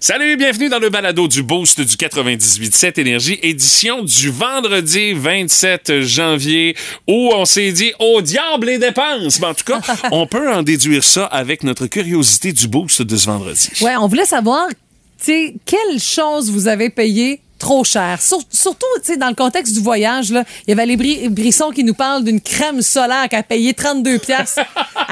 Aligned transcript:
Salut, 0.00 0.36
bienvenue 0.36 0.68
dans 0.68 0.78
le 0.78 0.90
balado 0.90 1.26
du 1.26 1.42
Boost 1.42 1.80
du 1.80 1.96
98.7 1.96 3.00
Énergie, 3.00 3.36
édition 3.42 4.04
du 4.04 4.30
vendredi 4.30 5.12
27 5.12 6.02
janvier, 6.02 6.76
où 7.08 7.32
on 7.34 7.44
s'est 7.44 7.72
dit, 7.72 7.92
au 7.98 8.22
diable 8.22 8.66
les 8.66 8.78
dépenses! 8.78 9.40
Mais 9.40 9.48
en 9.48 9.54
tout 9.54 9.64
cas, 9.64 9.80
on 10.12 10.28
peut 10.28 10.52
en 10.52 10.62
déduire 10.62 11.02
ça 11.02 11.24
avec 11.24 11.64
notre 11.64 11.88
curiosité 11.88 12.52
du 12.52 12.68
Boost 12.68 13.02
de 13.02 13.16
ce 13.16 13.26
vendredi. 13.26 13.70
Ouais, 13.80 13.96
on 13.96 14.06
voulait 14.06 14.24
savoir, 14.24 14.68
tu 14.68 14.76
sais, 15.18 15.54
quelle 15.66 15.98
chose 15.98 16.48
vous 16.48 16.68
avez 16.68 16.90
payé 16.90 17.40
trop 17.68 17.84
cher. 17.84 18.16
Sur- 18.22 18.40
surtout, 18.50 18.86
tu 18.96 19.12
sais, 19.12 19.16
dans 19.18 19.28
le 19.28 19.34
contexte 19.34 19.74
du 19.74 19.80
voyage, 19.80 20.30
là, 20.30 20.42
il 20.66 20.70
y 20.70 20.72
avait 20.72 20.86
les 20.86 20.96
Bri- 20.96 21.28
Brisson 21.28 21.70
qui 21.70 21.84
nous 21.84 21.92
parle 21.92 22.24
d'une 22.24 22.40
crème 22.40 22.80
solaire 22.80 23.28
qui 23.28 23.36
a 23.36 23.42
payé 23.42 23.74
32 23.74 24.18
pièces. 24.18 24.56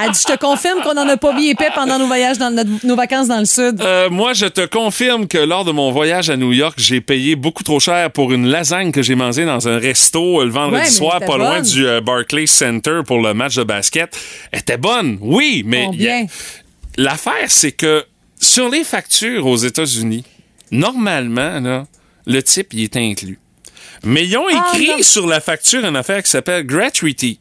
Elle 0.03 0.11
dit, 0.13 0.21
je 0.27 0.33
te 0.33 0.39
confirme 0.39 0.81
qu'on 0.83 0.95
n'en 0.95 1.07
a 1.07 1.19
pas 1.19 1.35
mis 1.35 1.51
épais 1.51 1.69
pendant 1.75 1.99
nos 1.99 2.07
voyages, 2.07 2.39
dans 2.39 2.51
notre- 2.51 2.87
nos 2.87 2.97
vacances 2.97 3.29
dans 3.29 3.41
le 3.41 3.45
sud. 3.45 3.83
Euh, 3.83 4.09
moi, 4.09 4.33
je 4.33 4.47
te 4.47 4.65
confirme 4.65 5.27
que 5.29 5.37
lors 5.37 5.67
de 5.67 5.73
mon 5.73 5.93
voyage 5.93 6.31
à 6.31 6.37
New 6.39 6.53
York, 6.55 6.77
j'ai 6.79 7.03
payé 7.03 7.37
beaucoup 7.37 7.63
trop 7.63 7.79
cher 7.79 8.11
pour 8.11 8.33
une 8.33 8.47
lasagne 8.47 8.91
que 8.91 9.03
j'ai 9.03 9.17
mangée 9.17 9.45
dans 9.45 9.69
un 9.69 9.79
resto 9.79 10.41
euh, 10.41 10.45
le 10.47 10.51
vendredi 10.51 10.83
Ouais, 10.85 10.89
soir, 10.91 11.21
pas 11.21 11.37
loin 11.37 11.61
du 11.61 11.87
euh, 11.87 12.01
Barclays 12.01 12.47
Center 12.47 13.01
pour 13.07 13.21
le 13.21 13.35
match 13.35 13.55
de 13.57 13.65
basket. 13.65 14.17
Elle 14.51 14.61
était 14.61 14.79
bonne, 14.79 15.19
oui, 15.21 15.63
mais 15.67 15.89
l'affaire, 16.97 17.49
c'est 17.49 17.73
que 17.73 18.05
sur 18.41 18.71
les 18.71 18.83
factures 18.85 19.47
aux 19.47 19.57
États-Unis, 19.57 20.25
normalement, 20.71 21.61
là, 21.61 21.85
le 22.27 22.43
type, 22.43 22.73
il 22.73 22.83
est 22.85 22.97
inclus. 22.97 23.39
Mais 24.05 24.27
ils 24.27 24.37
ont 24.37 24.47
Ah, 24.53 24.73
écrit 24.75 24.89
non. 24.99 25.03
sur 25.03 25.27
la 25.27 25.41
facture 25.41 25.85
une 25.85 25.97
affaire 25.97 26.23
qui 26.23 26.31
s'appelle 26.31 26.65
gratuity. 26.67 27.39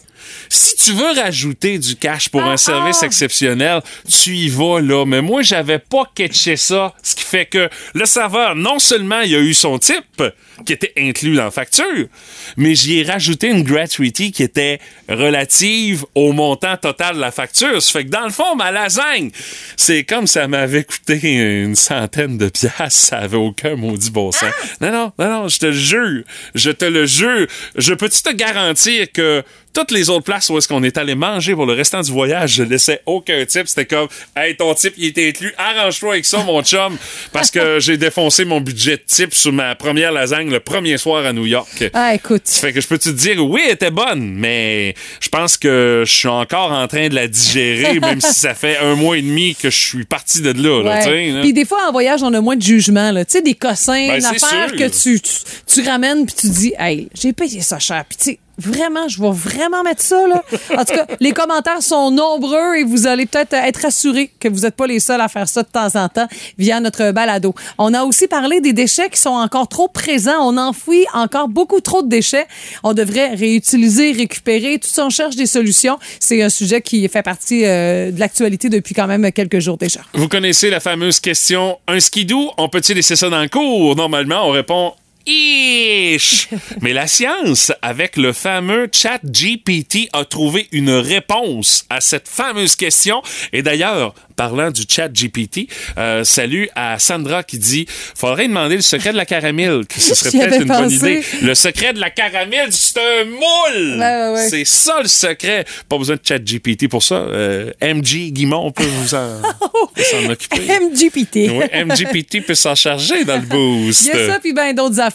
Si 0.50 0.76
tu 0.76 0.92
veux 0.94 1.12
rajouter 1.20 1.80
du 1.80 1.96
cash 1.96 2.30
pour 2.30 2.44
un 2.44 2.58
service 2.58 3.00
ah. 3.02 3.06
exceptionnel, 3.06 3.82
tu 4.10 4.36
y 4.36 4.50
vas 4.50 4.80
là. 4.80 5.06
Mais 5.06 5.22
moi, 5.22 5.42
j'avais 5.42 5.80
pas 5.80 6.04
catché 6.14 6.56
ça. 6.56 6.94
Ce 7.04 7.16
qui 7.16 7.24
fait 7.24 7.46
que 7.46 7.70
le 7.94 8.06
serveur, 8.06 8.56
non 8.56 8.80
seulement 8.80 9.22
il 9.22 9.36
a 9.36 9.40
eu 9.40 9.54
son 9.54 9.80
type 9.80 10.24
qui 10.66 10.74
était 10.74 10.94
inclus 10.98 11.36
dans 11.36 11.46
la 11.46 11.52
facture, 11.52 12.08
mais 12.56 12.76
j'y 12.76 13.00
ai 13.00 13.04
rajouté 13.04 13.48
une 13.48 13.64
gratuity 13.64 14.32
qui 14.32 14.44
était 14.44 14.80
relative 15.10 16.06
au 16.16 16.32
montant 16.32 16.78
total 16.78 17.16
de 17.16 17.20
la 17.20 17.32
facture. 17.32 17.82
Ça 17.82 17.92
fait 17.92 18.06
que 18.06 18.10
dans 18.10 18.24
le 18.24 18.32
fond, 18.32 18.56
ma 18.56 18.72
lasagne, 18.72 19.32
c'est 19.76 20.04
comme 20.04 20.28
ça 20.28 20.48
m'avait 20.48 20.84
coûté 20.84 21.20
une 21.64 21.76
centaine 21.76 22.38
de 22.38 22.48
piastres. 22.50 22.92
Ça 22.92 23.18
avait 23.18 23.38
aucun 23.38 23.76
maudit 23.76 24.12
bon 24.12 24.32
sens. 24.32 24.52
Non, 24.82 24.92
non, 24.92 25.12
non, 25.20 25.30
non, 25.42 25.48
je 25.48 25.60
te 25.60 25.66
le 25.68 25.72
jure. 25.74 26.24
Je 26.54 26.72
te 26.72 26.86
le 26.86 27.06
jure. 27.06 27.48
Je 27.76 27.94
peux-tu 27.94 28.22
te 28.22 28.34
garantir 28.34 29.12
que 29.12 29.44
toutes 29.76 29.92
les 29.92 30.10
autres 30.10 30.24
places 30.24 30.50
où 30.50 30.58
est-ce 30.58 30.68
qu'on 30.68 30.82
est 30.84 30.98
allé 30.98 31.14
manger 31.14 31.54
pour 31.54 31.66
le 31.66 31.74
restant 31.74 32.02
du 32.02 32.12
voyage, 32.12 32.54
je 32.56 32.64
laissais 32.64 33.02
aucun 33.06 33.46
type. 33.46 33.68
C'était 33.68 33.86
comme, 33.86 34.08
hey, 34.36 34.56
ton 34.56 34.74
type, 34.74 34.94
il 34.98 35.06
était 35.08 35.28
inclus. 35.28 35.54
Arrange-toi 35.58 36.14
avec 36.14 36.26
ça, 36.26 36.44
mon 36.44 36.64
chum, 36.64 36.98
parce 37.32 37.52
que 37.52 37.80
j'ai 37.80 37.98
défoncé 37.98 38.46
mon 38.46 38.62
budget 38.62 38.98
de 38.98 39.04
type 39.06 39.34
sur 39.34 39.52
ma 39.52 39.76
première 39.76 40.12
lasagne 40.12 40.50
le 40.50 40.60
premier 40.62 40.98
soir 40.98 41.26
à 41.26 41.34
New 41.34 41.46
York. 41.46 41.84
Ah, 41.94 42.16
écoute. 42.16 42.48
Fait 42.48 42.72
que 42.74 42.80
je 42.82 42.88
peux 42.88 42.98
te 42.98 43.10
dire, 43.10 43.46
oui, 43.46 43.62
elle 43.66 43.74
était 43.74 43.92
bonne, 43.92 44.34
mais 44.36 44.96
je 45.20 45.30
pense 45.30 45.58
que 45.58 46.04
je 46.06 46.12
suis 46.12 46.28
encore 46.28 46.72
en 46.72 46.88
train 46.88 47.10
de 47.10 47.16
la 47.16 47.28
digérer, 47.28 48.00
même 48.00 48.22
si 48.22 48.34
ça 48.34 48.54
fait 48.56 48.78
un 48.78 48.96
mois 48.96 49.18
et 49.18 49.22
demi 49.22 49.56
que 49.56 49.70
je 49.70 49.78
suis 49.78 50.06
parti 50.06 50.42
de 50.42 50.52
là. 50.52 50.82
là, 50.84 51.06
Ouais. 51.06 51.32
là. 51.32 51.42
Puis 51.42 51.52
des 51.54 51.66
fois, 51.66 51.80
en 51.88 51.92
voyage, 51.92 52.24
on 52.24 52.34
a 52.34 52.40
moins 52.42 52.56
de 52.56 52.62
jugement. 52.62 53.12
Tu 53.14 53.26
sais, 53.28 53.42
des 53.42 53.56
cossins, 53.56 54.08
Ben, 54.08 54.16
une 54.16 54.22
c'est 54.22 54.44
affaire 54.44 54.70
sûr. 54.70 54.78
que 54.78 54.88
tu, 54.88 55.20
tu, 55.20 55.32
tu 55.68 55.82
ramènes 55.88 56.26
puis 56.26 56.36
tu 56.36 56.50
dis, 56.50 56.74
hey, 56.80 57.10
j'ai 57.14 57.34
payé 57.34 57.60
ça 57.62 57.78
cher. 57.80 58.06
Puis 58.08 58.18
tu 58.18 58.24
sais, 58.24 58.40
vraiment, 58.58 59.08
je 59.08 59.22
vais 59.22 59.32
vraiment 59.32 59.84
mettre 59.84 60.02
ça. 60.02 60.28
Là. 60.28 60.44
En 60.78 60.86
tout 60.86 60.94
cas, 60.94 61.06
les 61.20 61.32
commentaires 61.32 61.82
sont 61.82 62.12
nombreux 62.12 62.76
et 62.78 62.84
vous 62.84 63.08
allez 63.08 63.26
peut-être 63.26 63.54
être 63.54 63.86
assurés 63.86 64.32
que 64.40 64.48
vous 64.48 64.62
n'êtes 64.62 64.76
pas 64.76 64.88
les 64.88 65.00
seuls 65.00 65.22
à 65.22 65.28
faire 65.28 65.48
ça 65.48 65.64
de 65.64 65.68
temps 65.68 65.96
en 65.96 66.10
temps 66.10 66.28
via 66.58 66.80
notre 66.80 67.12
balado. 67.12 67.54
On 67.78 67.94
a 67.94 68.04
aussi 68.04 68.28
parlé 68.28 68.62
des 68.62 68.74
déchets 68.74 69.10
qui 69.10 69.20
sont 69.20 69.30
encore 69.30 69.68
trop 69.68 69.88
présents. 69.88 70.40
On 70.42 70.58
enfouit 70.58 71.06
encore 71.14 71.48
beaucoup 71.48 71.82
trop 71.82 72.02
de 72.02 72.10
déchets. 72.10 72.48
On 72.84 72.94
devrait 72.94 73.36
réutiliser, 73.36 74.12
récupérer. 74.12 74.80
Tout 74.80 74.90
ça, 74.90 75.06
on 75.06 75.10
cherche 75.10 75.36
des 75.36 75.46
solutions. 75.46 75.98
C'est 76.20 76.42
un 76.42 76.50
sujet 76.50 76.82
qui 76.82 77.08
fait 77.08 77.24
partie 77.24 77.66
euh, 77.66 78.12
de 78.12 78.20
l'actualité 78.20 78.70
depuis 78.70 78.94
quand 78.94 79.08
même 79.08 79.32
quelques 79.32 79.60
jours 79.60 79.78
déjà. 79.78 80.02
Vous 80.14 80.28
connaissez 80.28 80.70
la 80.70 80.80
fameuse 80.80 81.20
question 81.20 81.78
un 81.88 82.00
skidoo, 82.00 82.52
on 82.58 82.70
peut-il 82.70 82.96
laisser 82.96 83.16
ça 83.16 83.30
dans 83.30 83.42
le 83.42 83.50
cours? 83.50 83.96
Normalement, 83.96 84.48
on 84.48 84.52
répond 84.52 84.94
Ish! 85.26 86.50
Mais 86.82 86.94
la 86.94 87.08
science, 87.08 87.72
avec 87.82 88.16
le 88.16 88.32
fameux 88.32 88.88
chat 88.92 89.20
GPT, 89.24 90.08
a 90.14 90.24
trouvé 90.24 90.68
une 90.72 90.92
réponse 90.92 91.86
à 91.90 92.00
cette 92.00 92.28
fameuse 92.28 92.76
question. 92.76 93.22
Et 93.52 93.64
d'ailleurs, 93.64 94.14
parlant 94.36 94.70
du 94.70 94.84
chat 94.88 95.08
GPT, 95.08 95.68
euh, 95.98 96.24
salut 96.24 96.70
à 96.76 97.00
Sandra 97.00 97.42
qui 97.42 97.58
dit 97.58 97.88
faudrait 97.90 98.48
demander 98.48 98.76
le 98.76 98.82
secret 98.84 99.14
de 99.14 99.18
la 99.18 99.26
caramel, 99.26 99.88
que 99.88 100.00
ce 100.00 100.14
serait 100.14 100.32
peut-être 100.38 100.62
une 100.62 100.68
bonne 100.68 100.84
pensé. 100.84 100.96
idée. 100.96 101.24
Le 101.42 101.56
secret 101.56 101.94
de 101.94 102.00
la 102.00 102.12
caramel, 102.12 102.68
c'est 102.72 103.00
un 103.00 103.26
moule! 103.26 104.00
Ouais. 104.00 104.48
C'est 104.50 104.66
ça 104.66 105.02
le 105.02 105.08
secret. 105.08 105.66
Pas 105.90 105.98
besoin 105.98 106.18
de 106.18 106.22
chat 106.24 106.38
GPT 106.38 106.88
pour 106.88 107.02
ça. 107.02 107.16
Euh, 107.16 107.72
MG 107.82 108.32
Guimont 108.32 108.72
peut 108.72 108.84
vous 108.84 109.16
en, 109.16 109.42
peut 109.96 110.04
s'en 110.04 110.30
occuper. 110.30 110.62
MGPT. 110.82 111.50
Oui, 111.50 111.66
MGPT 111.84 112.46
peut 112.46 112.54
s'en 112.56 112.76
charger 112.76 113.24
dans 113.26 113.38
le 113.38 113.42
boost. 113.48 114.02
Il 114.06 114.08
y 114.08 114.22
a 114.22 114.28
ça 114.34 114.40
puis 114.40 114.54
bien 114.54 114.72
d'autres 114.74 115.00
affaires. 115.00 115.15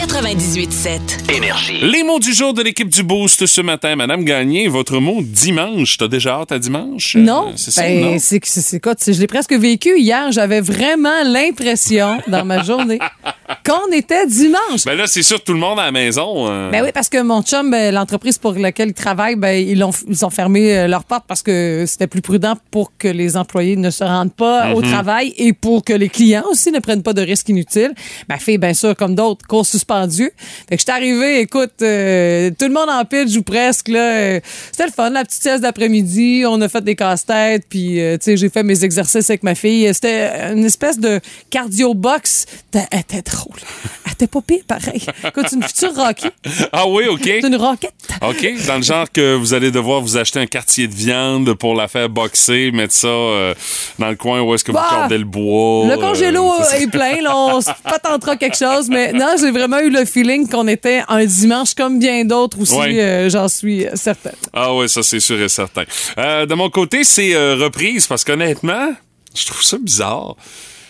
98.7. 0.00 1.30
Énergie. 1.36 1.78
Les 1.82 2.02
mots 2.02 2.18
du 2.18 2.32
jour 2.32 2.54
de 2.54 2.62
l'équipe 2.62 2.88
du 2.88 3.02
Boost 3.02 3.44
ce 3.44 3.60
matin. 3.60 3.96
Madame 3.96 4.24
Gagné, 4.24 4.66
votre 4.66 4.98
mot 4.98 5.18
dimanche. 5.20 5.98
T'as 5.98 6.08
déjà 6.08 6.36
hâte 6.40 6.52
à 6.52 6.58
dimanche? 6.58 7.16
Non, 7.16 7.48
Euh, 7.48 7.52
C'est 7.56 7.70
ça, 7.70 7.82
ben, 7.82 8.00
non? 8.00 8.16
c'est 8.18 8.40
c'est- 8.44 8.62
c'est 8.62 8.80
quoi? 8.80 8.94
Je 9.06 9.12
l'ai 9.12 9.26
presque 9.26 9.52
vécu 9.52 9.98
hier. 10.00 10.32
J'avais 10.32 10.62
vraiment 10.62 11.22
l'impression 11.24 12.18
dans 12.28 12.46
ma 12.46 12.62
journée 12.62 12.98
qu'on 13.66 13.92
était 13.92 14.26
dimanche. 14.26 14.84
Ben 14.86 14.94
là, 14.96 15.06
c'est 15.06 15.22
sûr, 15.22 15.44
tout 15.44 15.52
le 15.52 15.58
monde 15.58 15.78
à 15.78 15.84
la 15.84 15.92
maison. 15.92 16.48
euh, 16.50 16.70
Ben 16.70 16.82
oui, 16.82 16.90
parce 16.94 17.10
que 17.10 17.20
mon 17.20 17.42
chum, 17.42 17.70
ben, 17.70 17.92
l'entreprise 17.94 18.38
pour 18.38 18.52
laquelle 18.54 18.88
il 18.88 18.94
travaille, 18.94 19.36
ben, 19.36 19.52
ils, 19.52 19.82
ont, 19.84 19.92
ils 20.08 20.24
ont 20.24 20.30
fermé 20.30 20.76
euh, 20.78 20.86
leurs 20.88 21.04
portes 21.04 21.24
parce 21.28 21.42
que 21.42 21.84
c'était 21.86 22.06
plus 22.06 22.22
prudent 22.22 22.54
pour 22.70 22.92
que 22.96 23.08
les 23.08 23.36
employés 23.36 23.76
ne 23.76 23.90
se 23.90 24.02
rendent 24.04 24.32
pas 24.34 24.72
au 24.74 24.80
travail 24.80 25.34
et 25.36 25.52
pour 25.52 25.84
que 25.84 25.92
les 25.92 26.08
clients 26.08 26.44
aussi 26.50 26.72
ne 26.72 26.78
prennent 26.78 27.02
pas 27.02 27.12
de 27.12 27.20
risques 27.22 27.50
inutiles. 27.50 27.92
Ma 28.30 28.38
fille, 28.38 28.56
bien 28.58 28.72
sûr, 28.74 28.96
comme 28.96 29.14
d'autres, 29.14 29.46
cours 29.46 29.66
Fait 29.94 30.76
que 30.76 30.76
je 30.76 30.82
suis 30.82 30.90
arrivée, 30.90 31.40
écoute, 31.40 31.72
euh, 31.82 32.50
tout 32.58 32.66
le 32.66 32.72
monde 32.72 32.88
en 32.88 33.04
pitch 33.04 33.36
ou 33.36 33.42
presque. 33.42 33.88
là. 33.88 33.98
euh, 34.00 34.40
C'était 34.70 34.86
le 34.86 34.92
fun, 34.92 35.10
la 35.10 35.24
petite 35.24 35.42
sieste 35.42 35.62
d'après-midi. 35.62 36.44
On 36.46 36.60
a 36.60 36.68
fait 36.68 36.82
des 36.82 36.94
casse-têtes, 36.96 37.64
puis 37.68 38.00
euh, 38.00 38.16
tu 38.16 38.24
sais, 38.24 38.36
j'ai 38.36 38.48
fait 38.48 38.62
mes 38.62 38.84
exercices 38.84 39.28
avec 39.30 39.42
ma 39.42 39.54
fille. 39.54 39.88
C'était 39.94 40.52
une 40.52 40.64
espèce 40.64 40.98
de 40.98 41.20
cardio-box. 41.50 42.46
Elle 42.74 43.00
était 43.00 43.22
drôle. 43.22 43.56
Elle 44.06 44.12
était 44.12 44.26
pas 44.26 44.40
pire, 44.40 44.62
pareil. 44.66 45.02
Écoute, 45.26 45.46
une 45.52 45.62
future 45.62 45.94
Rocky. 45.94 46.28
Ah 46.72 46.86
oui, 46.88 47.04
OK. 47.08 47.20
C'est 47.24 47.40
une 47.46 47.56
roquette. 47.56 47.92
OK. 48.22 48.66
Dans 48.66 48.76
le 48.76 48.82
genre 48.82 49.10
que 49.10 49.34
vous 49.34 49.54
allez 49.54 49.70
devoir 49.70 50.00
vous 50.00 50.16
acheter 50.16 50.38
un 50.40 50.46
quartier 50.46 50.86
de 50.88 50.94
viande 50.94 51.54
pour 51.54 51.74
la 51.74 51.88
faire 51.88 52.08
boxer, 52.08 52.70
mettre 52.72 52.94
ça 52.94 53.08
euh, 53.08 53.54
dans 53.98 54.08
le 54.08 54.16
coin 54.16 54.40
où 54.42 54.54
est-ce 54.54 54.64
que 54.64 54.72
vous 54.72 54.78
Bah, 54.78 54.86
cordez 54.90 55.18
le 55.18 55.24
bois. 55.24 55.86
Le 55.86 55.96
congélo 55.96 56.52
est 56.78 56.86
plein, 56.90 57.20
là, 57.22 57.36
on 57.36 57.60
se 57.60 57.70
patentera 57.84 58.36
quelque 58.36 58.56
chose, 58.56 58.88
mais 58.88 59.12
non, 59.12 59.34
j'ai 59.40 59.50
vraiment 59.50 59.79
eu 59.84 59.90
le 59.90 60.04
feeling 60.04 60.48
qu'on 60.48 60.66
était 60.68 61.02
un 61.08 61.24
dimanche 61.24 61.74
comme 61.74 61.98
bien 61.98 62.24
d'autres 62.24 62.60
aussi, 62.60 62.74
Ouais. 62.76 63.00
euh, 63.00 63.28
j'en 63.30 63.48
suis 63.48 63.86
certaine. 63.94 64.34
Ah 64.52 64.74
oui, 64.74 64.88
ça 64.88 65.02
c'est 65.02 65.20
sûr 65.20 65.40
et 65.40 65.48
certain. 65.48 65.84
Euh, 66.18 66.46
de 66.46 66.54
mon 66.54 66.70
côté, 66.70 67.04
c'est 67.04 67.34
euh, 67.34 67.56
reprise 67.56 68.06
parce 68.06 68.24
qu'honnêtement, 68.24 68.92
je 69.34 69.46
trouve 69.46 69.62
ça 69.62 69.78
bizarre. 69.78 70.36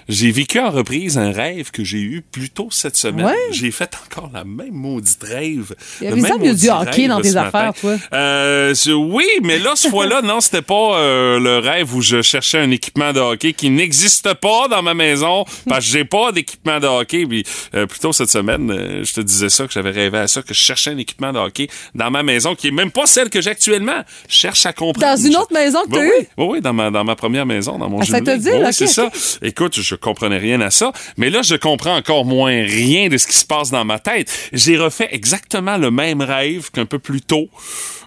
J'ai 0.08 0.30
vécu 0.30 0.58
en 0.58 0.70
reprise 0.70 1.18
un 1.18 1.30
rêve 1.32 1.70
que 1.70 1.84
j'ai 1.84 1.98
eu 2.00 2.22
plus 2.22 2.50
tôt 2.50 2.68
cette 2.70 2.96
semaine. 2.96 3.26
Ouais. 3.26 3.34
J'ai 3.52 3.70
fait 3.70 3.90
encore 4.06 4.30
la 4.32 4.44
même 4.44 4.72
maudite 4.72 5.22
rêve. 5.22 5.74
Il 6.00 6.08
y 6.08 6.12
a 6.12 6.14
même 6.16 6.54
du 6.54 6.68
hockey 6.70 7.08
dans 7.08 7.20
tes 7.20 7.36
affaires, 7.36 7.72
toi. 7.80 7.96
Euh, 8.12 8.74
oui, 8.94 9.26
mais 9.42 9.58
là, 9.58 9.72
ce 9.76 9.88
fois-là, 9.88 10.22
non, 10.24 10.40
c'était 10.40 10.62
pas 10.62 10.98
euh, 10.98 11.38
le 11.38 11.58
rêve 11.58 11.94
où 11.94 12.02
je 12.02 12.22
cherchais 12.22 12.58
un 12.58 12.70
équipement 12.70 13.12
de 13.12 13.20
hockey 13.20 13.52
qui 13.52 13.70
n'existe 13.70 14.34
pas 14.34 14.68
dans 14.68 14.82
ma 14.82 14.94
maison 14.94 15.44
parce 15.68 15.84
que 15.84 15.90
j'ai 15.92 16.04
pas 16.04 16.32
d'équipement 16.32 16.80
de 16.80 16.86
hockey. 16.86 17.26
Puis, 17.26 17.44
euh, 17.74 17.86
plus 17.86 18.00
tôt 18.00 18.12
cette 18.12 18.30
semaine, 18.30 18.70
euh, 18.70 19.04
je 19.04 19.12
te 19.14 19.20
disais 19.20 19.48
ça, 19.48 19.66
que 19.66 19.72
j'avais 19.72 19.90
rêvé 19.90 20.18
à 20.18 20.28
ça, 20.28 20.42
que 20.42 20.54
je 20.54 20.58
cherchais 20.60 20.90
un 20.90 20.98
équipement 20.98 21.32
de 21.32 21.38
hockey 21.38 21.68
dans 21.94 22.10
ma 22.10 22.22
maison 22.22 22.54
qui 22.54 22.68
est 22.68 22.72
même 22.72 22.90
pas 22.90 23.06
celle 23.06 23.30
que 23.30 23.40
j'ai 23.40 23.50
actuellement. 23.50 24.02
Je 24.28 24.34
cherche 24.34 24.66
à 24.66 24.72
comprendre. 24.72 25.16
Dans 25.16 25.22
une 25.22 25.36
autre 25.36 25.52
maison 25.52 25.82
que 25.84 25.90
Ben 25.90 25.98
t'as 25.98 26.02
oui, 26.04 26.10
eue? 26.22 26.26
oui, 26.38 26.46
oui, 26.50 26.60
dans 26.60 26.72
ma, 26.72 26.90
dans 26.90 27.04
ma 27.04 27.16
première 27.16 27.46
maison, 27.46 27.78
dans 27.78 27.88
mon 27.88 28.00
Ah, 28.00 28.04
ça 28.04 28.18
jumelé. 28.18 28.36
te 28.38 28.42
dit, 28.42 28.50
Oui, 28.52 28.60
là, 28.60 28.72
c'est 28.72 28.86
ça. 28.86 29.10
Écoute, 29.42 29.80
je 29.80 29.94
comprenais 30.00 30.38
rien 30.38 30.60
à 30.60 30.70
ça. 30.70 30.92
Mais 31.16 31.30
là, 31.30 31.42
je 31.42 31.54
comprends 31.54 31.96
encore 31.96 32.24
moins 32.24 32.62
rien 32.62 33.08
de 33.08 33.16
ce 33.18 33.26
qui 33.26 33.36
se 33.36 33.46
passe 33.46 33.70
dans 33.70 33.84
ma 33.84 33.98
tête. 33.98 34.50
J'ai 34.52 34.76
refait 34.76 35.08
exactement 35.12 35.76
le 35.76 35.90
même 35.90 36.20
rêve 36.20 36.70
qu'un 36.70 36.86
peu 36.86 36.98
plus 36.98 37.20
tôt. 37.20 37.48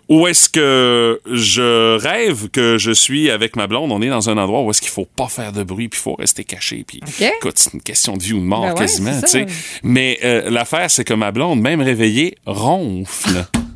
Où 0.10 0.28
est-ce 0.28 0.50
que 0.50 1.22
je 1.32 1.98
rêve 1.98 2.50
que 2.50 2.78
je 2.78 2.92
suis 2.92 3.30
avec 3.30 3.56
ma 3.56 3.68
blonde? 3.68 3.92
On 3.92 4.02
est 4.02 4.10
dans 4.10 4.30
un 4.30 4.38
endroit 4.38 4.62
où 4.62 4.70
est-ce 4.70 4.82
qu'il 4.82 4.92
faut 4.92 5.06
pas 5.06 5.30
faire 5.30 5.54
de 5.54 5.64
bruit, 5.64 5.88
puis 5.88 6.00
il 6.00 6.04
faut 6.04 6.16
rester 6.16 6.44
caché. 6.44 6.84
Puis, 6.86 7.00
OK. 7.02 7.32
écoute, 7.38 7.54
c'est 7.58 7.74
une 7.74 7.82
question 7.82 8.18
de 8.18 8.24
vie 8.24 8.34
ou 8.34 8.40
de 8.40 8.46
mort 8.46 8.64
Ben 8.64 8.74
ouais, 8.74 8.80
quasiment. 8.80 9.20
Mais 9.82 10.20
euh, 10.24 10.50
l'affaire, 10.50 10.92
c'est 10.92 11.06
que 11.06 11.14
ma 11.14 11.32
blonde, 11.32 11.62
même 11.62 11.82
réveillée, 11.82 12.36
ronfle. 12.46 13.46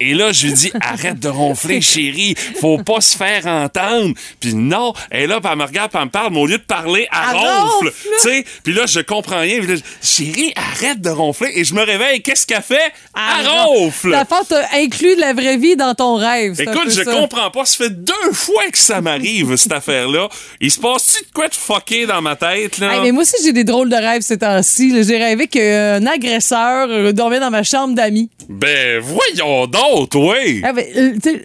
Et 0.00 0.14
là, 0.14 0.32
je 0.32 0.46
lui 0.46 0.52
dis, 0.52 0.72
arrête 0.80 1.18
de 1.18 1.28
ronfler, 1.28 1.80
chérie. 1.80 2.34
Faut 2.60 2.78
pas 2.78 3.00
se 3.00 3.16
faire 3.16 3.46
entendre. 3.46 4.14
Puis 4.40 4.54
non, 4.54 4.92
elle 5.10 5.22
est 5.22 5.26
là, 5.26 5.40
elle 5.42 5.58
me 5.58 5.64
regarde, 5.64 5.90
elle 5.94 6.00
me 6.02 6.10
parle, 6.10 6.32
mais 6.32 6.40
au 6.40 6.46
lieu 6.46 6.58
de 6.58 6.62
parler, 6.62 7.06
elle, 7.12 7.18
Elle 7.30 7.36
ronfle. 7.36 7.92
Tu 8.02 8.28
sais, 8.28 8.44
puis 8.62 8.72
là, 8.72 8.86
je 8.86 9.00
comprends 9.00 9.40
rien. 9.40 9.60
Là, 9.60 9.74
je- 9.76 10.06
chérie, 10.06 10.52
arrête 10.56 11.00
de 11.00 11.10
ronfler. 11.10 11.50
Et 11.54 11.64
je 11.64 11.74
me 11.74 11.82
réveille, 11.82 12.22
qu'est-ce 12.22 12.46
qu'elle 12.46 12.62
fait? 12.62 12.92
Elle 13.14 13.48
ronfle. 13.48 14.10
Ta 14.12 14.24
faute 14.24 14.52
inclus 14.74 15.16
de 15.16 15.20
la 15.20 15.32
vraie 15.32 15.56
vie 15.56 15.76
dans 15.76 15.94
ton 15.94 16.16
rêve. 16.16 16.60
Écoute, 16.60 16.88
je 16.90 17.02
ça. 17.02 17.12
comprends 17.12 17.50
pas. 17.50 17.64
Ça 17.64 17.84
fait 17.84 17.90
deux 18.04 18.32
fois 18.32 18.64
que 18.70 18.78
ça 18.78 19.00
m'arrive, 19.00 19.56
cette 19.56 19.72
affaire-là. 19.72 20.28
Il 20.60 20.70
se 20.70 20.78
passe-tu 20.80 21.24
de 21.24 21.30
quoi 21.34 21.48
de 21.48 21.54
fucké 21.54 22.06
dans 22.06 22.22
ma 22.22 22.36
tête, 22.36 22.78
là? 22.78 22.94
Hey, 22.94 23.00
mais 23.02 23.12
moi 23.12 23.22
aussi, 23.22 23.36
j'ai 23.44 23.52
des 23.52 23.64
drôles 23.64 23.88
de 23.90 23.96
rêves 23.96 24.22
ces 24.22 24.38
temps-ci. 24.38 24.92
J'ai 25.04 25.16
rêvé 25.18 25.46
qu'un 25.46 26.04
agresseur 26.06 26.88
euh, 26.90 27.12
dormait 27.12 27.40
dans 27.40 27.50
ma 27.50 27.62
chambre 27.62 27.94
d'amis. 27.94 28.30
Ben, 28.48 29.00
voyons 29.00 29.66
donc, 29.66 29.82
oui. 30.14 30.60
Ah, 30.64 30.72
ben, 30.72 30.84
euh, 30.96 31.38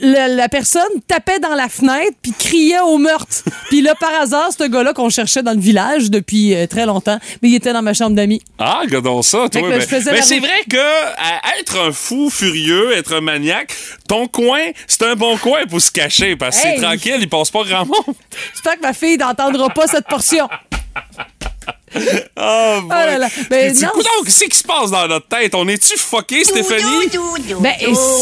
la, 0.00 0.48
personne 0.48 0.82
tapait 1.06 1.38
dans 1.40 1.54
la 1.54 1.68
fenêtre 1.68 2.16
puis 2.22 2.32
criait 2.38 2.80
au 2.80 2.98
meurtre. 2.98 3.42
puis 3.68 3.80
là, 3.82 3.94
par 3.94 4.12
hasard, 4.20 4.50
ce 4.56 4.64
gars-là 4.68 4.92
qu'on 4.92 5.10
cherchait 5.10 5.42
dans 5.42 5.52
le 5.54 5.60
village 5.60 6.10
depuis 6.10 6.54
euh, 6.54 6.66
très 6.66 6.86
longtemps, 6.86 7.18
mais 7.42 7.48
il 7.48 7.54
était 7.54 7.72
dans 7.72 7.82
ma 7.82 7.94
chambre 7.94 8.14
d'amis. 8.14 8.40
Ah, 8.58 8.80
regardons 8.82 9.22
ça, 9.22 9.48
toi. 9.50 9.62
là, 9.68 9.78
Ben, 9.78 10.02
ben, 10.04 10.22
c'est 10.22 10.38
vrai 10.38 10.64
que 10.70 10.76
à 10.76 11.58
être 11.60 11.78
un 11.80 11.92
fou 11.92 12.30
furieux, 12.30 12.92
être 12.96 13.14
un 13.14 13.20
maniaque, 13.20 13.74
ton 14.08 14.28
coin, 14.28 14.60
c'est 14.86 15.02
un 15.04 15.14
bon 15.16 15.36
coin 15.36 15.66
pour 15.68 15.80
se 15.80 15.90
cacher 15.90 16.36
parce 16.36 16.60
que 16.60 16.66
Hey. 16.68 16.74
c'est 16.76 16.82
tranquille, 16.82 17.16
il 17.20 17.28
passe 17.28 17.50
pas 17.50 17.64
grand 17.64 17.86
monde. 17.86 18.14
J'espère 18.52 18.76
que 18.76 18.82
ma 18.82 18.92
fille 18.92 19.16
n'entendra 19.16 19.68
pas 19.70 19.86
cette 19.86 20.06
portion. 20.06 20.48
Oh, 22.40 22.78
boy. 22.82 22.88
là 22.90 23.18
là. 23.18 23.28
Ben, 23.50 23.72
dis, 23.72 23.82
non, 23.82 23.90
coudonc, 23.90 24.08
qu'est-ce 24.24 24.44
qui 24.44 24.56
se 24.58 24.62
passe 24.62 24.90
dans 24.92 25.08
notre 25.08 25.26
tête? 25.26 25.54
On 25.56 25.66
est-tu 25.66 25.98
fucké, 25.98 26.44
Stéphanie? 26.44 27.08
Ben, 27.60 27.72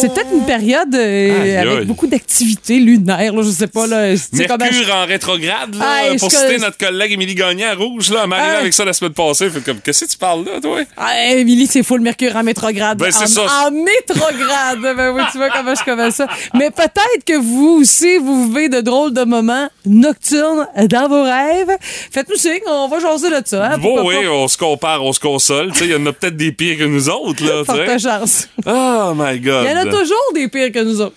c'est 0.01 0.13
peut-être 0.13 0.33
une 0.33 0.47
période 0.47 0.95
euh, 0.95 1.61
avec 1.61 1.87
beaucoup 1.87 2.07
d'activités 2.07 2.79
lunaires, 2.79 3.35
là, 3.35 3.43
je 3.43 3.51
sais 3.51 3.67
pas. 3.67 3.87
Là, 3.87 4.15
Mercure 4.33 4.95
en 4.95 5.05
rétrograde, 5.07 5.75
là, 5.75 6.15
pour 6.19 6.31
citer 6.31 6.59
notre 6.59 6.79
collègue 6.79 7.13
Émilie 7.13 7.35
Gagné 7.35 7.67
à 7.67 7.75
Rouge, 7.75 8.11
là, 8.11 8.25
Aïe. 8.33 8.57
avec 8.61 8.73
ça 8.73 8.85
la 8.85 8.93
semaine 8.95 9.13
passée. 9.13 9.51
Fait 9.51 9.61
comme, 9.61 9.81
qu'est-ce 9.81 10.07
que 10.07 10.11
tu 10.11 10.17
parles 10.17 10.45
là, 10.45 10.61
toi? 10.61 10.81
Ah, 10.97 11.33
Émilie, 11.33 11.67
c'est 11.67 11.83
fou 11.83 11.97
le 11.97 12.03
mercure 12.03 12.35
en 12.37 12.43
métrograde. 12.43 12.99
Ben, 12.99 13.11
c'est 13.11 13.25
en, 13.25 13.47
ça. 13.49 13.67
En 13.67 13.71
métrograde. 13.71 14.81
ben 14.81 15.15
oui, 15.15 15.23
tu 15.31 15.39
vois 15.39 15.51
comment 15.51 15.75
je 15.75 15.85
commence 15.85 16.15
ça. 16.15 16.27
Mais 16.55 16.71
peut-être 16.71 17.25
que 17.27 17.37
vous 17.37 17.81
aussi, 17.83 18.17
vous 18.19 18.49
vivez 18.49 18.69
de 18.69 18.81
drôles 18.81 19.13
de 19.13 19.25
moments 19.25 19.69
nocturnes 19.85 20.67
dans 20.89 21.09
vos 21.09 21.23
rêves. 21.23 21.77
Faites-nous 22.11 22.37
signe, 22.37 22.61
on 22.67 22.89
va 22.89 22.99
jaser 22.99 23.31
de 23.31 23.47
ça. 23.57 23.73
Hein, 23.73 23.79
Bon, 23.79 24.07
oui, 24.07 24.17
on 24.29 24.49
se 24.49 24.57
compare, 24.59 25.03
on 25.05 25.13
se 25.13 25.21
console. 25.21 25.73
Tu 25.73 25.79
sais, 25.81 25.85
il 25.87 25.91
y 25.93 25.95
en 25.95 26.07
a 26.07 26.13
peut-être 26.13 26.37
des 26.37 26.53
pires 26.53 26.79
que 26.79 26.85
nous 26.85 27.09
autres, 27.09 27.45
là, 27.45 27.65
Forte 27.65 27.99
chance. 27.99 28.49
Oh 28.67 29.13
my 29.17 29.39
God. 29.41 29.65
Il 29.67 29.71
y 29.71 29.75
en 29.75 29.81
a 29.81 29.85
toujours 29.87 30.33
des 30.35 30.49
pires 30.49 30.73
que 30.73 30.83
nous 30.83 31.01
autres. 31.01 31.17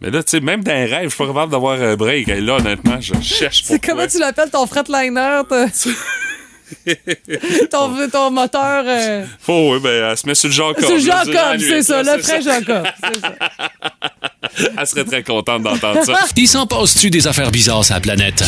Mais 0.00 0.10
là, 0.10 0.22
tu 0.22 0.30
sais, 0.30 0.40
même 0.40 0.62
dans 0.64 0.72
les 0.72 0.86
rêves, 0.86 1.04
je 1.04 1.08
suis 1.14 1.18
pas 1.18 1.26
capable 1.26 1.52
d'avoir 1.52 1.80
un 1.80 1.94
break. 1.94 2.28
Et 2.28 2.40
là, 2.40 2.54
honnêtement, 2.56 2.98
je 3.00 3.12
cherche 3.20 3.62
C'est 3.64 3.78
comment 3.84 4.06
tu 4.06 4.18
l'appelles 4.18 4.48
ton 4.50 4.66
fretliner? 4.66 5.40
ton, 7.70 8.08
ton 8.10 8.30
moteur. 8.30 8.84
euh, 8.86 9.24
Oh, 9.48 9.72
oui, 9.74 9.80
ben, 9.82 10.10
elle 10.10 10.16
se 10.16 10.26
met 10.26 10.34
sur 10.34 10.48
le 10.48 10.54
Jacob. 10.54 10.84
C'est 10.86 10.98
là, 11.00 11.22
Jacob, 11.26 11.60
c'est 11.60 11.82
ça, 11.82 12.02
le 12.02 12.18
frère 12.22 12.40
Jacob. 12.40 12.86
c'est 13.12 13.20
ça. 13.20 13.34
Elle 14.78 14.86
serait 14.86 15.04
très 15.04 15.22
contente 15.22 15.62
d'entendre 15.62 16.04
ça. 16.04 16.14
Il 16.36 16.48
s'en 16.48 16.66
passe-tu 16.66 17.10
des 17.10 17.26
affaires 17.26 17.50
bizarres 17.50 17.84
sur 17.84 17.94
la 17.94 18.00
planète? 18.00 18.42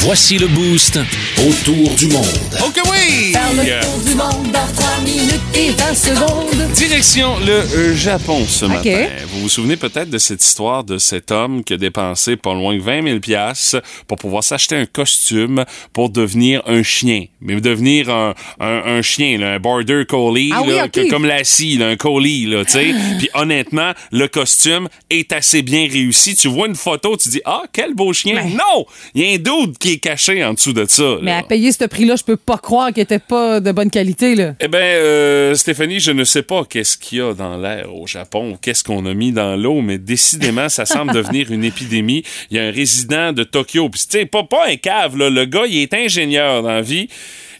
Voici 0.00 0.38
le 0.38 0.46
boost 0.48 0.98
autour 1.38 1.94
du 1.96 2.06
monde. 2.08 2.24
OK, 2.64 2.80
oui! 2.90 3.32
Faire 3.32 3.52
le 3.52 3.82
tour 3.82 3.98
du 4.04 4.14
monde 4.14 4.52
dans 4.52 4.72
3 4.74 5.00
minutes 5.04 5.40
et 5.54 5.70
20 5.70 5.94
secondes. 5.94 6.72
Direction 6.74 7.38
le 7.40 7.52
euh, 7.52 7.94
Japon 7.94 8.44
ce 8.48 8.64
OK. 8.64 8.70
matin. 8.72 9.06
Vous 9.28 9.40
vous 9.42 9.48
souvenez 9.48 9.76
peut-être 9.76 10.08
de 10.10 10.18
cette 10.18 10.42
histoire 10.44 10.84
de 10.84 10.98
cet 10.98 11.30
homme 11.30 11.62
qui 11.64 11.74
a 11.74 11.76
dépensé 11.76 12.36
pas 12.36 12.54
loin 12.54 12.74
de 12.76 12.80
20 12.80 13.02
000 13.04 13.18
piastres 13.20 13.82
pour 14.08 14.16
pouvoir 14.18 14.42
s'acheter 14.42 14.76
un 14.76 14.86
costume 14.86 15.64
pour 15.92 16.08
devenir 16.10 16.62
un 16.66 16.82
chien. 16.82 17.26
Mais 17.40 17.60
devenir 17.60 18.08
un, 18.10 18.34
un, 18.60 18.82
un 18.86 19.02
chien, 19.02 19.38
là, 19.38 19.52
un 19.54 19.58
border 19.60 20.04
collie, 20.08 20.50
Ah 20.54 20.62
oui, 20.64 20.72
que- 20.92 21.10
comme 21.10 21.26
Lassie, 21.26 21.76
là, 21.76 21.88
un 21.88 21.96
collie, 21.96 22.46
là, 22.46 22.64
tu 22.64 22.72
sais. 22.72 22.94
Puis 23.18 23.28
honnêtement, 23.34 23.92
le 24.12 24.28
costume 24.28 24.63
est 25.10 25.32
assez 25.32 25.62
bien 25.62 25.88
réussi. 25.90 26.34
Tu 26.34 26.48
vois 26.48 26.68
une 26.68 26.74
photo, 26.74 27.16
tu 27.16 27.28
dis, 27.28 27.40
ah, 27.44 27.62
quel 27.72 27.94
beau 27.94 28.12
chien. 28.12 28.42
Non! 28.44 28.86
Il 29.14 29.22
y 29.22 29.30
a 29.30 29.34
un 29.34 29.38
doute 29.38 29.78
qui 29.78 29.92
est 29.92 29.98
caché 29.98 30.44
en 30.44 30.54
dessous 30.54 30.72
de 30.72 30.84
ça. 30.88 31.16
Mais 31.22 31.32
à 31.32 31.42
payer 31.42 31.72
ce 31.72 31.84
prix-là, 31.84 32.16
je 32.16 32.24
peux 32.24 32.36
pas 32.36 32.58
croire 32.58 32.92
qu'il 32.92 33.02
était 33.02 33.18
pas 33.18 33.60
de 33.60 33.72
bonne 33.72 33.90
qualité. 33.90 34.34
Là. 34.34 34.54
Eh 34.60 34.68
bien, 34.68 34.80
euh, 34.80 35.54
Stéphanie, 35.54 36.00
je 36.00 36.12
ne 36.12 36.24
sais 36.24 36.42
pas 36.42 36.64
qu'est-ce 36.64 36.96
qu'il 36.98 37.18
y 37.18 37.20
a 37.20 37.34
dans 37.34 37.56
l'air 37.56 37.94
au 37.94 38.06
Japon, 38.06 38.52
ou 38.52 38.56
qu'est-ce 38.56 38.84
qu'on 38.84 39.06
a 39.06 39.14
mis 39.14 39.32
dans 39.32 39.56
l'eau, 39.56 39.80
mais 39.80 39.98
décidément, 39.98 40.68
ça 40.68 40.86
semble 40.86 41.12
devenir 41.14 41.52
une 41.52 41.64
épidémie. 41.64 42.24
Il 42.50 42.56
y 42.56 42.60
a 42.60 42.64
un 42.64 42.70
résident 42.70 43.32
de 43.32 43.44
Tokyo, 43.44 43.88
puis 43.88 44.00
tu 44.00 44.18
sais, 44.18 44.26
pas, 44.26 44.44
pas 44.44 44.66
un 44.68 44.76
cave, 44.76 45.16
là. 45.16 45.30
le 45.30 45.44
gars, 45.44 45.64
il 45.68 45.78
est 45.78 45.94
ingénieur 45.94 46.62
dans 46.62 46.70
la 46.70 46.82
vie. 46.82 47.08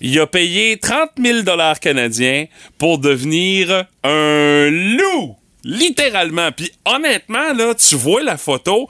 Il 0.01 0.19
a 0.19 0.27
payé 0.27 0.77
30 0.77 1.11
000 1.19 1.43
dollars 1.43 1.81
canadiens 1.81 2.47
pour 2.79 2.99
devenir 2.99 3.87
un 4.03 4.69
loup, 4.71 5.37
littéralement. 5.65 6.53
Puis 6.53 6.71
honnêtement, 6.85 7.53
là, 7.53 7.75
tu 7.75 7.97
vois 7.97 8.23
la 8.23 8.37
photo, 8.37 8.89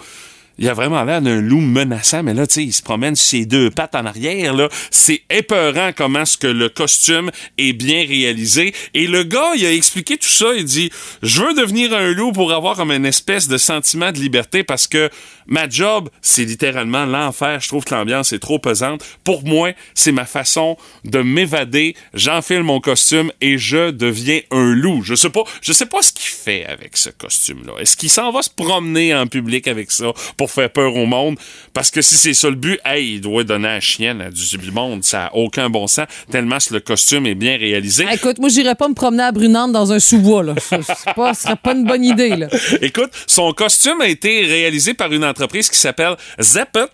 il 0.59 0.69
a 0.69 0.75
vraiment 0.75 1.03
l'air 1.03 1.21
d'un 1.21 1.41
loup 1.41 1.61
menaçant, 1.61 2.23
mais 2.23 2.35
là, 2.35 2.47
tu 2.47 2.55
sais, 2.55 2.65
il 2.65 2.73
se 2.73 2.83
promène 2.83 3.17
ses 3.17 3.45
deux 3.45 3.71
pattes 3.71 3.95
en 3.97 4.07
arrière, 4.07 4.55
là. 4.55 4.69
C'est 4.91 5.23
épeurant 5.29 5.91
comment 5.97 6.25
ce 6.25 6.37
que 6.37 6.47
le 6.47 6.69
costume 6.69 7.31
est 7.59 7.73
bien 7.73 8.07
réalisé. 8.07 8.73
Et 8.95 9.07
le 9.07 9.25
gars, 9.25 9.53
il 9.57 9.67
a 9.67 9.73
expliqué 9.73 10.17
tout 10.17 10.29
ça. 10.29 10.55
Il 10.55 10.65
dit, 10.65 10.91
je 11.23 11.43
veux 11.43 11.55
devenir 11.55 11.93
un 11.93 12.13
loup 12.13 12.33
pour 12.33 12.53
avoir 12.53 12.77
comme 12.77 12.93
une 12.93 13.07
espèce 13.07 13.49
de 13.49 13.59
sentiment 13.59 14.13
de 14.13 14.19
liberté 14.19 14.63
parce 14.63 14.87
que 14.87 15.11
ma 15.47 15.69
job, 15.69 16.09
c'est 16.23 16.45
littéralement 16.45 17.05
l'enfer. 17.05 17.61
Je 17.61 17.69
trouve 17.69 17.85
que 17.85 17.95
l'ambiance 17.95 18.33
est 18.33 18.39
trop 18.39 18.59
pesante. 18.59 19.05
Pour 19.25 19.45
moi, 19.45 19.73
c'est 19.95 20.13
ma 20.13 20.25
façon 20.25 20.77
de 21.05 21.21
m'évader. 21.21 21.95
J'enfile 22.15 22.63
mon 22.63 22.81
costume 22.81 23.31
et 23.41 23.59
je 23.59 23.91
deviens 23.91 24.41
un 24.51 24.75
loup. 24.75 25.03
Je 25.03 25.15
sais 25.15 25.31
pas, 25.31 25.45
je 25.61 25.73
sais 25.73 25.87
pas 25.87 26.03
ce 26.03 26.13
qu'il 26.13 26.31
fait 26.31 26.67
avec 26.67 26.97
ce 26.97 27.11
costume-là. 27.11 27.73
Est-ce 27.81 27.97
qu'il 27.97 28.11
s'en 28.11 28.31
va 28.31 28.43
se 28.43 28.51
promener 28.51 29.15
en 29.15 29.27
public 29.27 29.69
avec 29.69 29.91
ça 29.91 30.13
pour 30.37 30.51
faire 30.51 30.71
peur 30.71 30.97
au 30.97 31.07
monde? 31.07 31.39
Parce 31.73 31.91
que 31.91 32.03
si 32.03 32.17
c'est 32.17 32.35
ça 32.35 32.49
le 32.49 32.57
but, 32.57 32.79
hey, 32.85 33.15
il 33.15 33.21
doit 33.21 33.45
donner 33.45 33.69
à 33.69 33.75
la 33.75 33.81
chienne 33.81 34.21
à 34.21 34.31
du 34.31 34.71
monde. 34.71 35.05
Ça 35.05 35.27
a 35.27 35.35
aucun 35.35 35.71
bon 35.71 35.87
sens, 35.87 36.07
tellement 36.31 36.59
que 36.59 36.75
le 36.75 36.81
costume 36.81 37.27
est 37.27 37.35
bien 37.35 37.57
réalisé. 37.57 38.05
Ah, 38.09 38.15
écoute, 38.15 38.39
moi, 38.39 38.49
j'irais 38.49 38.75
pas 38.75 38.89
me 38.89 38.95
promener 38.95 39.25
à 39.25 39.33
Brunante 39.33 39.73
dans 39.73 39.93
un 39.93 39.99
sous-bois. 39.99 40.43
Là. 40.43 40.55
Ce 40.59 40.77
serait 40.83 41.57
pas 41.57 41.73
une 41.73 41.85
bonne 41.85 42.05
idée. 42.05 42.37
Là. 42.37 42.49
Écoute, 42.81 43.11
son 43.27 43.53
costume 43.53 44.01
a 44.01 44.09
été 44.09 44.45
réalisé 44.45 44.95
par 44.95 45.13
une 45.13 45.25
entreprise 45.35 45.69
qui 45.69 45.79
s'appelle 45.79 46.17
Zeppet. 46.41 46.87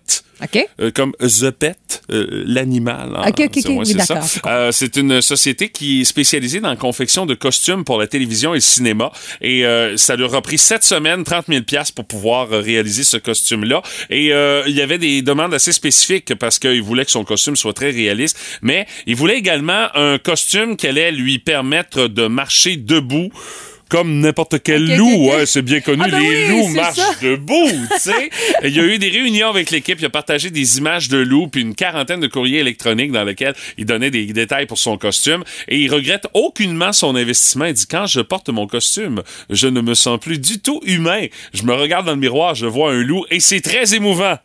OK? 0.42 0.66
Euh, 0.80 0.90
comme 0.90 1.12
The 1.20 1.50
Pet, 1.50 2.02
euh, 2.11 2.44
l'animal. 2.47 3.14
oui, 3.37 3.94
c'est. 3.99 4.47
Euh, 4.47 4.73
c'est 4.73 4.97
une 4.97 5.20
société 5.20 5.68
qui 5.68 6.00
est 6.00 6.04
spécialisée 6.04 6.61
dans 6.61 6.70
la 6.70 6.76
confection 6.76 7.26
de 7.26 7.35
costumes 7.35 7.85
pour 7.85 7.99
la 7.99 8.06
télévision 8.06 8.54
et 8.54 8.56
le 8.56 8.62
cinéma. 8.62 9.12
Et 9.42 9.66
euh, 9.66 9.99
ça 9.99 10.16
leur 10.16 10.35
a 10.35 10.40
pris 10.40 10.56
sept 10.56 10.82
semaines, 10.82 11.25
30 11.25 11.47
000 11.49 11.62
piastres 11.64 11.94
pour 11.94 12.06
pouvoir 12.06 12.50
euh, 12.52 12.61
réaliser 12.61 13.04
ce 13.04 13.18
costume-là. 13.18 13.82
Et 14.09 14.28
il 14.28 14.75
y 14.75 14.80
avait 14.80 14.97
des 14.97 15.20
demandes 15.20 15.52
assez 15.52 15.73
spécifiques 15.73 16.35
parce 16.37 16.59
qu'il 16.59 16.82
voulait 16.82 17.04
que 17.04 17.11
son 17.11 17.25
costume 17.25 17.56
soit 17.56 17.75
très 17.75 17.90
réaliste. 17.90 18.38
Mais 18.62 18.87
il 19.06 19.16
voulait 19.16 19.37
également 19.37 19.88
un 19.94 20.16
costume 20.18 20.76
qui 20.78 20.87
allait 20.87 21.12
lui 21.12 21.38
permettre 21.38 22.06
de 22.06 22.28
marcher 22.28 22.76
debout 22.76 23.30
comme 23.90 24.20
n'importe 24.20 24.62
quel 24.62 24.97
loup, 24.97 25.28
ouais, 25.30 25.44
c'est 25.44 25.61
bien 25.62 25.80
connu, 25.80 26.02
Ah, 26.06 26.09
ben 26.09 26.18
les 26.20 26.28
oui, 26.28 26.49
loups 26.49 26.68
marchent 26.68 26.97
ça. 26.97 27.14
debout, 27.20 27.68
tu 27.94 27.99
sais. 27.99 28.30
Il 28.64 28.75
y 28.75 28.80
a 28.80 28.85
eu 28.85 28.99
des 28.99 29.09
réunions 29.11 29.49
avec 29.50 29.70
l'équipe, 29.70 29.99
il 30.00 30.04
a 30.06 30.11
partagé 30.11 30.50
des 30.50 30.78
images 30.78 31.09
de 31.09 31.18
loups, 31.18 31.49
puis 31.49 31.61
une 31.62 31.75
quarantaine 31.75 32.20
de 32.20 32.26
courriers 32.28 32.61
électroniques 32.61 33.12
dans 33.12 33.25
lesquels 33.25 33.54
il 33.76 33.85
donnait 33.87 34.11
des 34.11 34.26
détails 34.26 34.66
pour 34.66 34.78
son 34.78 34.97
costume. 34.97 35.44
Et 35.68 35.78
il 35.78 35.92
regrette 35.92 36.26
aucunement 36.35 36.92
son 36.92 37.16
investissement. 37.16 37.64
Il 37.66 37.75
dit, 37.75 37.87
quand 37.87 38.06
je 38.06 38.20
porte 38.20 38.49
mon 38.49 38.66
costume, 38.66 39.23
je 39.50 39.66
ne 39.66 39.80
me 39.80 39.94
sens 39.94 40.18
plus 40.20 40.38
du 40.38 40.61
tout 40.61 40.80
humain. 40.85 41.26
Je 41.52 41.64
me 41.64 41.75
regarde 41.75 42.06
dans 42.06 42.12
le 42.12 42.18
miroir, 42.18 42.54
je 42.54 42.66
vois 42.66 42.92
un 42.92 43.02
loup, 43.02 43.25
et 43.30 43.40
c'est 43.40 43.61
très 43.61 43.94
émouvant. 43.94 44.38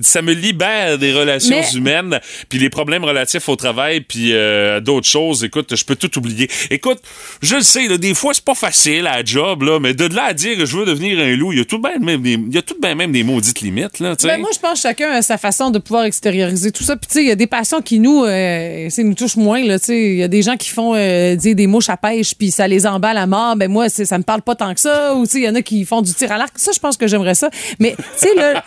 Ça 0.00 0.22
me 0.22 0.32
libère 0.32 0.98
des 0.98 1.12
relations 1.12 1.56
Mais- 1.60 1.78
humaines, 1.78 2.20
puis 2.48 2.58
les 2.58 2.70
problèmes 2.70 3.04
relatifs 3.04 3.48
au 3.48 3.56
travail, 3.56 4.00
puis 4.00 4.30
euh, 4.32 4.80
d'autres 4.80 5.06
choses. 5.08 5.44
Écoute, 5.44 5.74
je 5.74 5.84
peux 5.84 5.96
tout 5.96 6.18
oublier. 6.18 6.48
Écoute, 6.70 6.98
je 7.42 7.56
le 7.56 7.62
sais, 7.62 7.86
là, 7.88 7.98
des 7.98 8.14
fois, 8.14 8.34
c'est 8.34 8.44
pas 8.44 8.54
facile 8.54 9.06
à 9.06 9.18
la 9.18 9.24
job, 9.24 9.62
là, 9.62 9.78
mais 9.80 9.94
de 9.94 10.04
là 10.14 10.24
à 10.26 10.32
dire 10.32 10.56
que 10.58 10.66
je 10.66 10.76
veux 10.76 10.84
devenir 10.84 11.18
un 11.18 11.34
loup, 11.36 11.52
il 11.52 11.58
y 11.58 11.62
a 11.62 11.64
tout 11.64 11.78
de 11.78 11.88
même, 11.88 12.02
même 12.04 12.22
des, 12.22 12.32
il 12.32 12.54
y 12.54 12.58
a 12.58 12.62
tout 12.62 12.74
de 12.74 12.86
même, 12.86 12.98
même 12.98 13.12
des 13.12 13.22
maudites 13.22 13.60
limites, 13.60 13.98
là. 14.00 14.14
Ben, 14.22 14.40
moi, 14.40 14.50
je 14.54 14.58
pense 14.58 14.74
que 14.74 14.88
chacun 14.88 15.10
a 15.12 15.22
sa 15.22 15.38
façon 15.38 15.70
de 15.70 15.78
pouvoir 15.78 16.04
extérioriser 16.04 16.72
tout 16.72 16.84
ça. 16.84 16.96
Puis, 16.96 17.06
tu 17.06 17.14
sais, 17.14 17.22
il 17.22 17.28
y 17.28 17.32
a 17.32 17.36
des 17.36 17.46
passions 17.46 17.80
qui 17.80 17.98
nous, 17.98 18.24
euh, 18.24 18.88
nous 18.98 19.14
touchent 19.14 19.36
moins. 19.36 19.64
là, 19.64 19.78
tu 19.78 19.86
sais. 19.86 20.02
Il 20.12 20.16
y 20.16 20.22
a 20.22 20.28
des 20.28 20.42
gens 20.42 20.56
qui 20.56 20.68
font 20.70 20.94
euh, 20.94 21.34
dire 21.36 21.54
des 21.54 21.66
mouches 21.66 21.88
à 21.88 21.96
pêche, 21.96 22.34
puis 22.34 22.50
ça 22.50 22.66
les 22.68 22.86
emballe 22.86 23.16
à 23.18 23.26
mort. 23.26 23.56
Ben, 23.56 23.70
moi, 23.70 23.88
ça 23.88 24.18
me 24.18 24.24
parle 24.24 24.42
pas 24.42 24.54
tant 24.54 24.74
que 24.74 24.80
ça. 24.80 25.14
Ou, 25.14 25.24
tu 25.26 25.32
sais, 25.32 25.38
il 25.38 25.44
y 25.44 25.48
en 25.48 25.54
a 25.54 25.62
qui 25.62 25.84
font 25.84 26.02
du 26.02 26.12
tir 26.12 26.30
à 26.32 26.38
l'arc. 26.38 26.52
Ça, 26.56 26.72
je 26.74 26.78
pense 26.80 26.96
que 26.96 27.06
j'aimerais 27.06 27.34
ça. 27.34 27.50
Mais, 27.78 27.94
tu 27.96 28.28
sais, 28.28 28.34
là, 28.34 28.64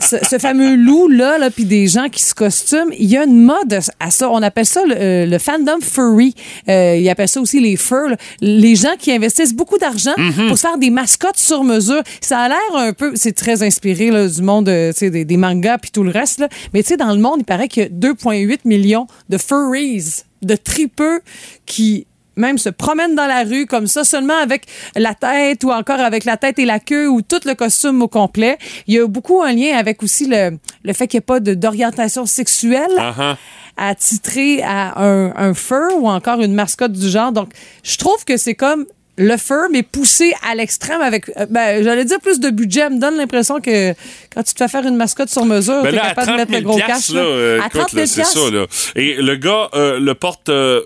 ce, 0.00 0.16
ce 0.28 0.38
fameux 0.38 0.55
loup-là, 0.64 1.38
là, 1.38 1.50
puis 1.50 1.64
des 1.64 1.86
gens 1.86 2.08
qui 2.08 2.22
se 2.22 2.34
costument, 2.34 2.90
il 2.98 3.08
y 3.08 3.16
a 3.16 3.24
une 3.24 3.42
mode 3.42 3.78
à 4.00 4.10
ça. 4.10 4.30
On 4.30 4.42
appelle 4.42 4.66
ça 4.66 4.84
le, 4.84 4.94
euh, 4.96 5.26
le 5.26 5.38
fandom 5.38 5.80
furry. 5.80 6.34
Euh, 6.68 6.96
ils 6.96 7.08
appellent 7.08 7.28
ça 7.28 7.40
aussi 7.40 7.60
les 7.60 7.76
furs. 7.76 8.08
là. 8.08 8.16
Les 8.40 8.74
gens 8.76 8.94
qui 8.98 9.12
investissent 9.12 9.54
beaucoup 9.54 9.78
d'argent 9.78 10.14
pour 10.48 10.56
se 10.56 10.62
faire 10.62 10.78
des 10.78 10.90
mascottes 10.90 11.36
sur 11.36 11.64
mesure. 11.64 12.02
Ça 12.20 12.40
a 12.40 12.48
l'air 12.48 12.74
un 12.74 12.92
peu... 12.92 13.12
C'est 13.14 13.32
très 13.32 13.62
inspiré 13.62 14.10
là, 14.10 14.26
du 14.28 14.42
monde 14.42 14.68
euh, 14.68 14.92
des, 15.00 15.24
des 15.24 15.36
mangas 15.36 15.78
puis 15.78 15.90
tout 15.90 16.02
le 16.02 16.10
reste. 16.10 16.38
Là. 16.40 16.48
Mais 16.72 16.82
tu 16.82 16.88
sais, 16.88 16.96
dans 16.96 17.12
le 17.12 17.20
monde, 17.20 17.40
il 17.40 17.44
paraît 17.44 17.68
qu'il 17.68 17.82
y 17.82 17.86
a 17.86 17.88
2,8 17.88 18.60
millions 18.64 19.06
de 19.28 19.38
furries, 19.38 20.22
de 20.42 20.56
tripeux 20.56 21.20
qui 21.66 22.06
même 22.36 22.58
se 22.58 22.68
promènent 22.68 23.14
dans 23.14 23.26
la 23.26 23.42
rue 23.44 23.66
comme 23.66 23.86
ça, 23.86 24.04
seulement 24.04 24.36
avec 24.38 24.66
la 24.94 25.14
tête 25.14 25.64
ou 25.64 25.70
encore 25.72 26.00
avec 26.00 26.24
la 26.24 26.36
tête 26.36 26.58
et 26.58 26.64
la 26.64 26.78
queue 26.80 27.08
ou 27.08 27.22
tout 27.22 27.40
le 27.44 27.54
costume 27.54 28.02
au 28.02 28.08
complet. 28.08 28.58
Il 28.86 28.94
y 28.94 28.98
a 29.00 29.06
beaucoup 29.06 29.42
un 29.42 29.52
lien 29.52 29.76
avec 29.76 30.02
aussi 30.02 30.26
le, 30.26 30.58
le 30.84 30.92
fait 30.92 31.06
qu'il 31.08 31.18
n'y 31.18 31.22
ait 31.22 31.26
pas 31.26 31.40
d'orientation 31.40 32.26
sexuelle 32.26 32.90
Uh-huh. 32.96 33.36
à 33.76 33.94
titrer 33.94 34.62
à 34.62 35.00
un, 35.02 35.32
un 35.36 35.54
fur 35.54 35.88
ou 35.98 36.08
encore 36.08 36.40
une 36.40 36.54
mascotte 36.54 36.92
du 36.92 37.08
genre. 37.08 37.32
Donc, 37.32 37.50
je 37.82 37.96
trouve 37.96 38.24
que 38.24 38.36
c'est 38.36 38.54
comme 38.54 38.84
le 39.18 39.36
fur, 39.38 39.62
mais 39.70 39.82
poussé 39.82 40.34
à 40.46 40.54
l'extrême 40.54 41.00
avec, 41.00 41.30
euh, 41.38 41.46
ben, 41.48 41.82
j'allais 41.82 42.04
dire 42.04 42.20
plus 42.20 42.38
de 42.40 42.50
budget. 42.50 42.90
Me 42.90 42.98
donne 42.98 43.16
l'impression 43.16 43.60
que 43.60 43.92
quand 44.34 44.42
tu 44.42 44.52
te 44.54 44.58
fais 44.58 44.68
faire 44.68 44.86
une 44.86 44.96
mascotte 44.96 45.30
sur 45.30 45.44
mesure, 45.46 45.82
Ben 45.82 45.90
t'es 45.92 45.96
capable 45.96 46.26
30 46.26 46.30
de 46.32 46.36
mettre 46.36 46.50
000 46.52 46.60
le 46.62 46.66
gros 46.68 46.78
cash. 46.78 47.08
là, 47.10 47.20
euh, 47.20 47.60
à 47.62 47.66
écoute, 47.66 47.80
30 47.80 47.90
000 47.92 48.00
là, 48.02 48.06
c'est 48.06 48.24
ça, 48.24 48.50
là. 48.50 48.66
Et 48.94 49.14
le 49.14 49.36
gars 49.36 49.68
euh, 49.74 49.98
le 49.98 50.14
porte 50.14 50.48
euh, 50.50 50.82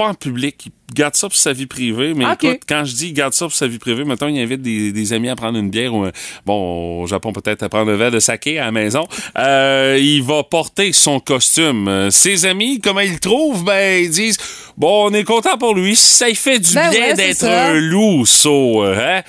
pas 0.00 0.08
en 0.08 0.14
public. 0.14 0.66
Il 0.66 0.94
garde 0.94 1.14
ça 1.14 1.28
pour 1.28 1.36
sa 1.36 1.52
vie 1.52 1.66
privée. 1.66 2.14
Mais 2.14 2.24
écoute, 2.32 2.62
quand 2.68 2.84
je 2.84 2.94
dis 2.94 3.08
il 3.08 3.12
garde 3.12 3.32
ça 3.32 3.44
pour 3.46 3.54
sa 3.54 3.66
vie 3.68 3.78
privée, 3.78 4.04
mettons, 4.04 4.26
il 4.28 4.40
invite 4.40 4.62
des, 4.62 4.92
des 4.92 5.12
amis 5.12 5.28
à 5.28 5.36
prendre 5.36 5.58
une 5.58 5.70
bière 5.70 5.94
ou, 5.94 6.04
un- 6.04 6.12
bon, 6.46 7.02
au 7.02 7.06
Japon, 7.06 7.32
peut-être 7.32 7.62
à 7.62 7.68
prendre 7.68 7.92
un 7.92 7.96
verre 7.96 8.10
de 8.10 8.18
saké 8.18 8.58
à 8.58 8.64
la 8.66 8.72
maison. 8.72 9.06
Euh, 9.38 9.98
il 10.00 10.22
va 10.22 10.42
porter 10.42 10.92
son 10.92 11.20
costume. 11.20 11.86
Euh, 11.88 12.10
Ses 12.10 12.44
amis, 12.46 12.80
comment 12.80 13.00
ils 13.00 13.12
le 13.12 13.18
trouvent? 13.20 13.64
Ben, 13.64 14.02
ils 14.04 14.10
disent, 14.10 14.38
bon, 14.76 15.10
on 15.10 15.14
est 15.14 15.24
content 15.24 15.56
pour 15.58 15.74
lui. 15.74 15.94
Ça 15.96 16.26
fait 16.34 16.58
du 16.58 16.74
Ben 16.74 16.90
bien 16.90 17.00
ouais, 17.08 17.14
d'être 17.14 17.44
un 17.44 17.74
loup, 17.74 18.26
so, 18.26 18.82
hein? 18.82 19.22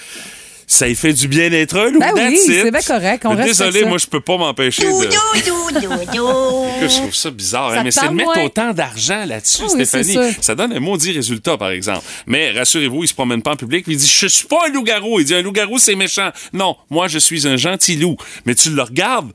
Ça 0.73 0.87
lui 0.87 0.95
fait 0.95 1.11
du 1.11 1.27
bien 1.27 1.49
d'être 1.49 1.77
un 1.77 1.89
loup. 1.91 1.99
Ben 1.99 2.13
oui, 2.15 2.39
c'est 2.45 2.71
bien 2.71 2.79
correct, 2.81 3.23
on 3.25 3.35
reste 3.35 3.59
Désolé, 3.59 3.81
ça. 3.81 3.85
moi, 3.87 3.97
je 3.97 4.05
peux 4.07 4.21
pas 4.21 4.37
m'empêcher 4.37 4.83
de... 4.83 4.87
Je 6.81 6.87
trouve 6.97 7.13
ça 7.13 7.29
bizarre, 7.29 7.71
Ça 7.73 7.79
hein, 7.79 7.83
mais 7.83 7.91
c'est 7.91 8.07
de 8.07 8.13
mettre 8.13 8.33
moins. 8.35 8.45
autant 8.45 8.71
d'argent 8.71 9.25
là-dessus, 9.25 9.63
Ah 9.65 9.71
oui, 9.73 9.85
Stéphanie. 9.85 10.33
ça. 10.39 10.55
Donne 10.55 10.71
un 10.71 10.79
maudit 10.79 11.11
résultat, 11.11 11.57
par 11.57 11.71
exemple. 11.71 12.05
Mais 12.25 12.51
rassurez-vous, 12.51 13.03
il 13.03 13.07
se 13.09 13.13
promène 13.13 13.41
pas 13.41 13.51
en 13.51 13.55
public. 13.57 13.83
puis 13.83 13.93
Il 13.95 13.97
dit 13.97 14.07
Je 14.07 14.27
suis 14.27 14.47
pas 14.47 14.67
un 14.67 14.71
loup-garou. 14.71 15.19
Il 15.19 15.25
dit 15.25 15.35
Un 15.35 15.41
loup-garou, 15.41 15.77
c'est 15.77 15.95
méchant. 15.95 16.29
Non, 16.53 16.77
moi, 16.89 17.09
je 17.09 17.19
suis 17.19 17.45
un 17.49 17.57
gentil 17.57 17.97
loup. 17.97 18.15
Mais 18.45 18.55
tu 18.55 18.69
le 18.69 18.81
regardes. 18.81 19.31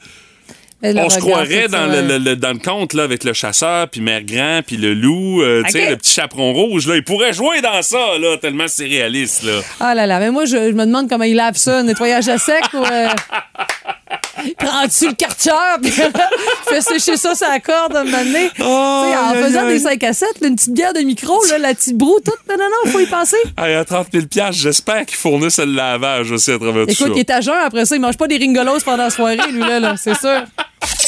On 0.82 1.08
se 1.08 1.18
croirait 1.18 1.68
dans 1.68 1.90
ça, 1.90 2.00
le, 2.02 2.06
le- 2.06 2.18
le- 2.18 2.36
dans 2.36 2.52
le 2.52 2.58
conte 2.58 2.92
là, 2.92 3.04
avec 3.04 3.24
le 3.24 3.32
chasseur, 3.32 3.88
puis 3.88 4.00
Mère 4.00 4.22
Grand, 4.24 4.60
puis 4.66 4.76
le 4.76 4.92
loup, 4.94 5.42
euh, 5.42 5.62
tu 5.64 5.70
sais, 5.72 5.90
le 5.90 5.96
petit 5.96 6.12
chaperon 6.12 6.52
rouge. 6.52 6.86
Là, 6.86 6.96
il 6.96 7.02
pourrait 7.02 7.32
jouer 7.32 7.60
dans 7.62 7.80
ça, 7.82 8.18
là, 8.20 8.36
tellement 8.36 8.68
c'est 8.68 8.84
réaliste. 8.86 9.42
Là. 9.44 9.60
Ah 9.80 9.94
là 9.94 10.06
là, 10.06 10.18
mais 10.20 10.30
moi, 10.30 10.44
je, 10.44 10.56
je 10.56 10.72
me 10.72 10.84
demande 10.84 11.08
comment 11.08 11.24
il 11.24 11.34
lave 11.36 11.56
ça, 11.56 11.82
nettoyage 11.82 12.28
à 12.28 12.38
sec 12.38 12.62
ou... 12.74 12.84
euh, 12.84 13.08
Prends-tu 14.58 15.08
le 15.08 15.14
karcher 15.14 15.50
puis 15.82 15.90
fais 16.68 16.80
sécher 16.80 17.16
ça 17.16 17.34
sur 17.34 17.48
la 17.48 17.60
corde 17.60 17.96
à 17.96 18.00
un 18.00 18.04
moment 18.04 18.18
donné? 18.18 18.50
Sais, 18.56 18.62
en 18.62 19.34
faisant 19.34 19.66
des 19.66 19.78
5 19.78 20.02
à 20.04 20.12
7, 20.12 20.28
là, 20.40 20.48
une 20.48 20.56
petite 20.56 20.74
bière 20.74 20.92
de 20.92 21.00
micro, 21.00 21.44
là, 21.50 21.58
la 21.58 21.74
petite 21.74 21.96
broue, 21.96 22.18
tout. 22.24 22.32
Non, 22.48 22.56
non, 22.58 22.64
non, 22.64 22.76
il 22.86 22.90
faut 22.90 23.00
y 23.00 23.06
penser. 23.06 23.36
Hey, 23.58 23.74
à 23.74 23.84
30 23.84 24.08
000 24.12 24.26
piastres, 24.26 24.60
j'espère 24.60 25.06
qu'ils 25.06 25.18
fournissent 25.18 25.58
le 25.58 25.66
lavage 25.66 26.30
aussi 26.32 26.50
à 26.52 26.58
travers 26.58 26.86
tout 26.86 26.94
ça. 26.94 27.04
Écoute, 27.04 27.16
il 27.16 27.20
est 27.20 27.30
à 27.30 27.40
jeun, 27.40 27.54
après 27.64 27.84
ça, 27.86 27.96
il 27.96 28.00
mange 28.00 28.16
pas 28.16 28.28
des 28.28 28.38
ringolos 28.38 28.80
pendant 28.84 29.04
la 29.04 29.10
soirée, 29.10 29.38
lui, 29.50 29.60
là, 29.60 29.80
là 29.80 29.94
c'est 29.96 30.18
sûr. 30.18 30.42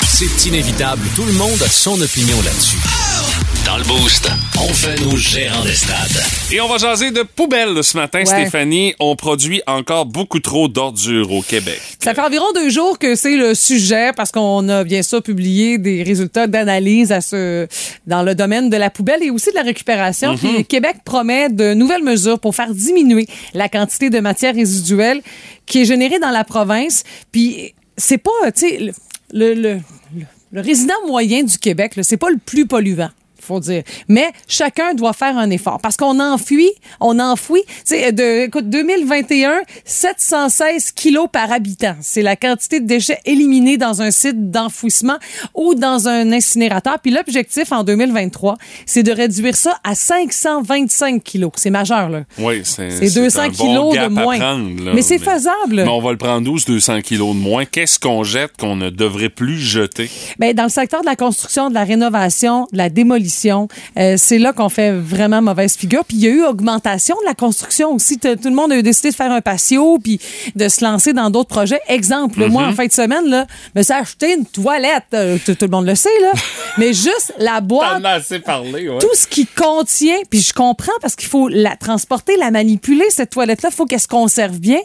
C'est 0.06 0.46
inévitable, 0.46 1.02
tout 1.14 1.24
le 1.24 1.32
monde 1.32 1.62
a 1.62 1.68
son 1.68 2.00
opinion 2.00 2.36
là-dessus. 2.42 3.07
Dans 3.68 3.76
le 3.76 3.84
Boost, 3.84 4.30
on 4.58 4.72
fait 4.72 4.98
nos 5.04 5.14
gérants 5.16 5.62
des 5.62 5.74
stades. 5.74 6.22
Et 6.50 6.58
on 6.58 6.68
va 6.68 6.78
jaser 6.78 7.10
de 7.10 7.22
poubelles 7.22 7.84
ce 7.84 7.98
matin, 7.98 8.20
Ouais. 8.20 8.24
Stéphanie. 8.24 8.94
On 8.98 9.14
produit 9.14 9.60
encore 9.66 10.06
beaucoup 10.06 10.40
trop 10.40 10.68
d'ordures 10.68 11.30
au 11.30 11.42
Québec. 11.42 11.78
Ça 12.02 12.14
fait 12.14 12.22
environ 12.22 12.46
deux 12.54 12.70
jours 12.70 12.98
que 12.98 13.14
c'est 13.14 13.36
le 13.36 13.54
sujet 13.54 14.12
parce 14.16 14.32
qu'on 14.32 14.66
a 14.70 14.84
bien 14.84 15.02
sûr 15.02 15.22
publié 15.22 15.76
des 15.76 16.02
résultats 16.02 16.46
d'analyse 16.46 17.12
à 17.12 17.20
ce 17.20 17.68
dans 18.06 18.22
le 18.22 18.34
domaine 18.34 18.70
de 18.70 18.76
la 18.78 18.88
poubelle 18.88 19.22
et 19.22 19.28
aussi 19.30 19.50
de 19.50 19.56
la 19.56 19.62
récupération. 19.62 20.34
Puis 20.38 20.64
Québec 20.64 20.96
promet 21.04 21.50
de 21.50 21.74
nouvelles 21.74 22.02
mesures 22.04 22.40
pour 22.40 22.54
faire 22.56 22.72
diminuer 22.72 23.26
la 23.52 23.68
quantité 23.68 24.08
de 24.08 24.18
matière 24.20 24.54
résiduelle 24.54 25.20
qui 25.66 25.82
est 25.82 25.84
générée 25.84 26.18
dans 26.18 26.30
la 26.30 26.44
province. 26.44 27.04
Puis 27.32 27.74
c'est 27.98 28.18
pas, 28.18 28.30
tu 28.56 28.66
sais, 28.66 28.78
le, 28.78 28.92
le, 29.32 29.54
le- 29.54 29.80
le- 30.52 30.60
résident 30.62 30.94
moyen 31.06 31.42
du 31.42 31.58
Québec, 31.58 31.92
c'est 32.00 32.16
pas 32.16 32.30
le 32.30 32.38
plus 32.38 32.64
polluant 32.66 33.10
faut 33.48 33.60
dire. 33.60 33.82
Mais 34.08 34.28
chacun 34.46 34.94
doit 34.94 35.12
faire 35.12 35.36
un 35.38 35.50
effort 35.50 35.78
parce 35.82 35.96
qu'on 35.96 36.20
enfuit, 36.20 36.70
on 37.00 37.18
enfouit. 37.18 37.62
Tu 37.66 37.72
sais, 37.96 38.12
de, 38.12 38.44
écoute, 38.44 38.68
2021, 38.70 39.60
716 39.84 40.92
kilos 40.92 41.26
par 41.32 41.50
habitant. 41.52 41.96
C'est 42.00 42.22
la 42.22 42.36
quantité 42.36 42.80
de 42.80 42.86
déchets 42.86 43.18
éliminés 43.24 43.76
dans 43.76 44.02
un 44.02 44.10
site 44.10 44.50
d'enfouissement 44.50 45.16
ou 45.54 45.74
dans 45.74 46.08
un 46.08 46.30
incinérateur. 46.32 46.98
Puis 47.02 47.10
l'objectif 47.10 47.72
en 47.72 47.84
2023, 47.84 48.56
c'est 48.86 49.02
de 49.02 49.12
réduire 49.12 49.56
ça 49.56 49.78
à 49.84 49.94
525 49.94 51.22
kilos. 51.22 51.52
C'est 51.56 51.70
majeur, 51.70 52.08
là. 52.08 52.22
Oui, 52.38 52.62
c'est 52.64 52.90
C'est 52.90 53.14
200 53.14 53.40
un 53.40 53.48
bon 53.48 53.54
kilos 53.54 53.94
gap 53.94 54.12
de 54.12 54.18
à 54.18 54.22
moins. 54.22 54.38
prendre, 54.38 54.84
là. 54.84 54.92
Mais 54.94 55.02
c'est 55.02 55.18
faisable. 55.18 55.54
Mais 55.84 55.88
on 55.88 56.00
va 56.00 56.10
le 56.12 56.18
prendre 56.18 56.42
12, 56.44 56.64
200 56.66 57.00
kilos 57.02 57.34
de 57.34 57.40
moins? 57.40 57.64
Qu'est-ce 57.64 57.98
qu'on 57.98 58.22
jette 58.24 58.52
qu'on 58.58 58.76
ne 58.76 58.90
devrait 58.90 59.28
plus 59.30 59.58
jeter? 59.58 60.10
Ben, 60.38 60.54
dans 60.54 60.64
le 60.64 60.68
secteur 60.68 61.00
de 61.00 61.06
la 61.06 61.16
construction, 61.16 61.68
de 61.70 61.74
la 61.74 61.84
rénovation, 61.84 62.66
de 62.72 62.76
la 62.78 62.90
démolition, 62.90 63.37
euh, 63.46 64.14
c'est 64.16 64.38
là 64.38 64.52
qu'on 64.52 64.68
fait 64.68 64.92
vraiment 64.92 65.42
mauvaise 65.42 65.76
figure. 65.76 66.04
Puis 66.04 66.18
il 66.18 66.24
y 66.24 66.26
a 66.26 66.30
eu 66.30 66.44
augmentation 66.44 67.16
de 67.22 67.26
la 67.26 67.34
construction 67.34 67.94
aussi. 67.94 68.18
Tout 68.18 68.36
le 68.44 68.54
monde 68.54 68.72
a 68.72 68.82
décidé 68.82 69.10
de 69.10 69.14
faire 69.14 69.32
un 69.32 69.40
patio 69.40 69.98
puis 69.98 70.20
de 70.54 70.68
se 70.68 70.84
lancer 70.84 71.12
dans 71.12 71.30
d'autres 71.30 71.48
projets. 71.48 71.80
Exemple, 71.88 72.46
moi, 72.48 72.58
Mm-hmm. 72.58 72.72
en 72.72 72.74
fin 72.74 72.86
de 72.86 72.92
semaine, 72.92 73.28
là, 73.28 73.46
me 73.74 73.82
suis 73.82 73.92
acheté 73.92 74.34
une 74.34 74.44
toilette. 74.44 75.04
Euh, 75.14 75.38
tout, 75.44 75.54
tout 75.54 75.64
le 75.64 75.70
monde 75.70 75.86
le 75.86 75.94
sait, 75.94 76.08
là. 76.20 76.32
Mais 76.78 76.92
juste 76.92 77.32
la 77.38 77.60
boîte 77.60 78.04
as 78.04 78.10
assez 78.10 78.38
parlé, 78.40 78.88
ouais. 78.88 78.98
tout 78.98 79.14
ce 79.14 79.26
qui 79.26 79.46
contient, 79.46 80.18
puis 80.30 80.40
je 80.40 80.52
comprends 80.52 80.92
parce 81.00 81.16
qu'il 81.16 81.28
faut 81.28 81.48
la 81.48 81.76
transporter, 81.76 82.36
la 82.36 82.50
manipuler, 82.50 83.06
cette 83.10 83.30
toilette-là, 83.30 83.70
il 83.72 83.74
faut 83.74 83.86
qu'elle 83.86 84.00
se 84.00 84.08
conserve 84.08 84.58
bien, 84.58 84.80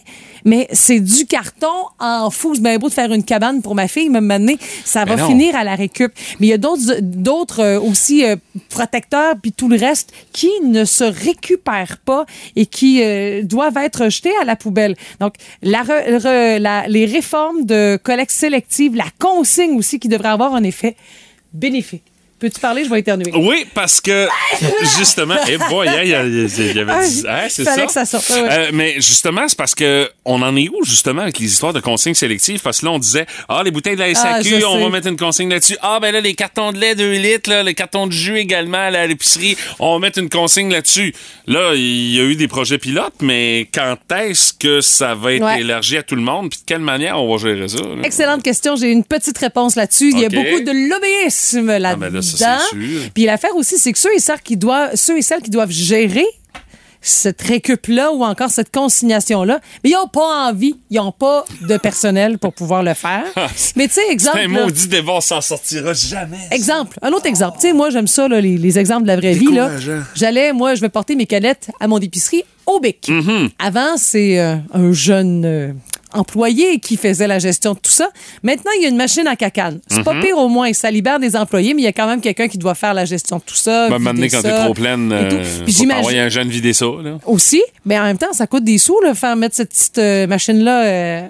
mais 0.45 0.67
c'est 0.71 0.99
du 0.99 1.25
carton 1.25 1.67
en 1.99 2.29
fou. 2.29 2.55
C'est 2.55 2.61
bien 2.61 2.77
beau 2.77 2.89
de 2.89 2.93
faire 2.93 3.11
une 3.11 3.23
cabane 3.23 3.61
pour 3.61 3.75
ma 3.75 3.87
fille, 3.87 4.09
même 4.09 4.27
donné, 4.27 4.57
ça 4.85 5.05
va 5.05 5.15
finir 5.27 5.55
à 5.55 5.63
la 5.63 5.75
récup. 5.75 6.11
Mais 6.39 6.47
il 6.47 6.49
y 6.49 6.53
a 6.53 6.57
d'autres 6.57 6.99
d'autres 7.01 7.59
euh, 7.61 7.79
aussi 7.79 8.25
euh, 8.25 8.35
protecteurs, 8.69 9.35
puis 9.41 9.51
tout 9.51 9.67
le 9.69 9.77
reste, 9.77 10.11
qui 10.31 10.51
ne 10.63 10.85
se 10.85 11.03
récupèrent 11.03 11.97
pas 12.05 12.25
et 12.55 12.65
qui 12.65 13.01
euh, 13.03 13.43
doivent 13.43 13.77
être 13.77 14.09
jetés 14.09 14.35
à 14.41 14.45
la 14.45 14.55
poubelle. 14.55 14.95
Donc, 15.19 15.33
la, 15.61 15.83
re- 15.83 16.17
re- 16.19 16.57
la- 16.59 16.87
les 16.87 17.05
réformes 17.05 17.65
de 17.65 17.97
collecte 18.01 18.31
sélective, 18.31 18.95
la 18.95 19.05
consigne 19.19 19.77
aussi, 19.77 19.99
qui 19.99 20.07
devrait 20.07 20.29
avoir 20.29 20.53
un 20.55 20.63
effet 20.63 20.95
bénéfique. 21.53 22.03
Peux-tu 22.43 22.59
parler? 22.59 22.83
Je 22.83 22.89
vais 22.89 22.99
éternuer. 22.99 23.31
Oui, 23.35 23.65
parce 23.73 24.01
que 24.01 24.27
justement, 24.97 25.35
eh 25.47 25.57
boy, 25.57 25.87
hein, 25.87 26.01
il 26.03 26.09
y, 26.09 26.13
avait 26.13 26.91
Ah, 26.91 27.07
dit, 27.07 27.23
hein, 27.25 27.37
c'est 27.47 27.63
fallait 27.63 27.81
ça? 27.81 27.85
que 27.85 27.91
ça 27.93 28.05
sorte, 28.05 28.29
ouais. 28.31 28.47
Euh, 28.51 28.69
mais 28.73 28.95
justement, 28.95 29.47
c'est 29.47 29.57
parce 29.57 29.73
que 29.73 30.09
on 30.25 30.41
en 30.41 30.53
est 30.57 30.67
où 30.67 30.83
justement 30.83 31.21
avec 31.21 31.39
les 31.39 31.45
histoires 31.45 31.71
de 31.71 31.79
consignes 31.79 32.13
sélectives? 32.15 32.59
Parce 32.61 32.81
que 32.81 32.85
là, 32.85 32.91
on 32.91 32.99
disait, 32.99 33.25
ah, 33.47 33.61
les 33.63 33.71
bouteilles 33.71 33.95
de 33.95 34.01
la 34.01 34.07
Ah, 34.07 34.41
SAQ, 34.41 34.65
on 34.65 34.75
sais. 34.75 34.83
va 34.83 34.89
mettre 34.89 35.07
une 35.07 35.15
consigne 35.15 35.49
là-dessus. 35.49 35.77
Ah, 35.81 35.99
ben 36.01 36.11
là, 36.11 36.19
les 36.19 36.33
cartons 36.33 36.73
de 36.73 36.79
lait 36.79 36.95
2 36.95 37.13
litres, 37.13 37.49
là, 37.49 37.63
les 37.63 37.73
cartons 37.75 38.07
de 38.07 38.11
jus 38.11 38.37
également 38.37 38.89
là, 38.89 39.03
à 39.03 39.07
l'épicerie, 39.07 39.55
on 39.79 39.93
va 39.93 39.99
mettre 39.99 40.19
une 40.19 40.29
consigne 40.29 40.69
là-dessus. 40.69 41.13
Là, 41.47 41.71
il 41.75 42.13
y 42.13 42.19
a 42.19 42.23
eu 42.23 42.35
des 42.35 42.49
projets 42.49 42.77
pilotes, 42.77 43.13
mais 43.21 43.69
quand 43.73 43.95
est-ce 44.17 44.51
que 44.53 44.81
ça 44.81 45.15
va 45.15 45.31
être 45.33 45.43
Ouais. 45.43 45.61
élargi 45.61 45.95
à 45.95 46.03
tout 46.03 46.15
le 46.15 46.21
monde? 46.21 46.49
Puis 46.49 46.59
de 46.59 46.65
quelle 46.65 46.79
manière 46.81 47.21
on 47.21 47.31
va 47.33 47.41
gérer 47.41 47.69
ça 47.69 47.77
là? 47.77 48.01
Excellente 48.03 48.43
question. 48.43 48.75
J'ai 48.75 48.91
une 48.91 49.05
petite 49.05 49.37
réponse 49.37 49.75
là-dessus. 49.75 50.11
Il 50.11 50.19
y 50.19 50.25
a 50.25 50.29
beaucoup 50.29 50.59
de 50.61 50.89
lobbyisme 50.89 51.77
là-dedans. 51.77 51.99
ben 51.99 52.13
là, 52.13 52.21
ça. 52.37 52.59
Puis 53.13 53.25
l'affaire 53.25 53.55
aussi, 53.55 53.77
c'est 53.77 53.91
que 53.91 53.99
ceux 53.99 54.13
et, 54.15 54.19
celles 54.19 54.41
qui 54.41 54.57
doivent, 54.57 54.95
ceux 54.95 55.17
et 55.17 55.21
celles 55.21 55.41
qui 55.41 55.49
doivent 55.49 55.71
gérer 55.71 56.25
cette 57.03 57.41
récup-là 57.41 58.13
ou 58.13 58.23
encore 58.23 58.49
cette 58.49 58.71
consignation-là, 58.71 59.59
mais 59.83 59.89
ils 59.89 59.93
n'ont 59.93 60.07
pas 60.07 60.47
envie, 60.49 60.77
ils 60.89 60.95
n'ont 60.95 61.11
pas 61.11 61.43
de 61.61 61.77
personnel 61.77 62.39
pour 62.39 62.53
pouvoir 62.53 62.81
le 62.81 62.93
faire. 62.93 63.25
mais 63.75 63.87
tu 63.87 63.95
sais, 63.95 64.09
exemple... 64.09 64.39
Un 64.39 64.47
là- 64.47 64.63
maudit 64.63 64.87
débat, 64.87 65.13
on 65.15 65.21
s'en 65.21 65.41
sortira 65.41 65.93
jamais. 65.93 66.39
Exemple, 66.51 66.97
un 67.01 67.11
autre 67.11 67.25
exemple. 67.25 67.57
Tu 67.59 67.67
sais, 67.67 67.73
moi, 67.73 67.89
j'aime 67.89 68.07
ça, 68.07 68.27
là, 68.29 68.39
les, 68.39 68.57
les 68.57 68.79
exemples 68.79 69.03
de 69.03 69.07
la 69.07 69.17
vraie 69.17 69.33
vie. 69.33 69.51
là. 69.51 69.69
J'allais, 70.15 70.53
moi, 70.53 70.75
je 70.75 70.81
vais 70.81 70.89
porter 70.89 71.15
mes 71.15 71.25
canettes 71.25 71.69
à 71.81 71.87
mon 71.87 71.99
épicerie 71.99 72.43
au 72.65 72.79
Bic. 72.79 73.11
Avant, 73.59 73.97
c'est 73.97 74.39
euh, 74.39 74.55
un 74.73 74.93
jeune 74.93 75.43
euh, 75.45 75.73
employé 76.13 76.79
qui 76.79 76.97
faisait 76.97 77.27
la 77.27 77.39
gestion 77.39 77.73
de 77.73 77.79
tout 77.79 77.91
ça. 77.91 78.09
Maintenant, 78.43 78.71
il 78.77 78.83
y 78.83 78.85
a 78.85 78.89
une 78.89 78.95
machine 78.97 79.27
à 79.27 79.35
cacane. 79.35 79.79
C'est 79.89 80.03
pas 80.03 80.19
pire 80.21 80.37
au 80.37 80.47
moins, 80.49 80.71
ça 80.73 80.89
libère 80.91 81.19
des 81.19 81.35
employés, 81.35 81.73
mais 81.73 81.81
il 81.81 81.85
y 81.85 81.87
a 81.87 81.93
quand 81.93 82.07
même 82.07 82.21
quelqu'un 82.21 82.47
qui 82.47 82.57
doit 82.57 82.75
faire 82.75 82.93
la 82.93 83.05
gestion 83.05 83.37
de 83.37 83.43
tout 83.43 83.55
ça. 83.55 83.87
Vider 83.87 83.99
maintenant, 83.99 84.25
quand 84.31 84.41
t'es 84.41 84.63
trop 84.63 84.73
pleine, 84.73 85.11
euh, 85.11 85.29
j'imagine- 85.67 85.99
envoyer 85.99 86.19
un 86.19 86.29
jeune 86.29 86.49
vider 86.49 86.73
ça. 86.73 86.85
Là. 87.03 87.17
aussi, 87.25 87.61
mais 87.85 87.99
en 87.99 88.03
même 88.03 88.17
temps, 88.17 88.33
ça 88.33 88.47
coûte 88.47 88.63
des 88.63 88.77
sous, 88.77 88.99
là, 89.01 89.13
faire 89.13 89.35
mettre 89.35 89.55
cette 89.55 89.69
petite 89.69 89.97
euh, 89.97 90.27
machine-là 90.27 90.83
euh, 90.85 91.27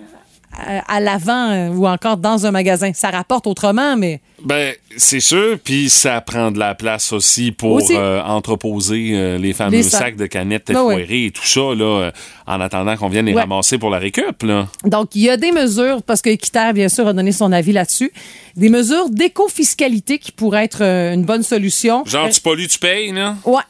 à, 0.57 0.95
à 0.95 0.99
l'avant 0.99 1.49
euh, 1.51 1.69
ou 1.69 1.87
encore 1.87 2.17
dans 2.17 2.45
un 2.45 2.51
magasin. 2.51 2.91
Ça 2.93 3.09
rapporte 3.09 3.47
autrement, 3.47 3.95
mais 3.97 4.21
Ben, 4.43 4.73
c'est 4.97 5.19
sûr, 5.19 5.57
puis 5.63 5.89
ça 5.89 6.21
prend 6.21 6.51
de 6.51 6.59
la 6.59 6.75
place 6.75 7.11
aussi 7.13 7.51
pour 7.51 7.73
Aussi. 7.73 7.95
euh, 7.95 8.21
entreposer 8.23 9.11
euh, 9.13 9.37
les 9.37 9.53
fameux 9.53 9.71
Les 9.71 9.83
sacs. 9.83 10.01
sacs 10.01 10.15
de 10.15 10.25
canettes 10.25 10.67
Ben 10.71 11.05
et 11.09 11.31
tout 11.31 11.45
ça, 11.45 11.61
là, 11.75 12.01
euh, 12.05 12.11
en 12.47 12.59
attendant 12.61 12.95
qu'on 12.97 13.09
vienne 13.09 13.25
les 13.25 13.33
Ouais. 13.33 13.41
ramasser 13.41 13.77
pour 13.77 13.89
la 13.89 13.99
récup. 13.99 14.43
Là. 14.43 14.67
Donc, 14.85 15.15
il 15.15 15.21
y 15.23 15.29
a 15.29 15.37
des 15.37 15.51
mesures, 15.51 16.01
parce 16.03 16.21
que 16.21 16.29
Équiterre, 16.29 16.73
bien 16.73 16.89
sûr, 16.89 17.07
a 17.07 17.13
donné 17.13 17.31
son 17.31 17.51
avis 17.51 17.71
là-dessus, 17.71 18.11
des 18.55 18.69
mesures 18.69 19.09
d'éco-fiscalité 19.09 20.19
qui 20.19 20.31
pourraient 20.31 20.65
être 20.65 20.81
une 20.81 21.23
bonne 21.23 21.43
solution. 21.43 22.03
Genre, 22.05 22.29
tu 22.29 22.41
pollues, 22.41 22.67
tu 22.67 22.79
payes, 22.79 23.11
là? 23.11 23.35
Ouais, 23.45 23.61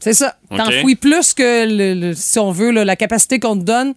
c'est 0.00 0.14
ça. 0.14 0.36
OK. 0.50 0.58
T'enfouis 0.58 0.96
plus 0.96 1.32
que, 1.34 1.66
le- 1.66 1.94
le- 2.08 2.14
si 2.14 2.38
on 2.38 2.50
veut, 2.50 2.70
là, 2.70 2.84
la 2.84 2.96
capacité 2.96 3.38
qu'on 3.38 3.56
te 3.56 3.62
donne. 3.64 3.94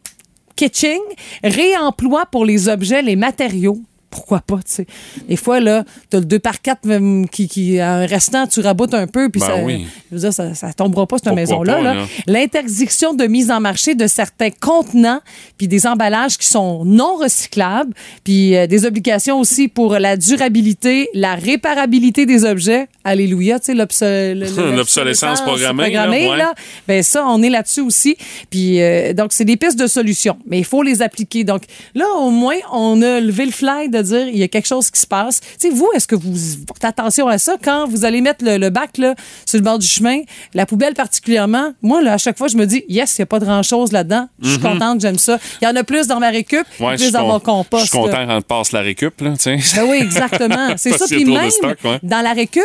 Kitching, 0.58 1.00
réemploi 1.44 2.26
pour 2.26 2.44
les 2.44 2.68
objets, 2.68 3.04
les 3.04 3.16
matériaux. 3.16 3.80
Pourquoi 4.18 4.40
pas, 4.42 4.56
tu 4.58 4.62
sais. 4.74 4.88
Des 5.30 5.36
fois, 5.36 5.60
là, 5.60 5.84
t'as 6.10 6.18
le 6.20 6.26
2 6.26 6.40
par 6.40 6.60
4 6.60 6.86
même, 6.86 7.30
qui, 7.30 7.48
qui, 7.48 7.80
un 7.80 8.06
restant, 8.08 8.48
tu 8.48 8.62
raboutes 8.62 8.96
un 8.96 9.06
peu, 9.06 9.30
puis 9.30 9.40
Ben 9.40 9.46
ça, 9.48 9.56
oui. 9.64 9.86
je 10.10 10.16
veux 10.16 10.22
dire, 10.22 10.34
ça, 10.34 10.56
ça 10.56 10.74
tombera 10.74 11.06
pas, 11.06 11.18
cette 11.24 11.34
maison-là. 11.34 11.94
L'interdiction 12.26 13.14
de 13.14 13.26
mise 13.26 13.52
en 13.52 13.60
marché 13.60 13.96
de 13.96 14.08
certains 14.08 14.50
contenants, 14.50 15.22
puis 15.58 15.68
des 15.68 15.86
emballages 15.88 16.38
qui 16.38 16.48
sont 16.48 16.84
non 16.84 17.16
recyclables, 17.16 17.94
puis 18.24 18.56
euh, 18.56 18.68
des 18.68 18.86
obligations 18.86 19.40
aussi 19.40 19.68
pour 19.68 19.94
la 20.00 20.18
durabilité, 20.18 21.10
la 21.14 21.36
réparabilité 21.36 22.26
des 22.26 22.44
objets. 22.44 22.88
Alléluia, 23.04 23.60
tu 23.60 23.68
sais, 23.68 23.74
l'obs- 23.74 24.02
le- 24.02 24.34
le- 24.34 24.76
L'obsolescence 24.78 25.42
programmée, 25.42 25.92
là, 26.26 26.32
ouais. 26.32 26.38
là. 26.38 26.54
Ben 26.88 27.04
ça, 27.04 27.26
on 27.28 27.42
est 27.44 27.50
là-dessus 27.50 27.82
aussi. 27.82 28.18
Puis 28.50 28.82
euh, 28.82 29.14
donc 29.14 29.32
c'est 29.34 29.46
des 29.46 29.58
pistes 29.58 29.80
de 29.80 29.88
solutions, 29.88 30.38
mais 30.48 30.60
il 30.60 30.66
faut 30.66 30.84
les 30.84 31.02
appliquer. 31.02 31.44
Donc 31.44 31.64
là, 31.96 32.06
au 32.20 32.30
moins, 32.32 32.56
on 32.72 33.02
a 33.02 33.20
levé 33.20 33.46
le 33.46 33.52
flag 33.52 33.92
de 33.92 34.02
dire 34.08 34.28
il 34.28 34.38
y 34.38 34.44
a 34.44 34.48
quelque 34.48 34.68
chose 34.68 34.90
qui 34.92 35.00
se 35.00 35.08
passe. 35.08 35.40
Tu 35.42 35.48
sais, 35.60 35.70
vous, 35.70 35.90
est-ce 35.96 36.08
que 36.08 36.16
vous 36.16 36.34
faites 36.36 36.86
attention 36.86 37.28
à 37.28 37.38
ça? 37.38 37.56
Quand 37.64 37.88
vous 37.88 38.06
allez 38.06 38.22
mettre 38.22 38.44
le, 38.44 38.58
le 38.58 38.70
bac 38.70 38.98
là 38.98 39.16
sur 39.46 39.58
le 39.60 39.64
bord 39.64 39.80
du 39.80 39.88
chemin, 39.88 40.22
la 40.54 40.66
poubelle 40.66 40.94
particulièrement. 40.94 41.74
Moi, 41.82 42.02
là, 42.02 42.14
à 42.14 42.18
chaque 42.18 42.38
fois, 42.38 42.48
je 42.48 42.58
me 42.58 42.66
dis 42.66 42.84
yes, 42.90 43.18
il 43.18 43.22
y 43.22 43.24
a 43.24 43.26
pas 43.26 43.40
grand 43.40 43.64
chose 43.64 43.92
là-dedans. 43.92 44.28
Je 44.42 44.50
suis 44.52 44.60
contente, 44.60 45.02
j'aime 45.02 45.18
ça. 45.20 45.40
Il 45.62 45.66
y 45.66 45.68
en 45.68 45.76
a 45.76 45.84
plus 45.84 46.08
dans 46.08 46.20
ma 46.20 46.30
récup, 46.30 46.66
Mhm. 46.80 46.86
Ouais, 46.86 46.96
plus 46.96 47.12
dans 47.12 47.28
mon 47.28 47.40
compost. 47.40 47.86
Je 47.86 47.90
suis 47.90 47.98
content 47.98 48.26
quand 48.26 48.38
tu 48.38 48.44
passes 48.48 48.72
la 48.72 48.82
récup, 48.82 49.20
là. 49.22 49.34
Ben 49.76 49.84
oui, 49.88 49.98
exactement. 50.02 50.74
C'est 50.78 50.98
ça. 50.98 51.06
Puis 51.08 51.26
même, 51.26 51.50
stock, 51.50 51.78
ouais. 51.84 52.00
dans 52.04 52.22
la 52.22 52.34
récup, 52.34 52.62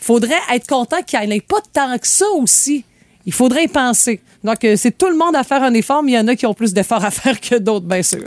faudrait 0.00 0.34
être 0.54 0.66
content 0.66 1.02
qu'il 1.06 1.20
n'y 1.28 1.36
ait 1.36 1.40
pas 1.40 1.60
tant 1.72 1.96
que 1.98 2.06
ça 2.06 2.26
aussi. 2.36 2.84
Il 3.26 3.32
faudrait 3.32 3.64
y 3.64 3.68
penser. 3.68 4.20
Donc, 4.44 4.64
euh, 4.64 4.74
c'est 4.76 4.96
tout 4.96 5.08
le 5.08 5.16
monde 5.16 5.34
à 5.36 5.42
faire 5.44 5.62
un 5.62 5.74
effort, 5.74 6.02
mais 6.02 6.12
il 6.12 6.14
y 6.14 6.18
en 6.18 6.28
a 6.28 6.34
qui 6.36 6.46
ont 6.46 6.54
plus 6.54 6.72
d'efforts 6.72 7.04
à 7.04 7.10
faire 7.10 7.40
que 7.40 7.56
d'autres, 7.56 7.84
bien 7.86 8.02
sûr. 8.02 8.20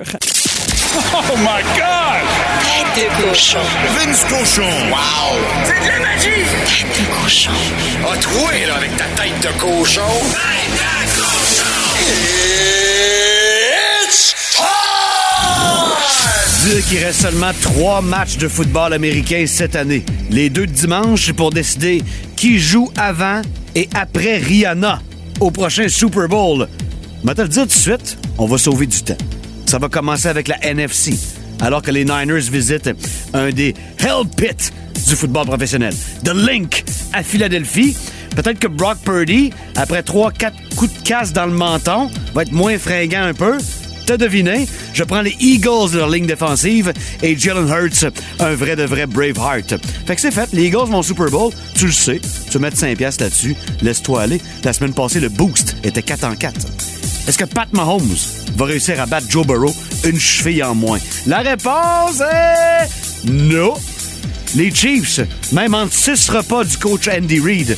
Oh 1.13 1.37
my 1.37 1.63
God! 1.77 2.23
Tête 2.65 2.91
de 2.97 3.07
cochon. 3.23 3.59
Vince 3.95 4.25
Cochon. 4.25 4.69
Wow! 4.89 5.39
C'est 5.63 5.79
de 5.79 5.87
la 5.87 5.99
magie! 5.99 6.43
Tête 6.65 6.87
de 6.99 7.05
cochon. 7.23 7.51
A 8.11 8.17
troué, 8.17 8.65
là, 8.67 8.75
avec 8.75 8.95
ta 8.97 9.05
tête 9.05 9.39
de 9.41 9.59
cochon. 9.59 10.01
Tête 10.31 10.73
de 10.75 10.89
cochon! 11.15 11.71
It's 14.03 14.35
time! 14.53 14.65
Dire 16.65 16.85
qu'il 16.85 17.03
reste 17.05 17.21
seulement 17.21 17.53
trois 17.61 18.01
matchs 18.01 18.35
de 18.37 18.49
football 18.49 18.91
américain 18.93 19.45
cette 19.47 19.77
année. 19.77 20.03
Les 20.29 20.49
deux 20.49 20.67
de 20.67 20.73
dimanche 20.73 21.31
pour 21.31 21.51
décider 21.51 22.03
qui 22.35 22.59
joue 22.59 22.91
avant 22.97 23.41
et 23.75 23.87
après 23.93 24.39
Rihanna 24.39 24.99
au 25.39 25.51
prochain 25.51 25.87
Super 25.87 26.27
Bowl. 26.27 26.67
Mais 27.23 27.33
te 27.33 27.43
le 27.43 27.47
dire 27.47 27.63
tout 27.63 27.69
de 27.69 27.73
suite, 27.73 28.17
on 28.37 28.45
va 28.45 28.57
sauver 28.57 28.87
du 28.87 29.01
temps. 29.01 29.15
Ça 29.71 29.79
va 29.79 29.87
commencer 29.87 30.27
avec 30.27 30.49
la 30.49 30.57
NFC, 30.65 31.13
alors 31.61 31.81
que 31.81 31.91
les 31.91 32.03
Niners 32.03 32.41
visitent 32.51 32.89
un 33.33 33.51
des 33.51 33.73
Hell 33.99 34.27
Pits 34.35 34.69
du 35.07 35.15
football 35.15 35.45
professionnel. 35.45 35.93
The 36.25 36.33
Link 36.33 36.83
à 37.13 37.23
Philadelphie. 37.23 37.95
Peut-être 38.35 38.59
que 38.59 38.67
Brock 38.67 38.97
Purdy, 39.05 39.53
après 39.77 40.01
3-4 40.01 40.51
coups 40.75 40.93
de 40.93 41.07
casse 41.07 41.31
dans 41.31 41.45
le 41.45 41.53
menton, 41.53 42.11
va 42.33 42.41
être 42.41 42.51
moins 42.51 42.77
fringant 42.77 43.23
un 43.23 43.33
peu. 43.33 43.59
T'as 44.05 44.17
deviné, 44.17 44.67
je 44.93 45.05
prends 45.05 45.21
les 45.21 45.37
Eagles 45.39 45.91
de 45.93 45.99
leur 45.99 46.09
ligne 46.09 46.27
défensive 46.27 46.91
et 47.23 47.37
Jalen 47.37 47.69
Hurts, 47.69 48.11
un 48.41 48.53
vrai 48.55 48.75
de 48.75 48.83
vrai 48.83 49.05
Braveheart. 49.05 49.75
Fait 50.05 50.15
que 50.15 50.21
c'est 50.21 50.31
fait, 50.31 50.51
les 50.51 50.65
Eagles 50.65 50.89
vont 50.89 50.99
au 50.99 51.03
Super 51.03 51.29
Bowl, 51.29 51.53
tu 51.75 51.85
le 51.85 51.93
sais, 51.93 52.19
tu 52.49 52.59
mettre 52.59 52.75
5 52.75 52.97
piastres 52.97 53.23
là-dessus, 53.23 53.55
laisse-toi 53.81 54.23
aller. 54.23 54.41
La 54.65 54.73
semaine 54.73 54.93
passée, 54.93 55.21
le 55.21 55.29
boost 55.29 55.77
était 55.85 56.01
4 56.01 56.25
en 56.25 56.35
4. 56.35 56.67
Est-ce 57.27 57.37
que 57.37 57.45
Pat 57.45 57.71
Mahomes 57.73 58.15
va 58.55 58.65
réussir 58.65 58.99
à 58.99 59.05
battre 59.05 59.27
Joe 59.29 59.45
Burrow 59.45 59.73
une 60.03 60.19
cheville 60.19 60.63
en 60.63 60.75
moins? 60.75 60.99
La 61.27 61.39
réponse 61.39 62.19
est 62.21 63.29
non. 63.29 63.73
Les 64.55 64.73
Chiefs, 64.73 65.21
même 65.53 65.73
en 65.73 65.87
six 65.89 66.29
repas 66.29 66.63
du 66.63 66.77
coach 66.77 67.07
Andy 67.07 67.39
Reid, 67.39 67.77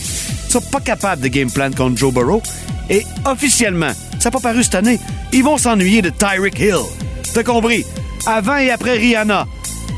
sont 0.50 0.62
pas 0.62 0.80
capables 0.80 1.22
de 1.22 1.28
game 1.28 1.52
plan 1.52 1.72
contre 1.72 1.98
Joe 1.98 2.14
Burrow. 2.14 2.42
Et 2.90 3.06
officiellement, 3.26 3.92
ça 4.20 4.30
n'a 4.30 4.32
pas 4.32 4.40
paru 4.40 4.64
cette 4.64 4.76
année, 4.76 5.00
ils 5.32 5.44
vont 5.44 5.58
s'ennuyer 5.58 6.02
de 6.02 6.10
Tyreek 6.10 6.60
Hill. 6.60 6.82
T'as 7.34 7.44
compris? 7.44 7.86
Avant 8.26 8.58
et 8.58 8.72
après 8.72 8.98
Rihanna, 8.98 9.48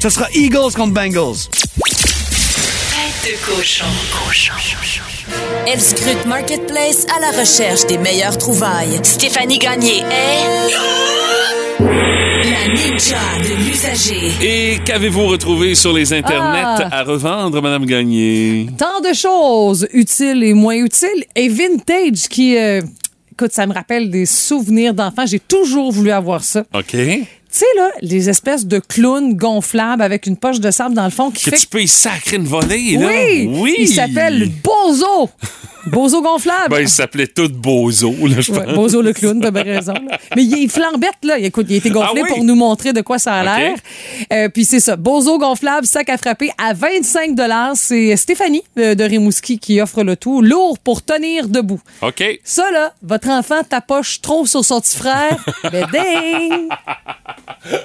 ce 0.02 0.10
sera 0.10 0.28
Eagles 0.34 0.74
contre 0.76 0.94
Bengals. 0.94 1.50
Elle 5.68 5.82
scrute 5.82 6.26
Marketplace 6.28 7.06
à 7.16 7.20
la 7.20 7.32
recherche 7.40 7.86
des 7.88 7.98
meilleures 7.98 8.38
trouvailles. 8.38 9.00
Stéphanie 9.04 9.58
Gagné 9.58 9.98
est 10.00 10.72
La 11.80 12.68
ninja 12.74 13.18
de 13.44 13.56
l'usager. 13.66 14.32
Et 14.42 14.80
qu'avez-vous 14.86 15.26
retrouvé 15.28 15.74
sur 15.76 15.94
les 15.94 16.14
internets 16.14 16.64
Ah. 16.64 16.90
à 17.00 17.04
revendre, 17.04 17.62
Madame 17.62 17.86
Gagné? 17.86 18.68
Tant 18.78 19.02
de 19.02 19.14
choses 19.14 19.88
utiles 19.94 20.44
et 20.44 20.54
moins 20.54 20.76
utiles 20.76 21.26
et 21.36 21.50
vintage 21.50 22.28
qui... 22.30 22.58
euh, 22.58 22.82
écoute, 23.32 23.52
ça 23.52 23.66
me 23.66 23.74
rappelle 23.74 24.12
des 24.12 24.26
souvenirs 24.28 24.94
d'enfants. 24.94 25.26
J'ai 25.26 25.40
toujours 25.40 25.92
voulu 25.92 26.12
avoir 26.12 26.44
ça. 26.44 26.64
OK. 26.74 26.96
Tu 27.56 27.60
sais, 27.60 27.66
là, 27.78 27.90
les 28.02 28.30
espèces 28.30 28.66
de 28.66 28.80
clowns 28.80 29.34
gonflables 29.34 30.02
avec 30.02 30.28
une 30.28 30.36
poche 30.36 30.60
de 30.60 30.72
sable 30.72 30.94
dans 30.94 31.06
le 31.06 31.10
fond 31.10 31.32
qui 31.32 31.46
Que 31.46 31.52
fait 31.52 31.58
tu 31.58 31.68
peux 31.68 31.82
y 31.82 31.88
sacrer 31.88 32.36
une 32.36 32.44
volée, 32.44 32.98
là. 32.98 33.08
Oui! 33.08 33.50
Oui! 33.50 33.76
Il 33.80 33.88
s'appelle 33.88 34.52
Bozo! 34.62 35.30
Bozo 35.88 36.22
gonflable! 36.22 36.70
Ben, 36.70 36.82
il 36.82 36.90
s'appelait 36.90 37.28
tout 37.28 37.48
Bozo, 37.50 38.12
là, 38.28 38.42
je 38.42 38.52
Ouais, 38.52 38.64
pense. 38.66 38.74
Bozo 38.74 39.02
le 39.02 39.14
clown, 39.14 39.40
t'as 39.40 39.52
bien 39.52 39.64
raison. 39.64 39.94
là. 39.94 40.18
Mais 40.36 40.44
il 40.44 40.64
est 40.64 40.68
flambette, 40.68 41.24
là. 41.24 41.38
Écoute, 41.38 41.68
il 41.70 41.76
a 41.76 41.78
été 41.78 41.90
gonflé 41.92 42.22
Ah 42.22 42.28
oui? 42.28 42.34
pour 42.36 42.44
nous 42.44 42.56
montrer 42.56 42.92
de 42.94 43.02
quoi 43.02 43.20
ça 43.20 43.34
a 43.36 43.44
l'air. 43.44 43.76
Euh, 44.34 44.50
puis 44.50 44.66
c'est 44.66 44.80
ça. 44.80 44.96
Bozo 44.96 45.38
gonflable, 45.38 45.86
sac 45.86 46.10
à 46.10 46.18
frapper 46.18 46.50
à 46.58 46.74
25 46.74 47.32
C'est 47.76 48.16
Stéphanie 48.16 48.64
euh, 48.80 48.96
de 48.96 49.04
Rimouski 49.04 49.60
qui 49.60 49.80
offre 49.80 50.04
le 50.04 50.16
tout. 50.16 50.42
Lourd 50.42 50.80
pour 50.80 51.04
tenir 51.04 51.48
debout. 51.48 51.80
OK. 52.02 52.24
Ça, 52.44 52.72
là, 52.72 52.94
votre 53.04 53.30
enfant 53.30 53.62
tapoche 53.64 54.22
trop 54.22 54.46
sur 54.46 54.66
son 54.66 54.82
petit 54.82 54.98
frère. 54.98 55.44
ben, 55.72 55.86
ding! 55.92 56.70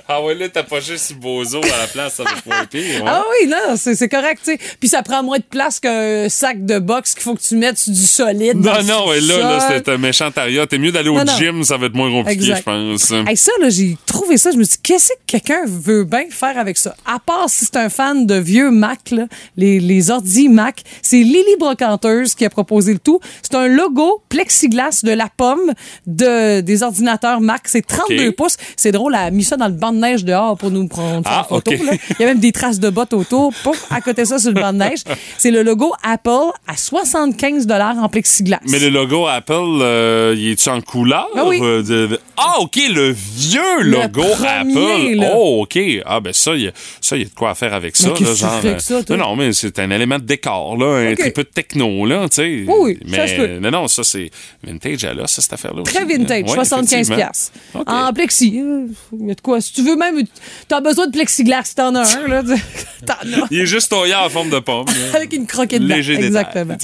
Ah 0.09 0.23
ouais, 0.23 0.35
là, 0.35 0.49
pas 0.49 0.81
juste 0.81 1.15
Bozo 1.15 1.61
à 1.63 1.79
la 1.83 1.87
place, 1.87 2.15
ça 2.15 2.25
va 2.25 2.31
pas 2.47 2.67
pire. 2.67 3.03
ouais. 3.03 3.09
Ah 3.11 3.23
oui, 3.43 3.49
non, 3.49 3.77
c'est 3.77 4.09
correct, 4.09 4.41
tu 4.45 4.53
sais. 4.53 4.59
Puis 4.79 4.89
ça 4.89 5.03
prend 5.03 5.23
moins 5.23 5.39
de 5.39 5.43
place 5.45 5.81
qu'un 5.81 6.29
sac 6.29 6.65
de 6.65 6.79
boxe 6.79 7.15
qu'il 7.15 7.23
faut 7.23 7.35
que 7.35 7.41
tu 7.41 7.57
mettes 7.57 7.79
sur 7.79 7.90
du 7.91 8.07
solide. 8.07 8.57
Non, 8.57 8.83
non, 8.85 9.09
ouais, 9.09 9.21
là, 9.21 9.39
là, 9.39 9.61
c'est 9.69 9.89
un 9.89 9.99
méchant 9.99 10.31
taria. 10.31 10.67
T'es 10.67 10.79
mieux 10.79 10.93
d'aller 10.93 11.09
au 11.09 11.15
Non, 11.19 11.25
non. 11.25 11.37
gym, 11.37 11.65
ça 11.65 11.77
va 11.77 11.87
être 11.87 11.95
moins 11.95 12.11
compliqué, 12.11 12.55
je 12.57 12.63
pense. 12.63 13.11
Hey, 13.29 13.37
ça, 13.37 13.53
là, 13.61 13.69
j'ai 13.71 13.97
trouvé 14.07 14.37
ça. 14.37 14.51
Je 14.51 14.57
me 14.57 14.65
suis 14.65 14.77
dit, 14.77 14.83
qu'est-ce 14.83 15.09
que 15.11 15.19
quelqu'un 15.27 15.63
veut 15.67 16.05
bien 16.05 16.25
faire 16.31 16.57
avec 16.59 16.77
ça? 16.77 16.95
À 17.07 17.19
part 17.19 17.49
si 17.49 17.65
c'est 17.67 17.77
un 17.77 17.89
fan 17.89 18.27
de 18.27 18.35
vieux 18.37 18.71
Mac, 18.71 19.11
là, 19.11 19.25
les, 19.57 19.81
les 19.81 20.11
ordi 20.11 20.49
Mac, 20.49 20.83
c'est 21.03 21.19
Lily 21.19 21.57
Brocanteuse 21.59 22.35
qui 22.35 22.45
a 22.45 22.51
proposé 22.51 22.93
le 22.93 22.99
tout. 22.99 23.21
C'est 23.43 23.55
un 23.57 23.67
logo 23.69 24.23
plexiglas 24.29 25.01
de 25.03 25.13
la 25.13 25.29
pomme 25.37 25.73
de, 26.07 26.61
des 26.61 26.83
ordinateurs 26.83 27.41
Mac. 27.41 27.63
C'est 27.67 27.87
32 27.87 28.29
OK. 28.29 28.37
pouces. 28.37 28.57
C'est 28.77 28.93
drôle, 28.93 29.15
elle 29.15 29.27
a 29.27 29.31
mis 29.31 29.45
ça 29.45 29.57
dans 29.57 29.69
le 29.69 29.75
banc 29.75 29.93
de 29.93 29.99
neige 29.99 30.25
dehors 30.25 30.57
pour 30.57 30.71
nous 30.71 30.87
prendre 30.89 31.23
Ah, 31.27 31.47
photo. 31.49 31.71
Là. 31.73 31.93
Il 32.11 32.17
y 32.21 32.25
a 32.25 32.27
même 32.27 32.41
des 32.41 32.53
traces 32.53 32.79
de 32.81 32.91
bottes 32.91 33.13
autour. 33.13 33.53
Pouf, 33.63 33.87
à 33.91 34.01
côté 34.01 34.25
ça, 34.25 34.39
sur 34.39 34.53
le 34.53 34.61
banc 34.61 34.73
de 34.73 34.79
neige. 34.79 35.01
C'est 35.39 35.51
le 35.51 35.63
logo 35.63 35.93
Apple 36.03 36.51
à 36.67 36.77
75 36.77 37.67
en 37.89 38.09
plexiglas. 38.09 38.61
Mais 38.69 38.79
le 38.79 38.89
logo 38.91 39.27
Apple, 39.27 39.53
euh, 39.81 40.35
il 40.37 40.51
est-tu 40.53 40.69
en 40.69 40.81
couleur? 40.81 41.29
Ah 41.37 41.45
oui. 41.47 41.59
euh, 41.63 41.83
de- 41.83 42.07
de- 42.09 42.21
Ah, 42.37 42.57
OK, 42.61 42.77
le 42.93 43.11
vieux 43.11 43.83
logo 43.83 44.23
premier, 44.23 44.75
Apple. 45.11 45.15
là. 45.21 45.33
Oh, 45.35 45.63
OK. 45.63 45.79
Ah, 46.07 46.21
ben 46.21 46.33
ça, 46.33 46.55
il 46.55 46.63
y 46.63 46.69
a, 46.69 46.73
ça, 47.01 47.17
y 47.17 47.23
a 47.23 47.25
de 47.25 47.31
quoi 47.31 47.51
à 47.51 47.55
faire 47.55 47.75
avec 47.75 47.97
ça. 47.97 48.09
Mais 48.09 48.15
qu'est-ce 48.15 48.25
là, 48.25 48.31
que 48.33 48.35
tu 48.37 48.41
genre, 48.41 48.61
fais 48.61 48.69
avec 48.69 48.81
ça, 48.81 49.03
toi? 49.05 49.17
non, 49.17 49.37
mais 49.37 49.53
c'est 49.53 49.79
un 49.79 49.91
élément 49.91 50.19
de 50.19 50.25
décor, 50.25 50.77
là, 50.77 51.11
un 51.11 51.15
petit 51.15 51.31
peu 51.31 51.43
de 51.45 51.49
techno, 51.49 52.07
là, 52.07 52.29
tu 52.29 52.37
sais. 52.37 52.65
Oui, 52.67 52.99
ça 53.11 53.25
mais 53.39 53.61
non, 53.61 53.71
non, 53.71 53.89
ça, 53.89 54.03
c'est 54.05 54.31
vintage 54.63 55.05
là, 55.05 55.27
ça, 55.27 55.43
cette 55.43 55.53
affaire-là 55.53 55.83
Très 55.83 56.05
aussi, 56.05 56.17
vintage, 56.17 56.43
hein. 56.43 56.49
Ouais, 56.49 56.55
75 56.55 56.93
effectivement. 56.93 57.17
piastres. 57.17 57.53
OK. 57.75 57.89
En 57.91 58.13
plexi. 58.13 58.61
euh, 58.61 58.87
Il 59.21 59.29
y 59.29 59.31
a 59.31 59.35
de 59.35 59.41
quoi. 59.41 59.61
Si 59.61 59.73
tu 59.75 59.83
veux 59.83 59.97
même, 59.97 60.23
t'as 60.69 60.81
besoin 60.81 61.07
de 61.07 61.13
plexiglas, 61.13 61.73
t'en 61.77 61.95
as 61.95 62.17
un, 62.17 62.27
là. 62.27 62.43
T'en 63.07 63.15
as. 63.15 63.47
Il 63.51 63.61
est 63.61 63.67
juste 63.67 63.91
toyé 63.91 64.15
en 64.15 64.29
forme 64.29 64.51
de 64.51 64.59
pomme. 64.59 64.85
Avec 65.15 65.33
une 65.33 65.47
croquette 65.47 65.83
dedans. 65.83 65.95
Léger 65.97 66.15
Exactement. 66.15 66.77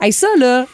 Hey, 0.00 0.12
ça, 0.12 0.25
là, 0.38 0.66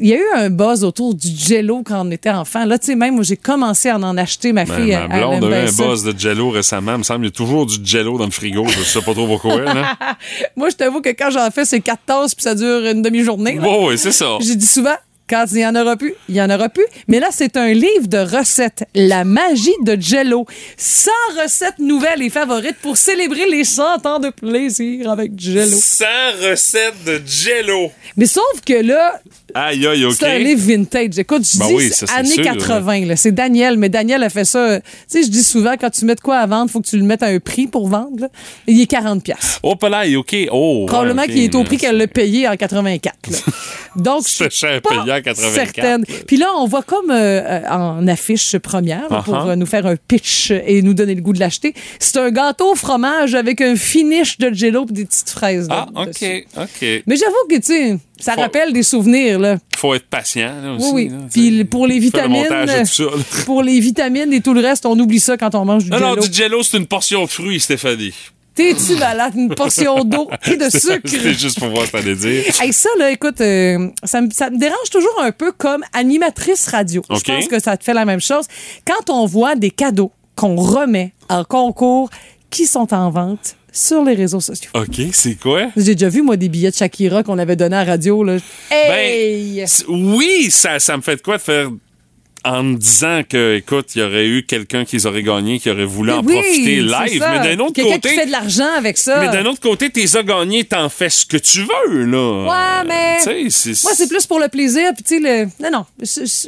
il 0.00 0.06
y 0.06 0.12
a 0.12 0.16
eu 0.16 0.24
un 0.34 0.50
buzz 0.50 0.82
autour 0.82 1.14
du 1.14 1.28
jello 1.28 1.82
quand 1.84 2.04
on 2.04 2.10
était 2.10 2.30
enfant. 2.30 2.64
Là, 2.64 2.78
tu 2.80 2.86
sais, 2.86 2.94
même, 2.96 3.14
moi, 3.14 3.22
j'ai 3.22 3.36
commencé 3.36 3.88
à 3.90 3.96
en 3.96 4.16
acheter. 4.16 4.52
Ma 4.52 4.64
Ben, 4.64 4.74
fille, 4.74 4.90
ma 4.90 4.98
elle- 5.04 5.08
elle 5.12 5.18
blonde 5.20 5.44
a 5.52 5.64
eu 5.64 5.68
un 5.68 5.72
buzz 5.72 6.02
de 6.04 6.18
jello 6.18 6.50
récemment. 6.50 6.92
Il 6.94 6.98
me 6.98 7.02
semble 7.04 7.20
qu'il 7.20 7.26
y 7.26 7.34
a 7.34 7.36
toujours 7.36 7.66
du 7.66 7.76
jello 7.84 8.18
dans 8.18 8.24
le 8.24 8.30
frigo. 8.32 8.66
Je 8.66 8.82
sais 8.82 9.00
pas 9.02 9.12
trop 9.14 9.26
pourquoi. 9.28 9.60
Là. 9.60 9.96
Moi, 10.56 10.70
je 10.70 10.76
t'avoue 10.76 11.00
que 11.00 11.10
quand 11.10 11.30
j'en 11.30 11.48
fais, 11.52 11.64
c'est 11.64 11.80
quatre 11.80 12.02
tasses 12.04 12.34
puis 12.34 12.42
ça 12.42 12.54
dure 12.56 12.84
une 12.86 13.02
demi-journée. 13.02 13.58
Ouais, 13.60 13.86
ouais, 13.86 13.96
c'est 13.96 14.10
ça. 14.12 14.38
J'ai 14.40 14.56
dit 14.56 14.66
souvent, 14.66 14.96
quand 15.32 15.46
il 15.52 15.60
y 15.60 15.66
en 15.66 15.74
aura 15.74 15.96
plus, 15.96 16.14
il 16.28 16.34
y 16.36 16.42
en 16.42 16.50
aura 16.50 16.68
plus. 16.68 16.84
Mais 17.08 17.18
là, 17.18 17.28
c'est 17.30 17.56
un 17.56 17.72
livre 17.72 18.06
de 18.06 18.18
recettes. 18.18 18.84
La 18.94 19.24
magie 19.24 19.70
de 19.82 19.96
Jello. 19.98 20.44
100 20.76 21.10
recettes 21.42 21.78
nouvelles 21.78 22.20
et 22.20 22.28
favorites 22.28 22.76
pour 22.82 22.98
célébrer 22.98 23.48
les 23.48 23.64
100 23.64 24.04
ans 24.04 24.18
de 24.18 24.28
plaisir 24.28 25.10
avec 25.10 25.32
Jello. 25.38 25.74
100 25.74 26.04
recettes 26.50 27.02
de 27.06 27.22
jello. 27.26 27.90
Mais 28.18 28.26
sauf 28.26 28.42
que 28.66 28.74
là, 28.74 29.20
Aïe, 29.54 29.86
aïe, 29.86 30.04
OK. 30.04 30.14
c'est 30.18 30.26
un 30.26 30.38
livre 30.38 30.60
vintage. 30.66 31.18
Écoute, 31.18 31.42
je 31.50 31.58
Ben 31.58 31.66
dis 31.68 31.74
oui, 31.74 31.90
ça, 31.90 32.06
années 32.14 32.28
sûr, 32.28 32.42
80. 32.44 33.06
là. 33.06 33.16
C'est 33.16 33.32
Daniel, 33.32 33.76
mais 33.78 33.88
Daniel 33.88 34.22
a 34.22 34.28
fait 34.30 34.44
ça. 34.44 34.80
Tu 34.80 34.86
sais, 35.06 35.22
je 35.22 35.28
dis 35.30 35.42
souvent, 35.44 35.74
quand 35.78 35.90
tu 35.90 36.04
mets 36.04 36.14
de 36.14 36.20
quoi 36.20 36.38
à 36.38 36.46
vendre, 36.46 36.70
faut 36.70 36.80
que 36.80 36.88
tu 36.88 36.96
le 36.98 37.04
mettes 37.04 37.22
à 37.22 37.26
un 37.26 37.38
prix 37.38 37.66
pour 37.66 37.88
vendre. 37.88 38.18
là. 38.20 38.28
Il 38.66 38.80
est 38.80 38.86
40 38.86 39.22
pièces. 39.22 39.60
Oh, 39.62 39.76
pas 39.76 39.88
là, 39.88 40.04
OK. 40.18 40.34
Oh, 40.50 40.84
Probablement 40.86 41.22
ouais, 41.22 41.28
qu'il 41.28 41.42
est 41.42 41.54
au 41.54 41.64
prix 41.64 41.76
qu'elle 41.78 41.96
l'a 41.96 42.06
payé 42.06 42.48
en 42.48 42.56
84. 42.56 43.14
là. 43.30 43.36
Donc, 43.96 44.24
je 44.26 44.32
suis 44.32 44.50
cher 44.50 44.80
pas 44.80 44.90
payé 45.22 45.46
en 45.46 45.50
84. 45.54 45.54
certaine. 45.74 46.04
Puis 46.26 46.36
là, 46.36 46.46
on 46.58 46.66
voit 46.66 46.82
comme 46.82 47.10
euh, 47.10 47.60
en 47.68 48.06
affiche 48.08 48.56
première 48.58 49.08
pour 49.08 49.34
Uh-huh. 49.34 49.50
euh, 49.50 49.56
nous 49.56 49.66
faire 49.66 49.86
un 49.86 49.96
pitch 49.96 50.50
et 50.50 50.82
nous 50.82 50.94
donner 50.94 51.14
le 51.14 51.20
goût 51.22 51.32
de 51.32 51.40
l'acheter. 51.40 51.74
C'est 51.98 52.16
un 52.18 52.30
gâteau 52.30 52.72
au 52.72 52.74
fromage 52.74 53.34
avec 53.34 53.60
un 53.60 53.76
finish 53.76 54.38
de 54.38 54.52
jello 54.52 54.84
et 54.88 54.92
des 54.92 55.04
petites 55.04 55.30
fraises. 55.30 55.68
Ah, 55.70 55.86
là, 55.94 56.02
OK, 56.02 56.08
dessus. 56.08 56.46
OK. 56.56 57.02
Mais 57.06 57.16
j'avoue 57.16 57.46
que, 57.48 57.56
tu 57.56 57.62
sais, 57.62 57.98
ça 58.18 58.34
Faut- 58.34 58.40
rappelle 58.40 58.72
des 58.72 58.82
souvenirs, 58.82 59.38
là. 59.38 59.56
Faut 59.76 59.94
être 59.94 60.06
patient, 60.06 60.52
là, 60.62 60.72
aussi. 60.74 60.90
Oui, 60.92 61.02
oui. 61.04 61.08
là, 61.10 61.16
Puis 61.32 61.64
pour 61.64 61.86
les 61.86 61.96
le 61.96 62.00
vitamines, 62.00 62.46
tout 62.48 62.86
ça, 62.86 63.04
pour 63.46 63.62
les 63.62 63.80
vitamines 63.80 64.32
et 64.32 64.40
tout 64.40 64.54
le 64.54 64.60
reste, 64.60 64.86
on 64.86 64.98
oublie 64.98 65.20
ça 65.20 65.36
quand 65.36 65.54
on 65.54 65.64
mange 65.64 65.84
du 65.84 65.90
Non, 65.90 65.98
jello. 65.98 66.16
non, 66.16 66.22
du 66.22 66.32
jello, 66.32 66.62
c'est 66.62 66.76
une 66.78 66.86
portion 66.86 67.24
de 67.24 67.28
fruits, 67.30 67.60
Stéphanie. 67.60 68.14
T'es-tu 68.54 68.96
malade? 68.96 69.32
Une 69.36 69.54
portion 69.54 70.04
d'eau 70.04 70.28
et 70.46 70.56
de 70.56 70.64
sucre. 70.70 71.00
C'était 71.08 71.34
juste 71.34 71.58
pour 71.58 71.68
voir 71.68 71.86
ce 71.86 71.92
que 71.92 71.98
t'allais 71.98 72.14
dire. 72.16 72.44
Hey, 72.60 72.72
ça, 72.72 72.88
là, 72.98 73.10
écoute, 73.10 73.40
euh, 73.40 73.88
ça, 74.04 74.20
me, 74.20 74.30
ça 74.30 74.50
me 74.50 74.58
dérange 74.58 74.90
toujours 74.90 75.20
un 75.22 75.32
peu 75.32 75.52
comme 75.52 75.82
animatrice 75.92 76.66
radio. 76.68 77.02
Je 77.10 77.20
pense 77.20 77.48
que 77.48 77.60
ça 77.60 77.76
te 77.76 77.84
fait 77.84 77.94
la 77.94 78.04
même 78.04 78.20
chose. 78.20 78.44
Quand 78.86 79.10
on 79.10 79.26
voit 79.26 79.54
des 79.56 79.70
cadeaux 79.70 80.12
qu'on 80.36 80.56
remet 80.56 81.12
en 81.28 81.44
concours 81.44 82.10
qui 82.50 82.66
sont 82.66 82.92
en 82.92 83.10
vente 83.10 83.56
sur 83.72 84.04
les 84.04 84.14
réseaux 84.14 84.40
sociaux? 84.40 84.70
OK, 84.74 85.00
c'est 85.12 85.34
quoi? 85.40 85.68
J'ai 85.76 85.94
déjà 85.94 86.10
vu, 86.10 86.20
moi, 86.20 86.36
des 86.36 86.50
billets 86.50 86.70
de 86.70 86.76
Shakira 86.76 87.22
qu'on 87.22 87.38
avait 87.38 87.56
donnés 87.56 87.76
à 87.76 87.84
la 87.86 87.92
radio. 87.92 88.22
Là. 88.22 88.36
Hey! 88.70 89.56
Ben, 89.60 89.66
c- 89.66 89.84
oui, 89.88 90.48
ça, 90.50 90.78
ça 90.78 90.94
me 90.98 91.02
fait 91.02 91.16
de 91.16 91.22
quoi 91.22 91.38
de 91.38 91.42
faire 91.42 91.70
en 92.44 92.62
me 92.62 92.76
disant 92.76 93.22
que, 93.28 93.56
écoute, 93.56 93.94
il 93.94 94.00
y 94.00 94.02
aurait 94.02 94.26
eu 94.26 94.44
quelqu'un 94.44 94.84
qui 94.84 94.96
les 94.96 95.06
aurait 95.06 95.22
gagnés, 95.22 95.58
qui 95.58 95.70
aurait 95.70 95.84
voulu 95.84 96.12
en 96.12 96.22
Oui, 96.24 96.34
profiter 96.34 96.80
live. 96.80 97.24
Mais 97.30 97.56
d'un 97.56 97.64
autre 97.64 97.72
Quelqu'un 97.74 97.94
côté. 97.94 98.08
qui 98.10 98.14
fait 98.16 98.26
de 98.26 98.30
l'argent 98.32 98.68
avec 98.76 98.98
ça. 98.98 99.20
Mais 99.20 99.28
d'un 99.28 99.44
autre 99.46 99.60
côté, 99.60 99.90
t'es 99.90 100.16
as 100.16 100.22
gagnés, 100.22 100.64
t'en 100.64 100.88
fais 100.88 101.08
ce 101.10 101.24
que 101.24 101.36
tu 101.36 101.60
veux, 101.88 102.04
là. 102.04 102.44
Ouais, 102.82 102.88
mais- 102.88 103.18
Tu 103.18 103.50
sais, 103.50 103.74
c'est. 103.74 103.82
Moi, 103.84 103.92
c'est 103.94 104.08
plus 104.08 104.26
pour 104.26 104.40
le 104.40 104.48
plaisir. 104.48 104.90
Puis, 104.94 105.02
tu 105.04 105.22
sais, 105.22 105.44
le... 105.44 105.44
non, 105.62 105.70
non, 105.78 105.86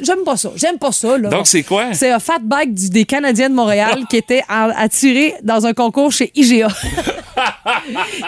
j'aime 0.01 0.23
pas 0.25 0.37
ça. 0.37 0.51
J'aime 0.55 0.77
pas 0.77 0.91
ça. 0.91 1.17
Là. 1.17 1.29
Donc, 1.29 1.47
c'est 1.47 1.63
quoi? 1.63 1.93
C'est 1.93 2.11
un 2.11 2.19
fat 2.19 2.39
bike 2.41 2.73
du- 2.73 2.89
des 2.89 3.05
Canadiens 3.05 3.49
de 3.49 3.55
Montréal 3.55 4.03
qui 4.09 4.17
était 4.17 4.43
tirer 4.91 5.33
dans 5.43 5.65
un 5.65 5.73
concours 5.73 6.11
chez 6.11 6.31
IGA. 6.35 6.67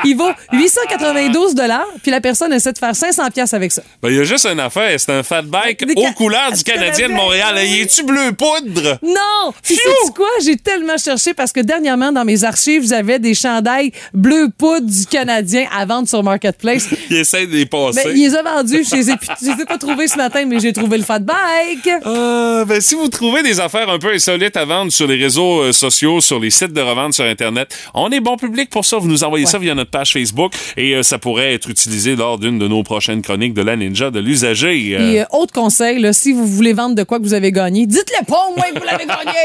Il 0.04 0.16
vaut 0.16 0.32
892 0.54 1.56
puis 2.02 2.12
la 2.12 2.22
personne 2.22 2.54
essaie 2.54 2.74
de 2.74 2.78
faire 2.78 2.96
500 2.96 3.30
pièces 3.34 3.54
avec 3.54 3.72
ça. 3.72 3.82
Ben, 4.02 4.10
il 4.10 4.16
y 4.16 4.20
a 4.20 4.24
juste 4.24 4.46
une 4.46 4.60
affaire. 4.60 5.00
C'est 5.00 5.12
un 5.12 5.24
fat 5.24 5.42
bike 5.42 5.86
Des 5.86 5.94
aux 5.96 6.12
couleurs 6.14 6.52
du 6.52 6.64
Canadien 6.64 7.10
de 7.10 7.14
Montréal. 7.14 7.56
Y 7.58 7.82
es-tu 7.82 8.04
bleu 8.04 8.32
poudre? 8.34 9.00
Non! 9.02 9.54
Puis 9.64 9.76
sais 9.76 10.14
quoi? 10.16 10.28
J'ai 10.44 10.56
tellement 10.56 10.98
cherché 10.98 11.34
parce 11.34 11.52
que 11.52 11.60
dernièrement, 11.60 12.12
dans 12.12 12.26
mes 12.26 12.44
archives, 12.44 12.88
j'avais 12.88 13.20
des 13.20 13.34
chandails 13.34 13.92
bleu 14.14 14.50
poudre 14.58 14.88
du 14.88 15.06
Canadien 15.06 15.68
à 15.76 15.86
vendre 15.86 16.08
sur 16.08 16.24
Marketplace. 16.24 16.88
Il 17.10 17.18
essaie 17.18 17.48
de 17.48 17.54
les 17.54 17.66
passer. 17.66 18.04
Ben, 18.04 18.12
il 18.16 18.24
les 18.24 18.36
a 18.36 18.44
vendus. 18.44 18.84
Je 18.90 18.96
les 18.96 19.10
ai, 19.10 19.14
je 19.42 19.46
les 19.48 19.62
ai 19.62 19.66
pas 19.66 19.78
trouvés 19.78 20.08
ce 20.08 20.18
matin, 20.18 20.46
mais 20.46 20.60
j'ai 20.60 20.74
trouvé 20.74 20.98
le 20.98 21.04
fat 21.04 21.20
bike. 21.20 21.90
Euh, 22.06 22.66
ben, 22.66 22.82
si 22.82 22.96
vous 22.96 23.08
trouvez 23.08 23.44
des 23.44 23.60
affaires 23.60 23.90
un 23.90 24.00
peu 24.00 24.14
insolites 24.14 24.58
à 24.58 24.66
vendre 24.66 24.92
sur 24.92 25.08
les 25.08 25.16
réseaux 25.16 25.62
euh, 25.62 25.72
sociaux, 25.72 26.22
sur 26.22 26.40
les 26.40 26.50
sites 26.50 26.74
de 26.74 26.82
revente 26.82 27.14
sur 27.14 27.26
Internet, 27.26 27.76
on 27.94 28.12
est 28.12 28.20
bon 28.20 28.38
public 28.38 28.70
pour 28.70 28.86
ça. 28.86 28.98
Vous 28.98 29.08
nous 29.08 29.24
envoyez 29.28 29.46
ça 29.46 29.60
via 29.60 29.76
notre 29.76 29.92
page 29.92 30.12
Facebook 30.14 30.54
et 30.76 30.94
euh, 30.96 31.04
ça 31.04 31.18
pourrait 31.20 31.54
être 31.54 31.70
utilisé 31.70 32.16
lors 32.16 32.38
d'une 32.40 32.58
de 32.60 32.68
nos 32.68 32.84
prochaines 32.84 33.22
chroniques 33.22 33.54
de 33.54 33.62
la 33.62 33.76
Ninja 33.76 34.10
de 34.12 34.20
l'usager. 34.20 34.96
Euh, 34.98 35.12
Et 35.12 35.22
euh, 35.22 35.26
autre 35.32 35.54
conseil, 35.54 36.00
là, 36.00 36.14
si 36.14 36.34
vous 36.34 36.46
voulez 36.48 36.74
vendre 36.74 36.96
de 36.96 37.04
quoi 37.04 37.20
que 37.20 37.24
vous 37.24 37.34
avez 37.34 37.52
gagné, 37.52 37.86
dites-le 37.86 38.26
pas 38.26 38.48
au 38.50 38.56
moins 38.56 38.72
que 38.74 38.80
vous 38.80 38.86
l'avez 38.86 39.06
gagné. 39.06 39.38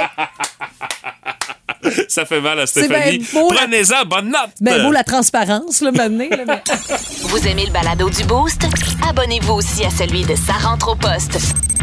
ça 2.09 2.25
fait 2.25 2.41
mal 2.41 2.59
à 2.61 2.67
Stéphanie. 2.67 3.19
ben 3.19 3.41
beau, 3.41 3.53
la- 3.53 3.61
Prenez-en 3.63 4.05
bonne 4.07 4.27
note. 4.31 4.51
Ben 4.61 4.83
beau 4.85 4.93
la 4.93 5.05
transparence, 5.05 5.81
là, 5.81 5.91
maintenant. 5.93 6.25
mais- 6.47 6.63
Vous 7.23 7.47
aimez 7.49 7.67
le 7.67 7.73
balado 7.73 8.09
du 8.11 8.25
Boost? 8.25 8.63
Abonnez-vous 9.09 9.55
aussi 9.55 9.85
à 9.85 9.91
celui 9.91 10.23
de 10.23 10.35
Sa 10.37 10.53
rentre 10.55 10.93
au 10.93 10.95
poste. 10.95 11.39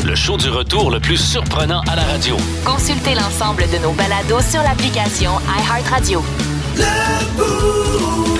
Le 0.06 0.16
show 0.16 0.38
du 0.38 0.50
retour 0.50 0.92
le 0.92 1.00
plus 1.00 1.18
surprenant 1.18 1.82
à 1.92 1.96
la 1.96 2.04
radio. 2.04 2.38
Consultez 2.64 3.16
l'ensemble 3.16 3.64
de 3.70 3.78
nos 3.84 3.92
balados 3.92 4.42
sur 4.50 4.62
l'application 4.64 5.32
iHeartRadio. 5.60 6.24
Debout 6.80 8.39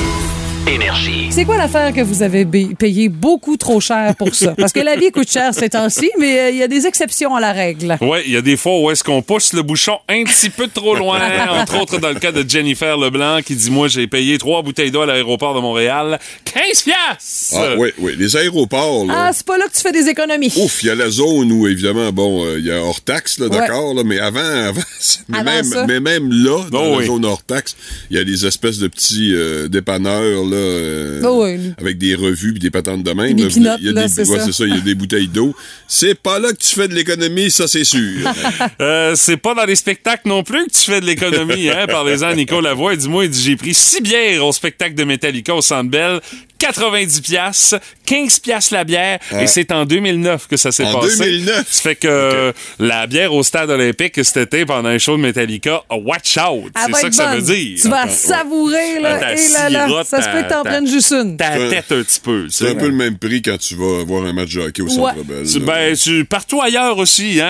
Énergie. 0.70 1.30
C'est 1.32 1.46
quoi 1.46 1.58
l'affaire 1.58 1.92
que 1.94 2.02
vous 2.02 2.22
avez 2.22 2.46
payé 2.46 3.10
beaucoup 3.10 3.58
trop 3.58 3.80
cher 3.80 4.14
pour 4.16 4.36
ça? 4.36 4.54
Parce 4.56 4.72
que 4.72 4.80
la 4.82 4.96
vie 4.98 5.10
coûte 5.10 5.30
cher 5.32 5.52
ces 5.52 5.70
temps-ci, 5.70 6.12
mais 6.20 6.40
euh, 6.40 6.50
il 6.52 6.58
y 6.58 6.64
a 6.64 6.68
des 6.68 6.86
exceptions 6.86 7.34
à 7.36 7.40
la 7.40 7.54
règle. 7.54 7.98
Ouais, 8.02 8.22
il 8.28 8.32
y 8.34 8.38
a 8.38 8.42
des 8.42 8.56
fois 8.56 8.80
où 8.80 8.92
est-ce 8.92 9.04
qu'on 9.04 9.24
pousse 9.24 9.54
le 9.54 9.64
bouchon 9.64 9.98
un 10.08 10.24
petit 10.26 10.52
peu 10.52 10.68
trop 10.68 10.94
loin. 10.96 11.20
Entre 11.60 11.82
autres, 11.82 11.98
dans 12.00 12.10
le 12.10 12.20
cas 12.20 12.32
de 12.32 12.48
Jennifer 12.48 12.96
Leblanc 12.98 13.40
qui 13.44 13.56
dit 13.56 13.72
Moi, 13.72 13.88
j'ai 13.88 14.06
payé 14.06 14.38
trois 14.38 14.62
bouteilles 14.62 14.92
d'eau 14.92 15.02
à 15.02 15.06
l'aéroport 15.08 15.56
de 15.56 15.60
Montréal. 15.60 16.20
15 16.46 16.84
piastres! 16.84 17.56
Ah, 17.56 17.74
oui, 17.80 17.90
oui. 17.98 18.14
Les 18.20 18.38
aéroports, 18.38 19.06
là. 19.08 19.14
Ah, 19.28 19.32
c'est 19.34 19.46
pas 19.48 19.58
là 19.58 19.66
que 19.68 19.76
tu 19.76 19.82
fais 19.82 19.92
des 19.92 20.08
économies. 20.08 20.54
Ouf, 20.56 20.84
il 20.84 20.88
y 20.88 20.90
a 20.92 20.96
la 20.96 21.10
zone 21.10 21.52
où, 21.52 21.68
évidemment, 21.68 22.12
bon, 22.12 22.46
euh, 22.46 22.60
il 22.60 22.66
y 22.68 22.72
a 22.72 22.80
hors 22.84 23.02
taxe, 23.02 23.40
là, 23.40 23.50
d'accord, 23.50 23.96
là, 23.96 24.04
mais 24.06 24.20
avant, 24.20 24.40
avant, 24.68 24.82
mais, 25.30 25.38
Avant 25.40 25.52
même, 25.52 25.64
ça. 25.66 25.86
mais 25.88 26.00
même 26.00 26.30
là, 26.32 26.64
dans 26.72 26.84
Oh 26.84 26.92
la 26.92 26.98
oui. 26.98 27.06
zone 27.08 27.26
hors 27.26 27.42
taxe, 27.42 27.76
il 28.12 28.18
y 28.18 28.20
a 28.20 28.24
des 28.24 28.46
espèces 28.46 28.78
de 28.78 28.88
petits 28.88 29.34
euh, 29.34 29.68
dépanneurs, 29.68 30.44
là, 30.46 30.59
euh, 30.60 31.22
Oh 31.26 31.44
oui. 31.46 31.74
avec 31.80 31.98
des 31.98 32.16
revues 32.16 32.52
puis 32.52 32.60
des 32.60 32.70
patentes 32.72 33.04
de 33.04 33.12
même. 33.12 33.34
Des 33.34 33.44
là. 33.44 33.50
pinottes, 33.50 33.78
Il 33.82 33.86
y 33.88 33.90
a 33.90 33.94
là, 33.94 34.04
des, 34.04 34.14
c'est 34.14 34.28
ouais, 34.28 34.40
ça. 34.40 34.46
c'est 34.46 34.52
ça, 34.52 34.64
il 34.66 34.76
y 34.76 34.78
a 34.78 34.82
des 34.82 34.96
bouteilles 34.96 35.28
d'eau. 35.28 35.56
C'est 35.88 36.16
pas 36.16 36.40
là 36.40 36.52
que 36.52 36.58
tu 36.58 36.76
fais 36.76 36.88
de 36.88 36.94
l'économie, 36.96 37.50
ça, 37.52 37.68
c'est 37.68 37.84
sûr. 37.84 38.00
Euh, 38.82 39.14
c'est 39.16 39.38
pas 39.38 39.54
dans 39.54 39.66
les 39.66 39.76
spectacles 39.76 40.28
non 40.28 40.44
plus 40.44 40.66
que 40.68 40.72
tu 40.72 40.80
fais 40.92 41.02
de 41.02 41.06
l'économie, 41.06 41.70
hein? 41.70 41.86
Parlez-en 41.88 42.28
à 42.28 42.36
Nico 42.36 42.62
Lavoie. 42.62 42.94
Il 42.94 43.00
dit, 43.00 43.10
moi, 43.10 43.26
il 43.26 43.30
dit, 43.32 43.42
j'ai 43.42 43.56
pris 43.56 43.74
six 43.74 44.02
bières 44.02 44.46
au 44.46 44.52
spectacle 44.52 44.96
de 44.96 45.04
Metallica 45.04 45.54
au 45.54 45.62
Centre 45.62 45.90
Bell. 45.90 46.20
90 46.60 47.22
piastres, 47.22 47.80
15 48.10 48.40
piastres 48.40 48.74
la 48.74 48.84
bière, 48.84 49.20
et 49.40 49.46
c'est 49.46 49.72
en 49.72 49.86
2009 49.86 50.48
que 50.48 50.58
ça 50.58 50.72
s'est 50.72 50.84
En 50.84 51.00
passé. 51.00 51.18
2009? 51.20 51.68
Ça 51.70 51.82
fait 51.82 51.96
que 51.96 52.54
la 52.80 53.06
bière 53.06 53.32
au 53.34 53.44
stade 53.44 53.70
olympique 53.70 54.16
cet 54.24 54.38
été 54.38 54.66
pendant 54.66 54.90
un 54.90 54.98
show 54.98 55.16
de 55.16 55.22
Metallica, 55.22 55.84
watch 55.92 56.38
out! 56.38 56.72
C'est 56.76 56.92
va 56.92 56.98
ça 56.98 57.10
que 57.10 57.16
ça 57.16 57.36
veut 57.36 57.42
dire. 57.44 57.78
Tu 57.80 57.88
vas 57.88 58.08
savourer, 58.08 59.00
là. 59.00 59.20
Ta 59.20 59.34
Et 59.34 59.72
là, 59.72 60.04
Ça 60.04 60.24
se 60.24 60.30
peut 60.30 60.42
que 60.42 60.50
t'en 60.50 60.64
prennes 60.64 60.88
juste 60.88 61.12
une. 61.12 61.38
Ta 61.38 61.52
tête 61.52 61.92
un 61.92 62.02
petit 62.02 62.20
peu. 62.20 62.48
c'est 62.50 62.70
un 62.70 62.76
peu 62.76 62.88
le 62.88 62.96
même 62.96 63.18
prix 63.18 63.44
quand 63.44 63.58
tu 63.60 63.76
vas 63.76 64.04
voir 64.06 64.26
un 64.26 64.34
match 64.34 64.56
de 64.56 64.62
hockey 64.62 64.82
au 64.82 64.90
Centre. 64.90 65.24
Bell. 65.24 65.46
Ben, 65.62 65.96
tu, 65.96 66.26
partout 66.26 66.62
ailleurs 66.62 66.98
aussi, 66.98 67.40
hein, 67.40 67.50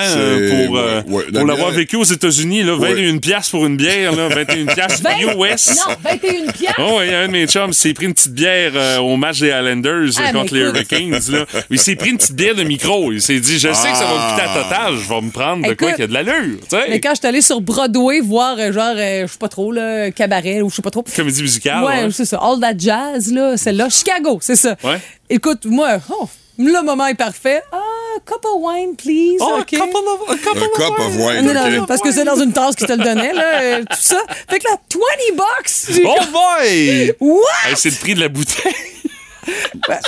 pour, 0.66 0.78
euh. 0.78 1.02
La 1.32 1.40
pour 1.40 1.48
l'avoir 1.48 1.72
vécu 1.72 1.96
aux 1.96 2.04
États-Unis, 2.04 2.64
là, 2.64 2.76
21 2.76 3.18
piastres 3.20 3.52
pour 3.52 3.66
une 3.66 3.78
bière, 3.78 4.14
là, 4.14 4.28
21 4.28 4.66
piastres 4.74 5.08
US. 5.22 5.78
Non, 5.88 5.96
21 6.04 6.52
piastres. 6.52 6.80
Oh, 6.80 7.00
il 7.02 7.12
y 7.12 7.14
a 7.14 7.22
un 7.22 7.28
de 7.28 7.32
mes 7.32 7.48
chums, 7.48 7.72
s'est 7.72 7.94
pris 7.94 8.08
une 8.08 8.14
petite 8.14 8.34
bière 8.34 8.72
euh, 8.76 8.98
au 8.98 9.16
match 9.16 9.40
des 9.40 9.48
Islanders 9.48 10.10
Ah, 10.18 10.22
euh, 10.28 10.32
contre 10.34 10.49
contre 10.50 10.56
les 10.56 10.62
Hurricanes. 10.62 11.20
Là. 11.32 11.46
Il 11.70 11.80
s'est 11.80 11.96
pris 11.96 12.12
une 12.12 12.18
petite 12.18 12.36
bière 12.36 12.56
de 12.56 12.64
micro. 12.64 13.12
Il 13.12 13.22
s'est 13.22 13.40
dit, 13.40 13.60
je 13.60 13.72
sais 13.74 13.92
que 13.92 13.98
ça 13.98 14.06
va 14.06 14.14
me 14.14 14.30
coûter 14.32 14.50
à 14.50 14.64
total, 14.64 14.96
je 14.98 15.10
vais 15.10 15.22
me 15.22 15.32
prendre 15.32 15.68
de 15.68 15.74
quoi 15.74 15.92
qu'il 15.92 16.02
y 16.02 16.04
a 16.04 16.08
de 16.08 16.14
l'allure. 16.14 16.60
Mais 16.90 17.00
quand 17.00 17.12
je 17.12 17.20
suis 17.20 17.28
allée 17.28 17.42
sur 17.42 17.62
Broadway 17.62 18.20
voir, 18.20 18.58
euh, 18.60 18.72
genre, 18.72 18.94
euh, 18.96 19.28
je 19.28 19.32
sais 19.32 19.38
pas 19.40 19.50
trop, 19.50 19.72
là, 19.72 20.12
cabaret, 20.12 20.62
ou 20.62 20.70
je 20.70 20.76
sais 20.76 20.82
pas 20.82 20.92
trop. 20.92 21.04
Comédie 21.16 21.42
musicale. 21.42 21.84
Ouais, 21.84 22.04
ouais. 22.06 22.12
c'est 22.12 22.26
ça. 22.26 22.40
All 22.42 22.60
That 22.60 22.78
Jazz, 22.78 23.32
là, 23.32 23.58
celle-là. 23.58 23.90
Chicago, 23.90 24.40
c'est 24.42 24.56
ça. 24.56 24.76
Ouais. 24.84 25.00
Écoute, 25.30 25.66
moi, 25.66 26.00
oh, 26.10 26.28
le 26.58 26.84
moment 26.84 27.08
est 27.08 27.16
parfait. 27.16 27.62
Ah, 27.72 27.78
cup 28.26 28.44
of 28.46 28.62
wine, 28.62 28.96
please. 28.96 29.38
Oh, 29.40 29.60
OK. 29.62 29.74
a 29.74 29.78
couple 29.78 29.98
of, 29.98 30.30
a 30.30 30.38
couple 30.38 30.60
Un 30.60 30.66
of 30.66 30.74
cup 30.74 31.00
of 31.00 31.16
wine, 31.18 31.46
Non, 31.46 31.54
non, 31.54 31.86
parce 31.86 32.02
que 32.02 32.12
c'est 32.12 32.26
dans 32.26 32.36
une 32.36 32.52
tasse 32.52 32.76
qui 32.76 32.86
te 32.86 32.92
le 32.92 33.04
donnait, 33.04 33.34
là, 33.34 33.62
euh, 33.62 33.80
tout 33.90 33.98
ça. 34.00 34.22
Fait 34.50 34.60
que 34.60 34.66
là, 34.68 34.76
20 34.94 35.36
bucks! 35.36 36.04
Oh 36.06 36.16
comme, 36.20 36.32
boy! 36.32 37.14
What? 37.20 37.44
Hey, 37.66 37.76
c'est 37.76 37.90
le 37.90 37.96
prix 37.96 38.16
de 38.16 38.20
la 38.20 38.30
bouteille. 38.30 38.74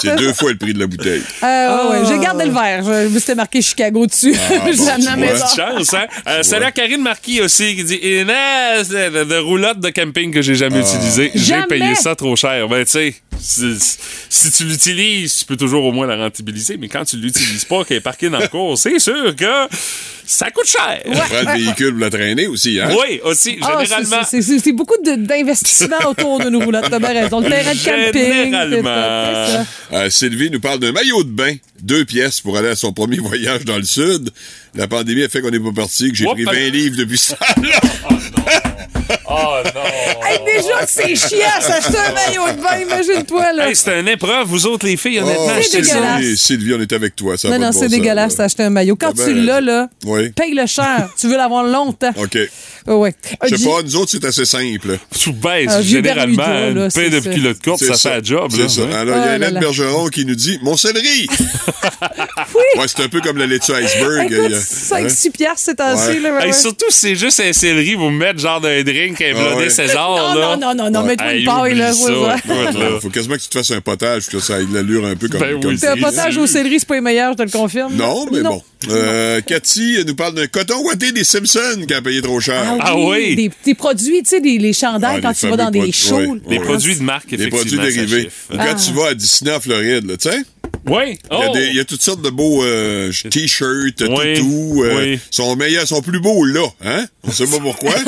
C'est 0.02 0.16
deux 0.16 0.34
fois 0.34 0.52
le 0.52 0.58
prix 0.58 0.74
de 0.74 0.80
la 0.80 0.88
bouteille. 0.88 1.22
Euh, 1.44 1.90
ouais, 1.92 2.00
j'ai 2.08 2.20
gardé 2.20 2.46
le 2.46 2.52
verre. 2.52 2.84
Je, 2.84 3.10
je 3.14 3.20
c'était 3.20 3.36
marqué 3.36 3.62
Chicago 3.62 4.06
dessus. 4.06 4.34
bon, 4.34 4.72
J'ai 4.74 4.90
amené 4.90 5.08
à 5.08 5.16
la 5.16 5.16
tu 5.16 5.22
vois. 5.22 5.34
maison. 5.34 5.46
Chance, 5.56 5.94
hein? 5.94 6.06
Euh, 6.28 6.44
salut 6.44 6.66
à 6.66 6.72
Karine 6.72 7.02
Marquis 7.02 7.42
aussi 7.42 7.76
qui 7.76 7.84
dit 7.84 7.96
Inès, 8.02 8.90
de, 8.90 9.24
de 9.24 9.38
roulotte 9.38 9.80
de 9.80 9.90
camping 9.90 10.32
que 10.34 10.42
j'ai 10.42 10.56
jamais 10.56 10.80
utilisée. 10.80 11.32
J'ai 11.36 11.62
payé 11.68 11.96
ça 11.96 12.16
trop 12.16 12.36
cher. 12.36 12.68
Ben, 12.68 12.84
tu 12.86 12.92
sais, 12.92 13.16
si, 13.42 13.74
si 14.30 14.52
tu 14.52 14.64
l'utilises, 14.66 15.38
tu 15.38 15.46
peux 15.46 15.58
toujours 15.58 15.84
au 15.86 15.92
moins 15.92 16.08
la 16.08 16.16
rentabiliser, 16.16 16.78
mais 16.78 16.88
quand 16.88 17.04
tu 17.06 17.18
l'utilises 17.18 17.66
pas, 17.66 17.84
qu'elle 17.84 17.98
est 17.98 18.02
parquée 18.02 18.30
dans 18.30 18.40
le 18.40 18.48
cours, 18.50 18.78
c'est 18.78 19.00
sûr 19.00 19.36
que 19.36 19.46
ça 20.26 20.50
coûte 20.52 20.68
cher. 20.68 21.02
On 21.06 21.12
prend 21.14 21.54
le 21.54 21.58
véhicule 21.60 21.92
pour 21.92 22.00
la 22.00 22.10
traîner 22.10 22.48
aussi, 22.48 22.80
hein? 22.80 22.90
Oui, 22.92 23.20
aussi, 23.24 23.58
Ah, 23.62 23.76
c'est- 23.80 23.86
généralement. 23.86 24.26
c'est- 24.30 24.42
C'est 24.42 24.60
c'est 24.60 24.72
beaucoup 24.72 24.96
de- 25.04 25.16
d'investissements 25.16 26.08
autour 26.10 26.40
de 26.40 26.50
nos 26.50 26.60
roulottes. 26.60 26.90
T'as 26.90 27.00
bien 27.00 27.14
raison. 27.14 27.42
Le 27.42 27.50
terrain 27.50 27.74
de 27.74 27.80
camping. 27.84 28.44
Généralement. 28.44 28.84
ça, 28.84 29.66
Euh, 29.94 30.10
Sylvie 30.10 30.50
nous 30.50 30.60
parle 30.62 30.80
d'un 30.80 30.92
maillot 30.94 31.24
de 31.24 31.30
bain, 31.32 31.56
deux 31.82 32.06
pièces 32.06 32.40
pour 32.40 32.58
aller 32.58 32.70
à 32.70 32.76
son 32.76 32.94
premier 32.94 33.18
voyage 33.20 33.66
dans 33.66 33.78
le 33.78 33.84
sud. 33.84 34.30
La 34.76 34.88
pandémie 34.88 35.24
a 35.24 35.30
fait 35.30 35.42
qu'on 35.42 35.50
n'est 35.52 35.60
pas 35.60 35.74
parti, 35.76 36.12
que 36.12 36.18
j'ai 36.18 36.26
pris 36.26 36.44
20 36.46 36.70
livres 36.70 36.96
depuis 36.98 37.18
ça. 37.18 37.38
Oh 37.58 39.01
non! 39.32 39.72
Hey, 40.24 40.40
déjà 40.46 40.80
que 40.86 40.90
c'est 40.90 41.16
chiant, 41.16 41.60
s'acheter 41.62 41.98
un 41.98 42.14
maillot 42.14 42.48
de 42.56 42.62
bain, 42.62 42.80
imagine-toi, 42.82 43.54
là. 43.54 43.70
Hey, 43.70 43.76
c'était 43.76 44.00
une 44.00 44.08
épreuve, 44.08 44.48
vous 44.48 44.66
autres, 44.68 44.86
les 44.86 44.98
filles, 44.98 45.20
honnêtement. 45.20 45.46
Oh, 45.48 45.52
C'est 45.54 45.78
achetez 45.78 45.84
ça. 45.84 45.96
dégueulasse. 45.96 46.36
Sylvie, 46.40 46.74
on 46.76 46.82
est 46.82 46.94
avec 46.94 47.16
toi. 47.16 47.38
Ça 47.38 47.50
non, 47.50 47.60
non, 47.60 47.70
bon 47.72 47.80
c'est 47.80 47.88
dégueulasse 47.88 48.36
d'acheter 48.36 48.64
un 48.64 48.70
maillot. 48.70 48.96
Quand 48.96 49.14
T'as 49.14 49.26
tu 49.26 49.34
bien 49.34 49.44
l'as, 49.44 49.62
là, 49.62 49.88
Oui. 50.06 50.30
paye 50.32 50.54
le 50.54 50.66
cher. 50.66 51.10
tu 51.20 51.28
veux 51.28 51.38
l'avoir 51.38 51.64
longtemps. 51.64 52.12
OK. 52.18 52.38
Ouais, 52.88 52.94
ouais. 52.96 53.16
Je 53.50 53.56
sais 53.56 53.66
pas, 53.66 53.82
nous 53.84 53.96
autres, 53.96 54.12
c'est 54.12 54.26
assez 54.26 54.46
simple. 54.46 54.98
Tu 55.18 55.32
baisses, 55.34 55.70
Un 55.70 55.82
vieux 55.82 55.98
généralement, 56.04 56.36
Bermuda, 56.38 56.60
là, 56.80 56.86
une 56.86 56.92
paire 56.92 57.10
de 57.10 57.20
c'est 57.54 57.62
courtes, 57.64 57.80
C'est 57.80 57.94
ça, 57.96 58.10
fait 58.10 58.10
la 58.18 58.24
job. 58.24 58.52
C'est 58.56 58.70
ça. 58.70 58.82
hein. 58.82 58.92
Alors, 59.02 59.18
il 59.18 59.42
y 59.42 59.44
a 59.44 59.50
Oh 59.50 59.54
là. 59.54 59.60
Bergeron 59.60 60.08
qui 60.08 60.26
nous 60.26 60.36
dit 60.36 60.58
Mon 60.64 60.76
céleri! 60.78 61.28
Ouais, 62.78 62.86
c'est 62.88 63.04
un 63.04 63.10
peu 63.10 63.22
comme 63.22 63.38
la 63.38 63.48
laitue 63.48 63.72
iceberg. 63.74 64.32
Écoute, 64.32 64.46
Il 64.48 64.52
y 64.52 64.56
a- 64.56 64.60
5-6 64.60 65.32
piastres 65.32 65.60
ces 65.60 65.76
temps-ci. 65.76 66.08
Ouais. 66.10 66.20
là, 66.20 66.32
ouais, 66.34 66.42
Hey, 66.42 66.48
ouais. 66.48 66.54
surtout 66.54 66.86
si 66.90 67.00
c'est 67.00 67.16
juste 67.16 67.40
un 67.40 67.54
céleri, 67.54 67.96
vous 67.96 68.10
mettre 68.10 68.40
genre 68.40 68.62
d'un 68.62 68.82
drink, 68.84 69.22
un 69.22 69.34
blondet 69.34 69.56
ouais. 69.64 69.70
César. 69.70 70.10
Non, 70.10 70.40
là. 70.40 70.56
non, 70.56 70.74
non, 70.76 70.84
non, 70.86 70.92
non, 70.92 71.04
mets-toi 71.06 71.28
Hey, 71.34 71.40
une 71.42 71.46
paille, 71.46 71.76
là. 71.76 71.92
faut 73.02 73.10
quasiment 73.10 73.36
que 73.36 73.42
tu 73.42 73.50
te 73.50 73.58
fasses 73.58 73.72
un 73.72 73.82
potage, 73.82 74.28
que 74.28 74.40
ça 74.40 74.60
ait 74.60 74.66
de 74.66 74.74
l'allure 74.74 75.06
un 75.06 75.16
peu 75.16 75.28
comme, 75.28 75.40
Ben 75.42 75.56
oui, 75.64 75.78
C'est 75.80 75.88
un 75.90 75.98
potage 75.98 76.38
au 76.38 76.48
céleri, 76.48 76.80
c'est 76.80 76.88
pas 76.88 76.96
les 76.96 77.02
meilleurs, 77.02 77.34
je 77.34 77.38
te 77.38 77.44
le 77.44 77.50
confirme. 77.50 77.94
Non, 77.96 78.26
mais 78.32 78.42
bon. 78.42 78.62
Euh, 78.90 79.42
Cathy 79.42 79.98
elle 80.00 80.06
nous 80.08 80.16
parle 80.16 80.34
d'un 80.34 80.48
coton 80.48 80.78
ouaté 80.86 81.12
des 81.12 81.24
Simpsons 81.24 81.86
qui 81.88 81.94
a 81.94 82.02
payé 82.02 82.22
trop 82.22 82.40
cher. 82.40 82.64
Ah 82.80 82.98
oui? 82.98 83.36
Des, 83.36 83.52
des 83.66 83.76
produits, 83.76 84.24
tu 84.24 84.30
sais, 84.30 84.42
des, 84.42 84.58
les 84.58 84.74
chandails 84.74 85.18
Ah, 85.18 85.22
quand 85.22 85.30
les 85.30 85.36
tu 85.36 85.48
vas 85.50 85.58
dans 85.58 85.70
des 85.72 85.80
produits, 85.80 85.94
shows. 85.94 86.38
Les 86.50 86.58
Ouais. 86.58 86.64
produits 86.66 86.96
de 86.96 87.04
marque, 87.04 87.30
Des 87.30 87.36
effectivement. 87.36 87.58
produits 87.60 87.78
ça 87.78 87.84
dérivés. 88.02 88.30
Ou 88.54 88.58
Quand 88.58 88.76
tu 88.76 88.92
vas 88.94 89.08
à 89.10 89.14
Disney 89.14 89.52
en 89.54 89.60
Floride, 89.60 90.06
là, 90.10 90.18
tu 90.18 90.30
sais, 90.30 90.38
Oui. 90.88 91.04
il 91.10 91.14
y, 91.14 91.18
Oh. 91.30 91.42
a 91.42 91.50
des- 91.54 91.68
il 91.68 91.76
y 91.76 91.80
a 91.80 91.86
toutes 91.86 92.02
sortes 92.02 92.24
de 92.24 92.32
beaux 92.32 92.64
euh, 92.64 93.12
t-shirts, 93.30 94.02
Oui, 94.10 94.34
toutous. 94.34 94.84
euh, 94.84 94.98
oui. 95.00 95.20
sont 95.30 95.56
meilleurs, 95.56 95.88
sont 95.88 96.02
plus 96.02 96.20
beaux 96.20 96.44
là, 96.44 96.66
hein? 96.84 97.06
On 97.24 97.32
sait 97.32 97.46
pas 97.46 97.60
pourquoi. 97.62 97.94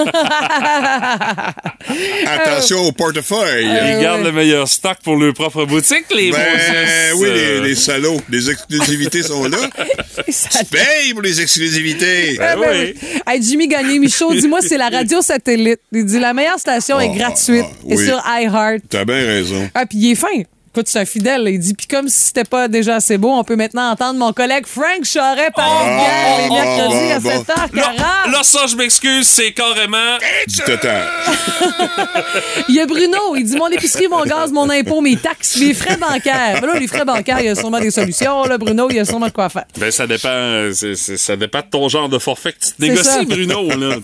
Attention 2.28 2.82
au 2.88 2.92
portefeuille. 2.92 3.66
Ils 3.66 4.02
gardent 4.02 4.24
le 4.24 4.32
meilleur 4.32 4.68
stock 4.68 4.98
pour 5.04 5.16
leur 5.18 5.34
propre 5.34 5.66
boutique, 5.66 6.06
les 6.16 6.32
ben 6.32 6.40
oui, 7.18 7.28
les, 7.34 7.62
les 7.62 7.76
salauds. 7.76 8.22
Les 8.30 8.50
exclusivités 8.50 9.24
sont 9.24 9.48
là. 9.48 9.58
Tu 10.26 10.66
payes 10.72 11.14
pour 11.14 11.22
les 11.22 11.42
exclusivités. 11.42 12.38
Ah, 12.42 12.56
ben 12.56 12.68
oui. 12.72 12.94
oui. 13.02 13.20
Hey, 13.28 13.42
Jimmy 13.44 13.68
Gagné 13.68 14.00
Michaud, 14.00 14.34
dis-moi, 14.34 14.60
c'est 14.62 14.78
la 14.78 14.90
radio 14.90 15.22
satellite. 15.22 15.80
Il 15.92 16.06
dit 16.06 16.20
la 16.20 16.34
meilleure 16.34 16.60
station 16.60 17.00
est 17.00 17.10
Ah, 17.14 17.18
gratuite. 17.18 17.66
ah, 17.70 17.86
Et 17.90 17.96
oui. 17.98 18.06
sur 18.06 18.22
iHeart. 18.26 18.82
T'as 18.90 19.06
bien 19.06 19.16
raison. 19.26 19.70
Ah, 19.76 19.86
puis 19.86 19.98
il 20.00 20.12
est 20.12 20.16
fin. 20.16 20.28
Écoute, 20.76 20.88
c'est 20.88 21.02
un 21.02 21.06
fidèle. 21.06 21.48
Il 21.50 21.60
dit, 21.60 21.76
puis 21.76 21.86
comme 21.86 22.08
si 22.10 22.20
c'était 22.20 22.46
pas 22.46 22.68
déjà 22.68 22.96
assez 22.96 23.20
beau, 23.20 23.30
on 23.30 23.44
peut 23.44 23.56
maintenant 23.56 23.92
entendre 23.92 24.18
mon 24.18 24.34
collègue 24.34 24.66
Frank 24.66 25.04
Charret 25.04 25.52
parler 25.56 25.86
de 25.86 26.00
guerre 26.00 26.38
les 26.40 26.50
mercredis 26.50 27.12
ah, 27.12 27.16
à 27.16 27.20
bon. 27.20 27.30
7h40. 27.30 27.76
Là, 27.76 28.32
là, 28.32 28.40
ça, 28.42 28.66
je 28.66 28.76
m'excuse, 28.76 29.28
c'est 29.28 29.52
carrément. 29.52 30.18
Du 30.48 30.58
total. 30.62 31.04
Il 32.70 32.76
y 32.76 32.80
a 32.80 32.88
Bruno, 32.88 33.36
il 33.36 33.44
dit 33.46 33.56
mon 33.56 33.68
épicerie, 33.68 34.08
mon 34.08 34.24
gaz, 34.24 34.52
mon 34.52 34.68
impôt, 34.70 35.02
mes 35.02 35.16
taxes, 35.16 35.58
mes 35.60 35.76
frais 35.76 35.98
bancaires. 35.98 36.60
Mais 36.62 36.68
là, 36.68 36.80
les 36.80 36.88
frais 36.88 37.06
bancaires, 37.06 37.40
il 37.40 37.46
y 37.46 37.50
a 37.50 37.56
sûrement 37.56 37.80
des 37.80 37.92
solutions. 37.92 38.44
Là, 38.46 38.58
Bruno, 38.58 38.88
il 38.90 38.96
y 38.96 39.00
a 39.00 39.06
sûrement 39.06 39.28
de 39.28 39.32
quoi 39.32 39.50
faire. 39.50 39.66
Ben, 39.78 39.92
ça 39.92 40.08
dépend, 40.08 40.70
ça 40.96 41.36
dépend 41.36 41.60
de 41.60 41.66
ton 41.70 41.88
genre 41.88 42.10
de 42.10 42.18
forfait 42.18 42.54
que 42.54 42.60
tu 42.60 42.72
te 42.72 43.04
ça. 43.04 43.20
négocies, 43.20 43.26
Bruno, 43.28 43.70
là. 43.70 43.98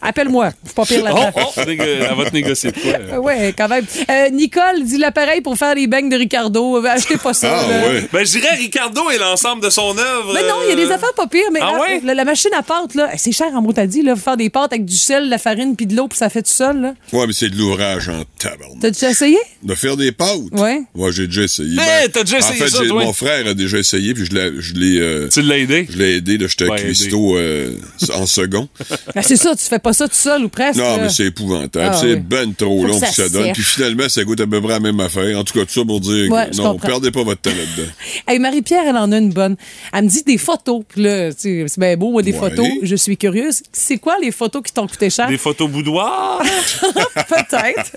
Appelle-moi. 0.00 0.50
Je 0.62 0.68
suis 0.68 0.74
pas 0.74 0.84
pire 0.84 1.02
Oh, 1.02 1.18
là-dedans. 1.18 1.52
oh, 1.56 1.60
elle 1.66 2.14
va 2.16 2.30
te 2.30 2.34
négocier 2.34 2.70
de 2.70 2.78
quoi? 2.78 2.92
Euh, 2.92 3.16
Ouais, 3.18 3.54
quand 3.56 3.68
même. 3.68 3.84
Euh, 4.08 4.28
Nicole 4.30 4.84
dit 4.84 4.98
l'appareil 4.98 5.40
pour 5.40 5.56
faire 5.56 5.74
les 5.74 5.86
beignes 5.86 6.11
de 6.12 6.18
Ricardo. 6.18 6.78
Euh, 6.78 6.86
Achetez 6.88 7.16
pas 7.16 7.34
ça. 7.34 7.58
Ah, 7.60 7.68
là. 7.68 7.88
ouais. 7.88 8.08
Ben, 8.12 8.24
je 8.24 8.30
dirais 8.32 8.54
Ricardo 8.56 9.10
et 9.10 9.18
l'ensemble 9.18 9.62
de 9.62 9.70
son 9.70 9.96
œuvre. 9.96 10.32
Mais 10.34 10.42
non, 10.42 10.56
il 10.64 10.70
y 10.70 10.72
a 10.72 10.76
des 10.76 10.90
euh, 10.90 10.94
affaires 10.94 11.12
pas 11.14 11.26
pires, 11.26 11.50
mais 11.52 11.60
Ah 11.62 11.72
là, 11.72 11.80
ouais? 11.80 12.00
la, 12.04 12.14
la 12.14 12.24
machine 12.24 12.50
à 12.56 12.62
pâte, 12.62 12.94
là, 12.94 13.10
c'est 13.16 13.32
cher 13.32 13.48
en 13.54 13.62
mot 13.62 13.72
t'as 13.72 13.86
dit, 13.86 14.02
là, 14.02 14.16
faire 14.16 14.36
des 14.36 14.50
pâtes 14.50 14.72
avec 14.72 14.84
du 14.84 14.96
sel, 14.96 15.24
de 15.26 15.30
la 15.30 15.38
farine 15.38 15.74
puis 15.76 15.86
de 15.86 15.96
l'eau, 15.96 16.08
puis 16.08 16.18
ça 16.18 16.28
fait 16.28 16.42
tout 16.42 16.50
seul, 16.52 16.80
là. 16.80 16.94
Ouais, 17.12 17.26
mais 17.26 17.32
c'est 17.32 17.48
de 17.48 17.56
l'ouvrage 17.56 18.08
en 18.08 18.22
tabarnak. 18.38 18.78
T'as 18.80 18.90
déjà 18.90 19.10
essayé? 19.10 19.38
De 19.62 19.74
faire 19.74 19.96
des 19.96 20.12
pâtes? 20.12 20.28
Ouais. 20.52 20.82
Ouais, 20.94 21.12
j'ai 21.12 21.26
déjà 21.26 21.42
essayé. 21.42 21.76
Ben, 21.76 21.82
Hey, 22.02 22.10
t'as 22.10 22.22
déjà 22.24 22.36
en 22.36 22.38
essayé 22.40 22.58
fait, 22.58 22.68
ça, 22.70 22.84
toi? 22.86 23.04
mon 23.04 23.12
frère 23.12 23.46
a 23.46 23.54
déjà 23.54 23.78
essayé, 23.78 24.14
puis 24.14 24.26
je 24.26 24.32
l'ai, 24.34 24.52
je 24.60 24.74
l'ai, 24.74 24.98
euh, 25.00 25.28
Tu 25.28 25.42
l'as 25.42 25.58
aidé? 25.58 25.86
je 25.90 25.96
l'ai 25.98 26.16
aidé, 26.16 26.38
là, 26.38 26.46
j'étais 26.48 26.68
Ouais, 26.68 26.76
cuistot 26.82 27.36
euh, 27.36 27.74
en 28.14 28.26
second. 28.26 28.68
Ben, 29.14 29.22
c'est 29.22 29.36
ça, 29.36 29.54
tu 29.54 29.64
fais 29.64 29.78
pas 29.78 29.92
ça 29.92 30.06
tout 30.08 30.14
seul 30.14 30.44
ou 30.44 30.48
presque. 30.48 30.78
Non, 30.78 30.96
là. 30.96 31.02
mais 31.04 31.08
c'est 31.10 31.24
épouvantable. 31.26 31.90
Ah, 31.92 31.98
c'est 32.00 32.14
oui. 32.14 32.20
ben 32.20 32.54
trop 32.54 32.80
Faut 32.80 32.86
long 32.86 33.00
que 33.00 33.04
que 33.06 33.12
ça 33.12 33.24
ça 33.24 33.28
donne. 33.28 33.52
Puis 33.52 33.62
finalement, 33.62 34.08
ça 34.08 34.24
goûte 34.24 34.40
à 34.40 34.46
peu 34.46 34.60
près 34.60 34.72
la 34.72 34.80
même 34.80 34.98
affaire. 35.00 35.38
En 35.38 35.44
tout 35.44 35.52
cas, 35.58 35.64
tout 35.66 35.72
ça 35.72 35.84
pour 35.84 36.00
dire 36.02 36.30
Ouais, 36.30 36.50
que 36.50 36.56
non, 36.56 36.78
perdez 36.78 37.10
pas 37.10 37.22
votre 37.22 37.40
temps 37.40 37.50
là-dedans. 37.50 37.90
Hey, 38.28 38.38
Marie-Pierre, 38.38 38.84
elle 38.86 38.96
en 38.96 39.10
a 39.12 39.18
une 39.18 39.30
bonne. 39.32 39.56
Elle 39.92 40.04
me 40.04 40.08
dit 40.08 40.22
des 40.22 40.38
photos. 40.38 40.82
Puis 40.88 41.02
là, 41.02 41.30
c'est 41.36 41.66
bien 41.78 41.96
beau, 41.96 42.10
moi, 42.12 42.22
des 42.22 42.32
Ouais. 42.32 42.38
photos. 42.38 42.66
Je 42.82 42.96
suis 42.96 43.16
curieuse. 43.16 43.62
C'est 43.72 43.98
quoi 43.98 44.16
les 44.20 44.30
photos 44.30 44.62
qui 44.62 44.72
t'ont 44.72 44.86
coûté 44.86 45.10
cher? 45.10 45.28
Des 45.28 45.38
photos 45.38 45.68
boudoirs? 45.70 46.42
peut-être. 47.28 47.92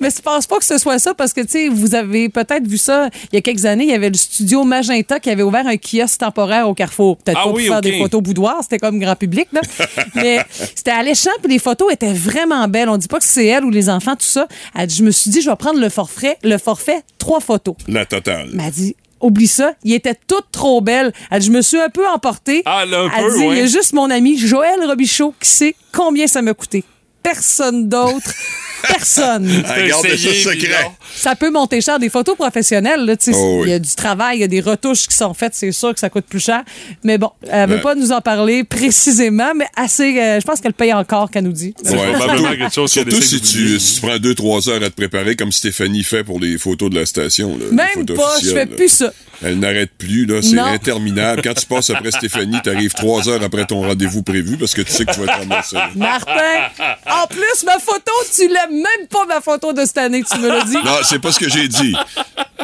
Mais 0.00 0.10
je 0.10 0.20
pense 0.20 0.46
pas 0.46 0.58
que 0.58 0.64
ce 0.64 0.78
soit 0.78 0.98
ça 0.98 1.14
parce 1.14 1.32
que, 1.32 1.40
tu 1.40 1.48
sais, 1.50 1.68
vous 1.68 1.94
avez 1.94 2.28
peut-être 2.28 2.66
vu 2.66 2.78
ça 2.78 3.08
il 3.32 3.36
y 3.36 3.38
a 3.38 3.40
quelques 3.40 3.64
années. 3.64 3.84
Il 3.84 3.90
y 3.90 3.94
avait 3.94 4.10
le 4.10 4.16
studio 4.16 4.64
Magenta 4.64 5.20
qui 5.20 5.30
avait 5.30 5.42
ouvert 5.42 5.66
un 5.66 5.76
kiosque 5.76 6.18
temporaire 6.20 6.68
au 6.68 6.74
Carrefour. 6.74 7.16
Peut-être 7.18 7.38
Ah 7.40 7.44
pas 7.44 7.50
oui, 7.52 7.66
pour 7.66 7.74
faire 7.74 7.80
des 7.82 7.98
photos 7.98 8.22
boudoirs, 8.22 8.58
c'était 8.62 8.78
comme 8.78 8.98
grand 8.98 9.16
public, 9.16 9.48
là. 9.52 9.60
Mais 10.14 10.40
c'était 10.74 10.90
alléchant, 10.90 11.30
puis 11.42 11.52
les 11.52 11.58
photos 11.58 11.92
étaient 11.92 12.12
vraiment 12.12 12.66
belles. 12.68 12.88
On 12.88 12.96
dit 12.96 13.08
pas 13.08 13.18
que 13.18 13.24
c'est 13.24 13.46
elle 13.46 13.64
ou 13.64 13.70
les 13.70 13.88
enfants, 13.90 14.12
tout 14.16 14.24
ça. 14.26 14.46
Elle 14.78 14.86
dit, 14.86 14.96
je 14.96 15.04
me 15.04 15.10
suis 15.10 15.30
dit, 15.30 15.40
je 15.40 15.50
vais 15.50 15.56
prendre 15.56 15.80
le 15.80 15.88
forfait, 15.88 16.36
le 16.42 16.58
forfait, 16.58 17.02
trois 17.18 17.40
photos. 17.50 17.74
La 17.88 18.06
totale. 18.06 18.48
Elle 18.50 18.56
m'a 18.56 18.70
dit, 18.70 18.94
oublie 19.20 19.48
ça, 19.48 19.72
il 19.82 19.92
était 19.92 20.14
toutes 20.26 20.52
trop 20.52 20.80
belles. 20.80 21.12
Elle 21.32 21.40
dit, 21.40 21.46
je 21.46 21.52
me 21.52 21.62
suis 21.62 21.78
un 21.80 21.88
peu 21.88 22.06
emportée. 22.08 22.62
Ah, 22.64 22.86
là, 22.86 23.00
un 23.02 23.10
Elle 23.16 23.24
peu, 23.24 23.38
dit, 23.38 23.44
il 23.46 23.56
y 23.56 23.60
a 23.60 23.66
juste 23.66 23.92
mon 23.92 24.08
ami 24.08 24.38
Joël 24.38 24.78
Robichaud 24.86 25.34
qui 25.40 25.48
sait 25.48 25.74
combien 25.92 26.28
ça 26.28 26.42
m'a 26.42 26.54
coûté. 26.54 26.84
Personne 27.24 27.88
d'autre. 27.88 28.32
Personne. 28.88 29.48
Ça 29.66 29.74
secret. 30.52 30.90
Ça 31.14 31.34
peut 31.36 31.50
monter 31.50 31.80
cher. 31.80 31.98
Des 31.98 32.08
photos 32.08 32.36
professionnelles, 32.36 33.04
là, 33.04 33.16
tu 33.16 33.32
sais, 33.32 33.38
Oh 33.38 33.60
oui. 33.62 33.68
il 33.68 33.70
y 33.70 33.74
a 33.74 33.78
du 33.78 33.94
travail, 33.94 34.38
il 34.38 34.40
y 34.40 34.44
a 34.44 34.48
des 34.48 34.60
retouches 34.60 35.06
qui 35.06 35.14
sont 35.16 35.34
faites, 35.34 35.54
c'est 35.54 35.72
sûr 35.72 35.92
que 35.92 36.00
ça 36.00 36.08
coûte 36.10 36.24
plus 36.28 36.40
cher. 36.40 36.62
Mais 37.04 37.18
bon, 37.18 37.30
elle 37.50 37.68
veut 37.68 37.76
Ouais. 37.76 37.80
pas 37.82 37.94
nous 37.94 38.12
en 38.12 38.20
parler 38.20 38.64
précisément, 38.64 39.52
mais 39.54 39.66
assez, 39.76 40.18
euh, 40.20 40.40
je 40.40 40.46
pense 40.46 40.60
qu'elle 40.60 40.72
paye 40.74 40.92
encore 40.92 41.30
qu'elle 41.30 41.44
nous 41.44 41.52
dit. 41.52 41.74
C'est 41.82 41.94
probablement 41.96 42.50
quelque 42.50 42.74
chose 42.74 42.92
qu'elle 42.92 43.10
Surtout 43.10 43.22
si 43.26 43.40
tu, 43.40 43.78
si 43.80 43.94
tu 43.94 44.00
prends 44.06 44.16
2-3 44.18 44.68
heures 44.68 44.82
à 44.82 44.90
te 44.90 44.94
préparer, 44.94 45.36
comme 45.36 45.52
Stéphanie 45.52 46.04
fait 46.04 46.24
pour 46.24 46.38
les 46.40 46.58
photos 46.58 46.90
de 46.90 46.98
la 46.98 47.06
station. 47.06 47.56
là, 47.58 47.64
Même 47.72 48.06
pas, 48.06 48.36
je 48.42 48.48
fais 48.50 48.66
là. 48.66 48.76
plus 48.76 48.88
ça. 48.88 49.12
Elle 49.42 49.58
n'arrête 49.58 49.90
plus, 49.96 50.26
là. 50.26 50.42
C'est 50.42 50.58
interminable. 50.58 51.40
Quand 51.42 51.54
tu 51.54 51.64
passes 51.66 51.88
après 51.90 52.10
Stéphanie, 52.10 52.58
t'arrives 52.62 52.92
3 52.92 53.28
heures 53.28 53.42
après 53.42 53.64
ton 53.64 53.80
rendez-vous 53.82 54.22
prévu 54.22 54.56
parce 54.58 54.74
que 54.74 54.82
tu 54.82 54.92
sais 54.92 55.04
que 55.06 55.12
tu 55.12 55.20
vas 55.20 55.24
être 55.32 55.38
ramassé. 55.38 55.76
là. 55.76 55.88
Martin, 55.96 56.68
en 57.10 57.26
plus, 57.26 57.64
ma 57.64 57.78
photo, 57.78 58.12
tu 58.36 58.48
l'as 58.48 58.68
même 58.70 59.06
pas 59.10 59.26
ma 59.26 59.40
photo 59.40 59.72
de 59.72 59.84
cette 59.84 59.98
année, 59.98 60.22
tu 60.30 60.38
me 60.38 60.48
l'as 60.48 60.64
dit. 60.64 60.76
Non, 60.84 60.98
c'est 61.04 61.18
pas 61.18 61.32
ce 61.32 61.38
que 61.38 61.48
j'ai 61.48 61.68
dit. 61.68 61.94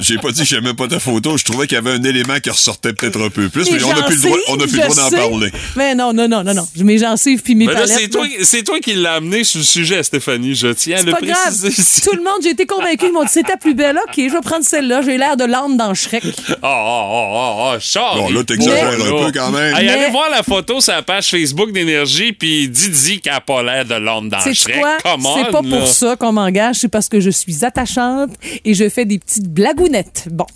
J'ai 0.01 0.19
pas 0.19 0.31
dit 0.31 0.41
que 0.43 0.47
j'aimais 0.47 0.75
pas 0.75 0.89
ta 0.89 1.01
photo. 1.01 1.39
Je 1.39 1.45
trouvais 1.45 1.67
qu'il 1.67 1.75
y 1.77 1.79
avait 1.79 1.93
un 1.93 2.03
élément 2.03 2.39
qui 2.39 2.51
ressortait 2.51 2.93
peut-être 2.93 3.19
un 3.19 3.31
peu 3.31 3.49
plus, 3.49 3.71
mais 3.71 3.83
on 3.83 3.89
n'a 3.95 4.03
plus 4.03 4.17
le 4.17 4.21
droit, 4.29 4.37
on 4.49 4.55
a 4.57 4.67
plus 4.67 4.77
le 4.77 4.83
droit 4.83 4.95
d'en 4.95 5.11
parler. 5.11 5.51
Mais 5.75 5.95
non, 5.95 6.13
non, 6.13 6.29
non, 6.29 6.45
non, 6.45 6.53
non. 6.53 6.69
Mes 6.77 6.99
gencives 6.99 7.41
puis 7.41 7.55
mes 7.55 7.65
Mais 7.67 7.73
là, 7.73 7.81
palettes. 7.81 7.99
c'est 7.99 8.09
toi, 8.11 8.27
c'est 8.43 8.63
toi 8.63 8.79
qui 8.81 8.93
l'as 8.95 9.15
amené 9.15 9.43
sur 9.43 9.59
le 9.61 9.65
sujet, 9.65 10.03
Stéphanie. 10.03 10.55
Je 10.55 10.69
tiens 10.69 10.97
à 10.97 11.01
C'est 11.01 11.07
le 11.07 11.13
pas 11.13 11.21
grave. 11.23 11.37
préciser 11.45 11.69
ici. 11.69 12.03
Tout 12.03 12.15
le 12.15 12.23
monde, 12.23 12.41
j'ai 12.43 12.51
été 12.51 12.67
convaincu. 12.67 13.07
Ils 13.07 13.13
m'ont 13.13 13.23
dit, 13.23 13.31
c'est 13.33 13.43
ta 13.45 13.57
plus 13.57 13.73
belle. 13.75 13.99
OK, 14.07 14.15
je 14.17 14.31
vais 14.31 14.41
prendre 14.43 14.65
celle-là. 14.67 15.01
J'ai 15.01 15.17
l'air 15.17 15.37
de 15.39 15.45
l'âne 15.45 15.79
dans 15.79 15.95
Shrek. 15.95 16.25
Oh, 16.27 16.53
oh, 16.63 16.63
oh, 16.63 17.33
oh, 17.33 17.73
oh, 17.75 17.77
Charles. 17.81 18.19
Bon, 18.19 18.31
là, 18.31 18.45
t'exagères 18.45 19.01
un 19.01 19.25
peu 19.25 19.33
quand 19.33 19.51
même. 19.51 19.75
Allez 19.75 20.11
voir 20.11 20.29
la 20.31 20.43
photo 20.43 20.79
sur 20.83 20.93
la 20.93 21.03
page 21.03 21.29
Facebook 21.31 21.73
d'Énergie, 21.73 22.33
puis 22.35 22.69
dis-dis 22.69 23.21
qu'elle 23.21 23.33
n'a 23.33 23.41
pas 23.41 23.63
l'air 23.63 23.87
de 23.87 23.95
l'homme 23.95 24.29
dans 24.29 24.41
C'est 24.41 24.53
Shrek. 24.53 24.79
quoi? 24.79 24.99
C'est 25.03 25.51
pas 25.53 25.63
pour 25.63 25.87
ça 25.97 26.17
qu'on 26.17 26.33
m'engage. 26.33 26.77
C'est 26.81 26.89
parce 26.89 27.09
que 27.09 27.21
je 27.21 27.31
suis 27.31 27.65
attachante 27.65 28.31
et 28.65 28.75
je 28.75 28.89
fais 28.89 29.05
des 29.05 29.19
petites 29.19 29.49
blagounettes. 29.49 30.29
Bon. 30.31 30.47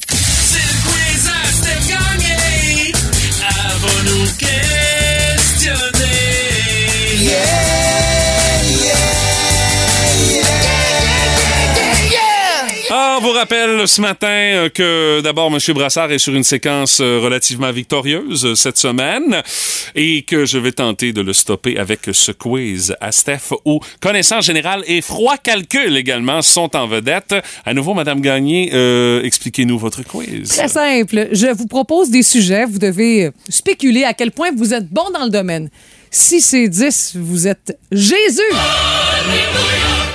Elle 4.43 4.90
on 13.21 13.23
vous 13.23 13.33
rappelle 13.33 13.87
ce 13.87 14.01
matin 14.01 14.29
euh, 14.29 14.69
que 14.71 15.21
d'abord, 15.21 15.53
M. 15.53 15.59
Brassard 15.75 16.11
est 16.11 16.19
sur 16.19 16.35
une 16.35 16.45
séquence 16.45 17.01
euh, 17.01 17.19
relativement 17.23 17.71
victorieuse 17.71 18.47
euh, 18.47 18.55
cette 18.55 18.79
semaine 18.79 19.43
et 19.95 20.23
que 20.23 20.47
je 20.47 20.57
vais 20.57 20.73
tenter 20.73 21.13
de 21.13 21.21
le 21.21 21.35
stopper 21.35 21.79
avec 21.79 22.01
ce 22.13 22.33
quiz 22.33 22.97
à 23.01 23.13
Steph 23.13 23.53
où 23.67 23.81
connaissance 24.01 24.47
générale 24.47 24.85
et 24.87 25.03
froid 25.03 25.37
calcul 25.37 25.97
également 25.97 26.41
sont 26.41 26.75
en 26.75 26.87
vedette. 26.87 27.35
À 27.67 27.75
nouveau, 27.75 27.93
Madame 27.93 28.21
Gagné, 28.21 28.71
expliquez-nous 29.25 29.79
votre 29.79 30.03
quiz. 30.03 30.49
Très 30.49 30.69
simple. 30.69 31.29
Je 31.33 31.49
vous 31.49 31.67
propose 31.67 32.11
des 32.11 32.23
sujets. 32.23 32.65
Vous 32.65 32.79
devez 32.79 33.31
spéculer 33.49 34.05
à 34.05 34.15
quel 34.15 34.31
point 34.31 34.51
vous 34.57 34.73
êtes 34.73 34.89
bon 34.89 35.11
dans 35.13 35.25
le 35.25 35.31
domaine. 35.31 35.69
Si 36.11 36.41
c'est 36.41 36.69
10, 36.69 37.17
vous 37.17 37.47
êtes 37.47 37.79
Jésus. 37.93 38.41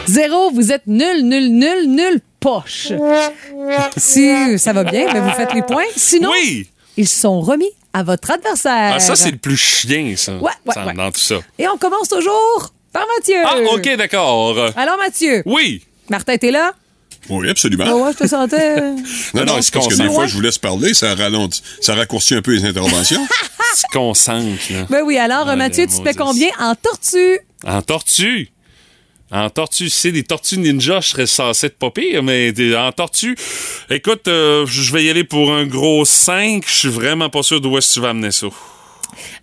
Zéro, 0.08 0.52
vous 0.52 0.72
êtes 0.72 0.88
nul, 0.88 1.24
nul, 1.24 1.50
nul, 1.50 1.88
nul, 1.88 2.22
poche. 2.46 2.92
Si 3.98 4.58
ça 4.60 4.74
va 4.74 4.84
bien, 4.84 5.12
ben 5.12 5.22
vous 5.24 5.32
faites 5.36 5.54
les 5.54 5.62
points. 5.64 5.84
Sinon, 5.96 6.30
Oui! 6.32 6.68
ils 6.98 7.08
sont 7.08 7.42
remis 7.42 7.70
à 7.94 8.04
votre 8.04 8.32
adversaire. 8.32 8.94
Ah, 8.96 9.00
ça, 9.00 9.16
c'est 9.16 9.32
le 9.32 9.38
plus 9.38 9.58
chien, 9.58 10.14
ça. 10.18 10.34
Ouais, 10.34 10.52
ouais, 10.66 10.74
Ça, 10.74 10.86
ouais. 10.86 10.94
Dans 10.94 11.12
tout 11.12 11.20
ça. 11.20 11.36
Et 11.58 11.68
on 11.68 11.78
commence 11.78 12.10
toujours 12.10 12.74
par 12.92 13.06
Mathieu. 13.18 13.38
Ah, 13.46 13.56
OK, 13.74 13.96
d'accord. 13.98 14.58
Alors, 14.76 14.98
Mathieu, 14.98 15.44
Oui! 15.46 15.84
Martin, 16.10 16.38
t'es 16.38 16.52
là? 16.52 16.74
Oui, 17.30 17.50
absolument. 17.50 17.86
Ah 17.88 17.96
ouais, 17.96 18.12
je 18.14 18.18
te 18.24 18.28
sentais. 18.28 18.80
Non, 19.34 19.46
non, 19.46 19.60
c'est 19.60 19.74
parce 19.74 19.88
que 19.88 19.96
des 19.96 20.08
fois, 20.10 20.28
je 20.28 20.36
vous 20.36 20.42
laisse 20.42 20.60
parler, 20.60 20.94
ça 20.94 21.16
ralentit, 21.16 21.64
ça 21.82 21.96
raccourcit 21.96 22.36
un 22.36 22.42
peu 22.44 22.52
les 22.54 22.66
interventions. 22.66 23.26
Se 23.76 23.84
concentre, 23.92 24.62
là. 24.72 24.86
ben 24.90 25.02
oui, 25.04 25.18
alors, 25.18 25.48
Ah, 25.50 25.56
Mathieu, 25.56 25.88
tu 25.88 25.98
te 25.98 26.04
fais 26.04 26.14
combien 26.14 26.50
en 26.60 26.76
tortue? 26.76 27.40
En 27.66 27.82
tortue? 27.82 28.50
En 29.32 29.50
tortue, 29.50 29.90
c'est 29.90 30.12
des 30.12 30.24
tortues 30.24 30.58
ninja, 30.60 31.00
je 31.02 31.10
serais 31.10 31.26
censé 31.26 31.68
être 31.68 31.78
pas 31.80 31.90
pire, 31.90 32.22
mais 32.22 32.52
des- 32.52 32.76
en 32.76 32.92
tortue, 32.92 33.36
écoute, 33.90 34.28
euh, 34.28 34.66
je 34.68 34.94
vais 34.94 35.04
y 35.04 35.10
aller 35.10 35.24
pour 35.24 35.52
un 35.52 35.66
gros 35.66 36.06
5. 36.06 36.64
Je 36.68 36.74
suis 36.74 36.90
vraiment 36.90 37.30
pas 37.30 37.42
sûr 37.42 37.60
d'où 37.60 37.76
est-ce 37.78 37.90
que 37.90 37.94
tu 37.96 38.00
vas 38.02 38.10
amener 38.10 38.32
ça. 38.32 38.48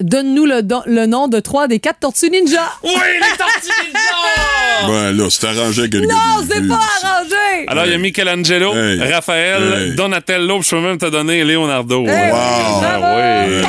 Donne-nous 0.01 0.45
le, 0.47 0.63
don- 0.63 0.83
le 0.87 1.07
nom 1.07 1.29
de 1.29 1.41
trois 1.41 1.67
des 1.67 1.81
quatre 1.81 1.99
tortues 2.01 2.31
ninja. 2.31 2.63
Oui, 2.85 2.91
les 2.93 3.37
tortues 3.37 3.87
ninja! 3.87 4.87
ben 4.87 5.17
là, 5.17 5.31
c'est 5.31 5.47
arrangé 5.47 5.81
avec 5.83 5.95
Non, 5.95 6.47
c'est 6.49 6.69
pas 6.69 6.81
arrangé. 7.03 7.67
Alors, 7.67 7.87
il 7.87 7.93
y 7.93 7.95
a 7.95 7.99
Michelangelo, 7.99 8.75
Hey. 8.75 9.01
Raphaël, 9.13 9.63
Hey. 9.91 9.95
Donatello, 9.97 10.61
puis 10.61 10.69
je 10.71 10.77
peux 10.77 10.83
même 10.83 10.99
te 10.99 11.07
donner 11.07 11.43
Leonardo. 11.43 12.07
Hey, 12.07 12.31
Ah, 12.33 13.49
oui. 13.51 13.63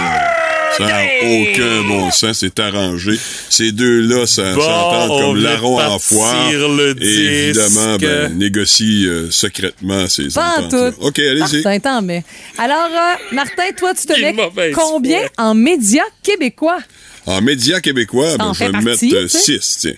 Ça 0.77 0.85
n'a 0.85 1.03
aucun 1.23 1.83
bon 1.87 2.11
sens, 2.11 2.39
c'est 2.39 2.59
arrangé. 2.59 3.17
Ces 3.49 3.71
deux-là, 3.71 4.25
ça 4.25 4.53
Bon, 4.53 5.19
comme 5.19 5.41
larron 5.41 5.79
en 5.79 5.99
foire. 5.99 6.49
le 6.51 6.95
Et 7.01 7.49
évidemment, 7.49 7.97
ben, 7.97 8.37
négocie 8.37 9.05
euh, 9.07 9.29
secrètement 9.31 10.07
ces 10.07 10.27
Pas 10.29 10.59
en 10.59 10.69
tout. 10.69 10.95
OK, 11.01 11.19
allez-y. 11.19 11.61
Martin. 11.63 12.23
Alors, 12.57 12.89
euh, 12.91 13.35
Martin, 13.35 13.63
toi, 13.77 13.93
tu 13.93 14.05
te 14.05 14.19
mets 14.19 14.35
combien 14.73 15.19
foi. 15.19 15.29
en 15.37 15.53
médias 15.53 16.03
québécois? 16.21 16.79
En 17.25 17.41
médias 17.41 17.79
québécois, 17.79 18.37
ben, 18.37 18.53
je 18.53 18.59
vais 18.65 18.71
partie, 18.71 18.85
mettre 18.85 18.99
tu 18.99 19.29
sais? 19.29 19.59
6, 19.59 19.77
tiens. 19.79 19.93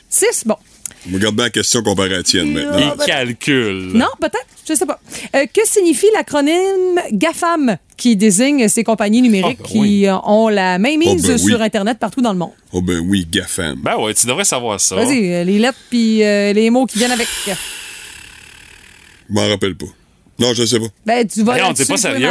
Regarde 1.14 1.36
bien 1.36 1.46
la 1.46 1.50
question 1.52 1.84
comparée 1.84 2.14
à 2.14 2.18
la 2.18 2.24
tienne 2.24 2.52
maintenant. 2.54 2.96
Il 3.00 3.06
calcule. 3.06 3.92
Non, 3.94 4.08
peut-être, 4.20 4.46
je 4.68 4.74
sais 4.74 4.86
pas. 4.86 5.00
Euh, 5.36 5.46
que 5.54 5.62
signifie 5.66 6.08
l'acronyme 6.16 7.00
GAFAM, 7.12 7.78
qui 7.96 8.16
désigne 8.16 8.68
ces 8.68 8.84
compagnies 8.84 9.22
numériques 9.22 9.60
Ah, 9.62 9.68
ben 9.72 9.80
oui. 9.80 9.88
qui 9.90 10.08
euh, 10.08 10.18
ont 10.24 10.50
la 10.50 10.80
main 10.80 10.98
mise 10.98 11.24
Oh, 11.26 11.28
ben 11.28 11.34
oui. 11.34 11.40
sur 11.52 11.62
Internet 11.62 12.00
partout 12.00 12.22
dans 12.22 12.34
le 12.34 12.40
monde? 12.40 12.52
Oh 12.74 12.82
ben 12.82 13.00
oui, 13.00 13.28
GAFAM. 13.30 13.76
Ben 13.82 13.98
ouais, 13.98 14.14
tu 14.16 14.26
devrais 14.28 14.46
savoir 14.46 14.80
ça. 14.82 14.96
Vas-y, 14.96 15.32
euh, 15.34 15.44
les 15.44 15.60
lettres 15.60 15.78
puis 15.90 16.24
euh, 16.24 16.54
les 16.54 16.70
mots 16.70 16.86
qui 16.88 16.98
viennent 16.98 17.12
avec. 17.12 17.28
Je 17.46 17.54
m'en 19.34 19.48
rappelle 19.48 19.76
pas. 19.76 19.86
Non, 20.38 20.54
je 20.54 20.66
sais 20.66 20.80
pas. 20.80 20.86
Ben, 21.06 21.28
tu 21.28 21.44
vas 21.44 21.58
là-dessus 21.58 21.86
t'es 21.86 21.94
pas 21.94 21.98
sérieux? 21.98 22.30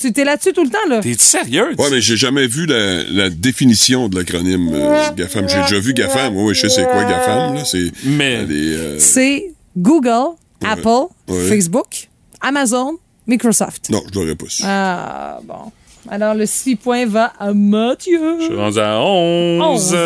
Tu 0.00 0.12
t'es 0.12 0.24
là-dessus 0.24 0.52
tout 0.52 0.64
le 0.64 0.70
temps, 0.70 0.88
là. 0.88 1.00
T'es-tu 1.00 1.22
sérieux? 1.24 1.74
Ouais, 1.78 1.90
mais 1.90 2.00
j'ai 2.00 2.16
jamais 2.16 2.46
vu 2.46 2.64
la, 2.66 3.04
la 3.04 3.28
définition 3.30 4.08
de 4.08 4.16
l'acronyme 4.18 4.70
euh, 4.72 5.10
GAFAM. 5.16 5.48
J'ai 5.48 5.60
déjà 5.60 5.78
vu 5.78 5.92
GAFAM. 5.92 6.34
Oui, 6.36 6.54
je 6.54 6.60
sais 6.62 6.68
c'est 6.70 6.84
quoi 6.84 7.04
GAFAM. 7.04 7.54
Là. 7.54 7.64
C'est 7.64 7.92
Mais- 8.04 8.46
euh, 8.48 8.98
C'est 8.98 9.52
Google, 9.76 10.36
Apple, 10.64 10.88
Ouais. 11.28 11.46
Facebook, 11.48 12.08
Amazon, 12.40 12.96
Microsoft. 13.26 13.90
Non, 13.90 14.02
je 14.12 14.18
l'aurais 14.18 14.34
pas 14.34 14.46
su. 14.48 14.62
Ah, 14.66 15.38
bon. 15.44 15.70
Alors, 16.10 16.34
le 16.34 16.46
6 16.46 16.76
points 16.76 17.06
va 17.06 17.32
à 17.38 17.52
Mathieu. 17.52 18.38
Je 18.40 18.44
suis 18.46 18.56
rendu 18.56 18.78
à 18.80 18.98
11. 19.00 19.62
Onze. 19.62 19.96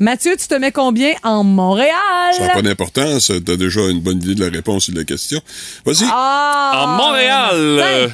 Mathieu, 0.00 0.34
tu 0.38 0.46
te 0.48 0.54
mets 0.54 0.72
combien 0.72 1.12
en 1.22 1.44
Montréal? 1.44 1.92
Ça 2.32 2.46
n'a 2.46 2.54
pas 2.54 2.62
d'importance. 2.62 3.30
T'as 3.44 3.56
déjà 3.56 3.82
une 3.88 4.00
bonne 4.00 4.16
idée 4.22 4.34
de 4.34 4.42
la 4.44 4.50
réponse 4.50 4.88
et 4.88 4.92
de 4.92 4.98
la 4.98 5.04
question. 5.04 5.40
Vas-y. 5.84 6.08
Ah, 6.10 6.84
En 6.86 6.96
Montréal, 6.96 7.56
Martin. 7.76 7.90
euh, 7.92 8.08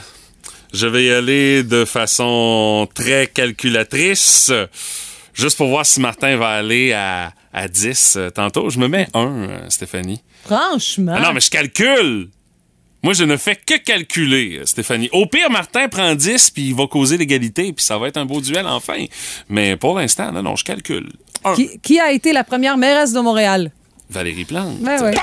je 0.75 0.87
vais 0.88 1.05
y 1.05 1.11
aller 1.12 1.62
de 1.62 1.85
façon 1.85 2.88
très 2.92 3.29
calculatrice. 3.29 4.51
Juste 5.33 5.57
pour 5.57 5.68
voir 5.68 5.87
si 5.87 6.01
Martin 6.01 6.37
va 6.37 6.49
aller 6.49 6.92
à, 6.92 7.33
à 7.53 7.68
10 7.68 8.14
euh, 8.16 8.31
tantôt. 8.31 8.68
Je 8.68 8.81
me 8.81 8.88
mets 8.88 9.07
1, 9.14 9.68
Stéphanie. 9.68 10.22
Franchement. 10.44 11.14
Ah 11.16 11.20
non, 11.20 11.33
mais 11.35 11.40
je 11.40 11.51
calcule! 11.51 12.31
Moi, 13.03 13.12
je 13.12 13.22
ne 13.22 13.37
fais 13.37 13.55
que 13.55 13.77
calculer, 13.79 14.59
euh, 14.59 14.66
Stéphanie. 14.66 15.09
Au 15.12 15.27
pire, 15.27 15.51
Martin 15.51 15.87
prend 15.88 16.14
10, 16.16 16.51
puis 16.51 16.68
il 16.68 16.75
va 16.75 16.87
causer 16.88 17.16
l'égalité, 17.16 17.72
puis 17.72 17.85
ça 17.85 17.99
va 17.99 18.09
être 18.09 18.16
un 18.16 18.25
beau 18.25 18.40
duel 18.40 18.66
enfin. 18.66 19.05
Mais 19.49 19.77
pour 19.77 19.96
l'instant, 19.96 20.33
non, 20.33 20.42
non, 20.42 20.57
je 20.57 20.64
calcule. 20.64 21.09
Qui, 21.55 21.79
qui 21.81 22.01
a 22.01 22.11
été 22.13 22.33
la 22.33 22.45
première 22.45 22.77
mairesse 22.77 23.13
de 23.13 23.21
Montréal? 23.21 23.71
Valérie 24.11 24.45
Plante. 24.45 24.79
Ben 24.81 25.03
ouais. 25.03 25.15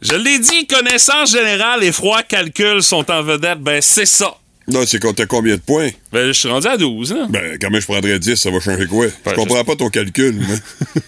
Je 0.00 0.14
l'ai 0.14 0.38
dit, 0.38 0.66
connaissance 0.66 1.32
générale 1.32 1.84
et 1.84 1.92
froid 1.92 2.22
calcul 2.22 2.82
sont 2.82 3.10
en 3.10 3.22
vedette. 3.22 3.58
Ben, 3.60 3.82
c'est 3.82 4.06
ça. 4.06 4.34
Non, 4.66 4.84
c'est 4.86 4.98
t'a 5.14 5.26
combien 5.26 5.56
de 5.56 5.60
points? 5.60 5.90
Ben, 6.12 6.26
je 6.26 6.32
suis 6.32 6.48
rendu 6.48 6.66
à 6.66 6.76
12, 6.76 7.12
là. 7.14 7.26
Ben, 7.30 7.56
quand 7.60 7.70
même, 7.70 7.80
je 7.80 7.86
prendrais 7.86 8.18
10, 8.18 8.34
ça 8.36 8.50
va 8.50 8.58
changer 8.60 8.86
quoi? 8.86 9.06
Ben, 9.24 9.30
je 9.30 9.34
comprends 9.36 9.62
pas 9.64 9.76
ton 9.76 9.88
calcul, 9.90 10.34
moi. 10.34 10.56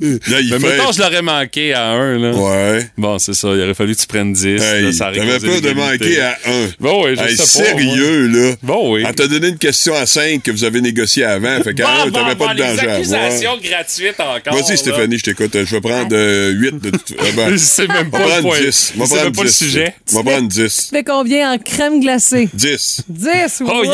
Là, 0.00 0.40
il 0.40 0.50
Mais 0.52 0.60
fait... 0.60 0.76
mettons, 0.78 0.92
je 0.92 0.98
l'aurais 1.00 1.22
manqué 1.22 1.72
à 1.74 1.90
1, 1.92 2.18
là. 2.18 2.30
Ouais. 2.32 2.86
Bon, 2.96 3.18
c'est 3.18 3.34
ça. 3.34 3.48
Il 3.48 3.60
aurait 3.62 3.74
fallu 3.74 3.94
que 3.96 4.00
tu 4.00 4.06
prennes 4.06 4.32
10. 4.32 4.44
Hey, 4.62 4.82
là, 4.84 4.92
ça 4.92 5.08
aurait 5.08 5.16
T'avais 5.18 5.40
peur 5.40 5.60
de 5.60 5.70
manquer 5.72 6.20
à 6.20 6.38
1. 6.46 6.68
Bon, 6.78 7.04
oui, 7.06 7.16
je 7.16 7.22
Hey, 7.22 7.36
sais 7.36 7.42
pas, 7.42 7.48
sérieux, 7.68 8.26
là. 8.28 8.54
Bon, 8.62 8.94
oui. 8.94 9.04
Elle 9.06 9.14
t'a 9.14 9.26
donné 9.26 9.48
une 9.48 9.58
question 9.58 9.94
à 9.94 10.06
5 10.06 10.42
que 10.42 10.50
vous 10.50 10.64
avez 10.64 10.80
négocié 10.80 11.24
avant. 11.24 11.60
Fait 11.62 11.74
qu'à 11.74 11.84
Bon, 11.84 11.90
1, 12.02 12.06
bon, 12.06 12.10
t'avais 12.20 12.34
bon, 12.34 12.46
pas 12.46 12.54
de 12.54 12.58
les 12.60 12.66
danger 12.68 12.78
à 12.80 12.82
avoir. 12.82 12.96
accusations 13.24 13.58
gratuites 13.62 14.20
encore. 14.20 14.54
Vas-y. 14.62 14.76
Stéphanie, 14.78 15.18
je 15.18 15.24
t'écoute. 15.24 15.50
Je 15.54 15.74
vais 15.74 15.80
prendre 15.80 16.14
8 16.52 16.78
de 16.78 16.90
tout. 16.90 17.14
euh, 17.18 17.32
ben, 17.34 17.50
Je 17.52 17.56
sais 17.56 17.86
même 17.88 18.10
pas 18.10 18.18
le 18.18 18.24
prendre 18.24 18.42
point. 18.42 18.60
10. 18.60 18.92
On 18.96 19.00
va 19.00 19.04
Je 19.04 19.08
sais 19.10 19.14
même 19.16 19.32
prendre 19.32 19.36
pas 19.36 19.42
le 19.42 19.48
10. 19.48 19.56
sujet. 19.56 19.94
On 20.12 20.22
va 20.22 20.30
prendre 20.30 20.48
10. 20.48 20.76
Tu 20.90 20.96
fais 20.96 21.04
combien 21.04 21.52
en 21.52 21.58
crème 21.58 22.00
glacée? 22.00 22.48
10. 22.54 23.02
10. 23.08 23.62
Oh, 23.64 23.64
wow! 23.84 23.92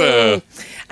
Yes! 0.00 0.40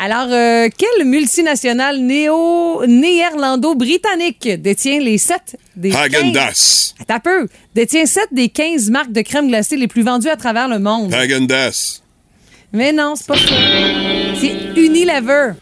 Alors, 0.00 0.28
euh, 0.30 0.68
quelle 0.76 1.04
multinationale 1.06 1.98
néo 1.98 2.86
néerlando-britannique 2.86 4.48
détient 4.60 5.00
les 5.00 5.18
7 5.18 5.56
des 5.76 5.90
15... 5.90 5.98
Hagen-Dazs. 6.00 6.94
Attends 7.00 7.14
un 7.14 7.20
peu. 7.20 7.48
Détient 7.74 8.06
7 8.06 8.28
des 8.32 8.48
15 8.48 8.90
marques 8.90 9.12
de 9.12 9.22
crème 9.22 9.48
glacée 9.48 9.76
les 9.76 9.88
plus 9.88 10.02
vendues 10.02 10.28
à 10.28 10.36
travers 10.36 10.68
le 10.68 10.78
monde. 10.78 11.12
Hagen-Dazs. 11.12 12.02
Mais 12.72 12.92
non, 12.92 13.14
c'est 13.16 13.26
pas 13.26 13.36
ça. 13.36 13.54
C'est 14.40 14.80
Unilever. 14.80 15.52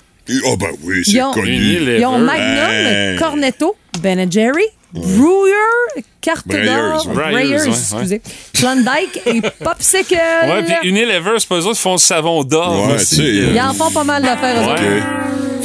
Oh, 0.44 0.56
ben 0.58 0.68
oui, 0.82 0.96
Ils 1.06 1.12
c'est 1.12 1.22
ont- 1.22 1.32
connu. 1.32 1.54
Ils 1.98 2.04
ont 2.04 2.18
Magnum, 2.18 2.70
Hey. 2.70 3.16
Cornetto, 3.18 3.76
Ben 4.00 4.30
Jerry, 4.30 4.64
Brewer, 4.96 6.02
Carte 6.20 6.48
d'Or, 6.48 7.06
ouais. 7.14 7.50
excusez, 7.66 8.20
Klondike 8.52 9.20
et 9.26 9.40
Popsicle. 9.62 10.14
Ouais, 10.14 10.62
puis 10.64 10.88
Unilever, 10.88 11.34
c'est 11.38 11.48
pas 11.48 11.56
eux 11.56 11.66
autres 11.66 11.76
qui 11.76 11.82
font 11.82 11.92
le 11.92 11.98
savon 11.98 12.42
d'or 12.44 12.88
Ouais, 12.88 12.94
aussi. 12.94 13.22
Ils 13.22 13.60
en 13.60 13.72
font 13.74 13.90
pas 13.90 14.04
mal 14.04 14.22
d'affaires, 14.22 14.62
eux 14.62 14.72
autres. 14.72 14.82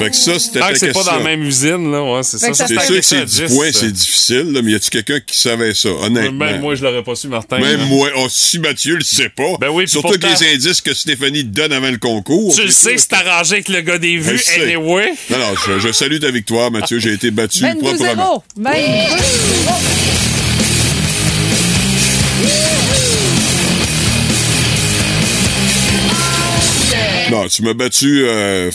Fait 0.03 0.09
que 0.09 0.15
ça, 0.15 0.39
c'était 0.39 0.59
que 0.59 0.77
c'est 0.77 0.93
pas 0.93 1.03
dans 1.03 1.17
la 1.17 1.23
même 1.23 1.43
usine, 1.43 1.91
là, 1.91 2.03
ouais, 2.03 2.23
c'est 2.23 2.39
ça. 2.39 2.49
que 2.49 2.55
ça 2.55 2.67
C'est 2.67 2.79
sûr 2.79 2.95
que 2.95 3.01
ça, 3.01 3.17
c'est 3.17 3.25
10 3.25 3.41
10, 3.49 3.55
points, 3.55 3.69
c'est 3.71 3.91
difficile, 3.91 4.51
là, 4.51 4.61
mais 4.63 4.71
y 4.71 4.75
a-tu 4.75 4.89
quelqu'un 4.89 5.19
qui 5.19 5.37
savait 5.37 5.73
ça, 5.73 5.89
honnêtement? 5.89 6.45
Même 6.45 6.61
moi, 6.61 6.75
je 6.75 6.83
l'aurais 6.83 7.03
pas 7.03 7.15
su, 7.15 7.27
Martin. 7.27 7.59
Même 7.59 7.79
là. 7.79 7.85
moi, 7.85 8.09
oh, 8.17 8.27
si 8.29 8.59
Mathieu 8.59 8.95
le 8.95 9.03
sait 9.03 9.29
pas. 9.29 9.57
Ben 9.59 9.69
oui, 9.69 9.87
Surtout 9.87 10.09
avec 10.09 10.23
les 10.23 10.53
indices 10.55 10.81
que 10.81 10.93
Stéphanie 10.93 11.43
te 11.43 11.49
donne 11.49 11.73
avant 11.73 11.91
le 11.91 11.97
concours. 11.97 12.55
Tu 12.55 12.63
le 12.63 12.71
sais, 12.71 12.97
c'est 12.97 13.13
arrangé 13.13 13.53
avec 13.53 13.69
le 13.69 13.81
gars 13.81 13.97
des 13.97 14.17
vues, 14.17 14.41
anyway. 14.55 15.13
Non, 15.29 15.37
non, 15.37 15.53
je, 15.67 15.79
je 15.79 15.91
salue 15.91 16.19
ta 16.19 16.31
victoire, 16.31 16.71
Mathieu. 16.71 16.99
J'ai 16.99 17.13
été 17.13 17.31
battu 17.31 17.63
proprement. 17.79 18.43
Non, 27.31 27.47
tu 27.47 27.63
m'as 27.63 27.73
battu 27.73 28.23
euh, 28.25 28.69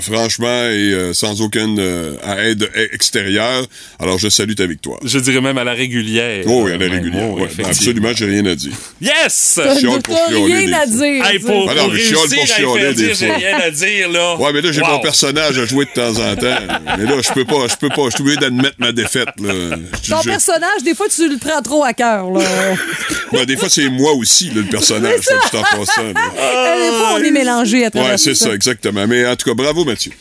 franchement 0.00 0.46
et 0.46 0.92
euh, 0.94 1.12
sans 1.12 1.42
aucune 1.42 1.78
euh, 1.80 2.14
aide 2.38 2.70
extérieure. 2.92 3.66
Alors, 3.98 4.18
je 4.18 4.28
salue 4.28 4.54
ta 4.54 4.66
victoire. 4.66 4.98
Je 5.02 5.18
dirais 5.18 5.40
même 5.40 5.58
à 5.58 5.64
la 5.64 5.72
régulière. 5.72 6.44
Oh, 6.46 6.62
oui, 6.64 6.72
à 6.72 6.76
la 6.76 6.88
régulière. 6.88 7.28
Ouais, 7.34 7.42
effectivement. 7.42 7.68
absolument, 7.70 8.10
j'ai 8.14 8.26
rien 8.26 8.46
à 8.46 8.54
dire. 8.54 8.72
Yes! 9.00 9.60
Pour 10.04 10.16
chialer, 10.28 10.44
rien 10.54 10.66
des 10.66 10.72
à 10.74 10.86
dire. 10.86 11.26
Hey, 11.26 11.38
pour. 11.40 11.68
Ah 11.68 11.74
non, 11.74 11.82
pour 11.84 11.92
réussir 11.92 12.16
pour 12.18 12.28
chialer, 12.46 12.94
des 12.94 13.14
j'ai 13.14 13.32
rien 13.32 13.58
à 13.60 13.70
dire, 13.70 14.08
là. 14.10 14.36
Ouais, 14.36 14.52
mais 14.52 14.60
là, 14.60 14.72
j'ai 14.72 14.80
Wow. 14.80 14.86
mon 14.92 15.00
personnage 15.00 15.58
à 15.58 15.66
jouer 15.66 15.86
de 15.86 15.90
temps 15.90 16.20
en 16.22 16.36
temps. 16.36 16.74
mais 16.98 17.04
là, 17.04 17.16
je 17.20 17.32
peux 17.32 17.44
pas, 17.44 17.66
je 17.68 17.74
peux 17.76 17.88
pas. 17.88 18.04
Je 18.06 18.10
suis 18.10 18.22
obligé 18.22 18.36
d'admettre 18.38 18.76
ma 18.78 18.92
défaite, 18.92 19.28
là. 19.42 19.76
Ton 20.08 20.22
je- 20.22 20.28
personnage, 20.28 20.82
des 20.84 20.94
fois, 20.94 21.06
tu 21.08 21.28
le 21.28 21.36
prends 21.36 21.60
trop 21.62 21.82
à 21.82 21.92
cœur. 21.92 22.30
là. 22.30 23.44
Des 23.44 23.56
fois, 23.56 23.68
c'est 23.68 23.88
moi 23.88 24.12
aussi, 24.12 24.46
là, 24.50 24.62
le 24.62 24.62
personnage. 24.64 25.20
Ça, 25.22 25.34
là. 25.34 26.12
des 26.12 26.96
fois, 26.96 27.14
on 27.14 27.22
est 27.24 27.30
mélangé 27.30 27.84
à 27.88 27.90
travers 27.90 28.10
Ouais, 28.12 28.18
c'est 28.18 28.30
tout 28.30 28.36
ça, 28.36 28.54
exactement. 28.54 29.06
Mais 29.06 29.26
en 29.26 29.36
tout 29.36 29.48
cas, 29.48 29.54
bravo, 29.54 29.84
Mathieu. 29.84 30.12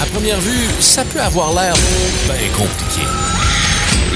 À 0.00 0.06
première 0.06 0.40
vue, 0.40 0.66
ça 0.80 1.04
peut 1.04 1.20
avoir 1.20 1.52
l'air 1.52 1.74
bien 2.26 2.48
compliqué. 2.56 3.06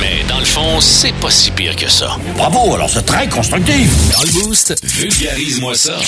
Mais 0.00 0.24
dans 0.28 0.38
le 0.38 0.44
fond, 0.44 0.80
c'est 0.80 1.14
pas 1.14 1.30
si 1.30 1.50
pire 1.50 1.76
que 1.76 1.88
ça. 1.88 2.16
Bravo, 2.36 2.74
alors 2.74 2.90
c'est 2.90 3.04
très 3.04 3.28
constructif. 3.28 3.90
Dans 4.12 4.22
le 4.22 4.44
boost, 4.44 4.74
vulgarise-moi 4.84 5.74
ça. 5.74 5.98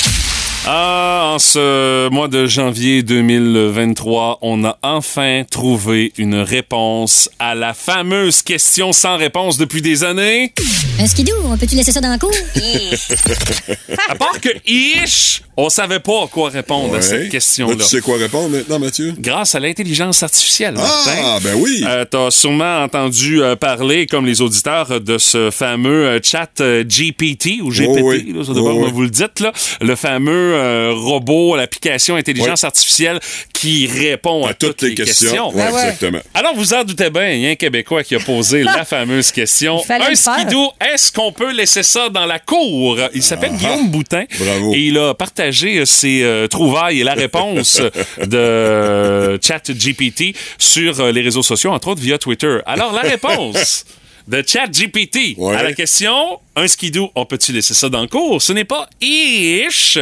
Ah, 0.68 1.30
en 1.34 1.38
ce 1.38 2.08
mois 2.08 2.26
de 2.26 2.46
janvier 2.46 3.04
2023, 3.04 4.38
on 4.42 4.64
a 4.64 4.76
enfin 4.82 5.44
trouvé 5.48 6.12
une 6.18 6.34
réponse 6.34 7.30
à 7.38 7.54
la 7.54 7.72
fameuse 7.72 8.42
question 8.42 8.92
sans 8.92 9.16
réponse 9.16 9.58
depuis 9.58 9.80
des 9.80 10.02
années. 10.02 10.52
Un 10.98 11.06
skidoo, 11.06 11.34
on 11.44 11.56
peut-tu 11.56 11.76
laisser 11.76 11.92
ça 11.92 12.00
dans 12.00 12.08
la 12.08 12.18
cour? 12.18 12.32
À 14.08 14.14
part 14.14 14.40
que 14.40 14.48
ish, 14.66 15.42
on 15.56 15.68
savait 15.68 16.00
pas 16.00 16.24
à 16.24 16.26
quoi 16.26 16.48
répondre 16.50 16.94
à 16.96 17.00
cette 17.02 17.22
Là, 17.24 17.28
question-là. 17.28 17.76
tu 17.76 17.82
sais 17.84 18.00
quoi 18.00 18.16
répondre 18.18 18.50
maintenant, 18.50 18.78
Mathieu? 18.78 19.14
Grâce 19.18 19.54
à 19.54 19.60
l'intelligence 19.60 20.22
artificielle, 20.22 20.74
Martin. 20.74 21.10
Ah, 21.22 21.38
ben 21.42 21.54
oui. 21.56 21.82
Euh, 21.86 22.04
T'as 22.04 22.30
sûrement 22.30 22.82
entendu 22.82 23.42
euh, 23.42 23.56
parler, 23.56 24.06
comme 24.06 24.26
les 24.26 24.40
auditeurs, 24.40 25.00
de 25.00 25.18
ce 25.18 25.50
fameux 25.50 26.06
euh, 26.06 26.20
chat 26.22 26.50
euh, 26.60 26.84
GPT 26.84 27.60
ou 27.62 27.70
GPT, 27.70 27.98
Oh 28.00 28.08
oui. 28.10 28.32
là, 28.36 28.44
ça 28.44 28.52
dépend 28.54 28.66
Oh 28.72 28.82
oui. 28.84 28.90
vous 28.92 29.02
le 29.02 29.10
dites, 29.10 29.40
là, 29.40 29.52
le 29.80 29.94
fameux 29.96 30.55
euh, 30.56 30.92
robot, 30.94 31.56
l'application 31.56 32.16
intelligence 32.16 32.64
artificielle 32.64 33.20
qui 33.52 33.86
répond 33.86 34.44
à, 34.46 34.50
à 34.50 34.54
toutes 34.54 34.82
les 34.82 34.94
questions. 34.94 35.48
Ouais, 35.54 35.62
Ah 35.66 35.72
ouais. 35.72 35.80
exactement. 35.82 36.18
Alors, 36.34 36.54
vous 36.54 36.74
en 36.74 36.84
doutez 36.84 37.10
bien, 37.10 37.30
il 37.30 37.40
y 37.40 37.46
a 37.46 37.50
un 37.50 37.54
Québécois 37.54 38.02
qui 38.02 38.14
a 38.14 38.20
posé 38.20 38.62
la 38.62 38.84
fameuse 38.86 39.30
question. 39.32 39.80
Un 39.88 40.14
skidoo, 40.14 40.72
est-ce 40.92 41.12
qu'on 41.12 41.32
peut 41.32 41.52
laisser 41.52 41.82
ça 41.82 42.08
dans 42.08 42.26
la 42.26 42.38
cour? 42.38 42.98
Il 43.14 43.22
s'appelle 43.22 43.52
Guillaume 43.52 43.88
Boutin. 43.90 44.24
Bravo. 44.38 44.74
Et 44.74 44.78
il 44.86 44.98
a 44.98 45.14
partagé 45.14 45.84
ses 45.86 46.22
euh, 46.22 46.46
trouvailles 46.48 47.00
et 47.00 47.04
la 47.04 47.14
réponse 47.14 47.80
de 48.24 48.36
euh, 48.36 49.38
ChatGPT 49.40 50.34
sur 50.58 51.00
euh, 51.00 51.12
les 51.12 51.20
réseaux 51.22 51.42
sociaux, 51.42 51.70
entre 51.72 51.88
autres 51.88 52.00
via 52.02 52.18
Twitter. 52.18 52.58
Alors, 52.66 52.92
la 52.92 53.02
réponse 53.02 53.84
de 54.28 54.42
ChatGPT 54.46 55.36
Ouais. 55.38 55.54
à 55.56 55.62
la 55.62 55.72
question 55.72 56.40
un 56.56 56.66
skidoo, 56.66 57.10
on 57.14 57.26
peut-tu 57.26 57.52
laisser 57.52 57.74
ça 57.74 57.90
dans 57.90 58.00
le 58.00 58.08
cour? 58.08 58.40
Ce 58.40 58.52
n'est 58.52 58.64
pas 58.64 58.88
ish, 59.02 59.98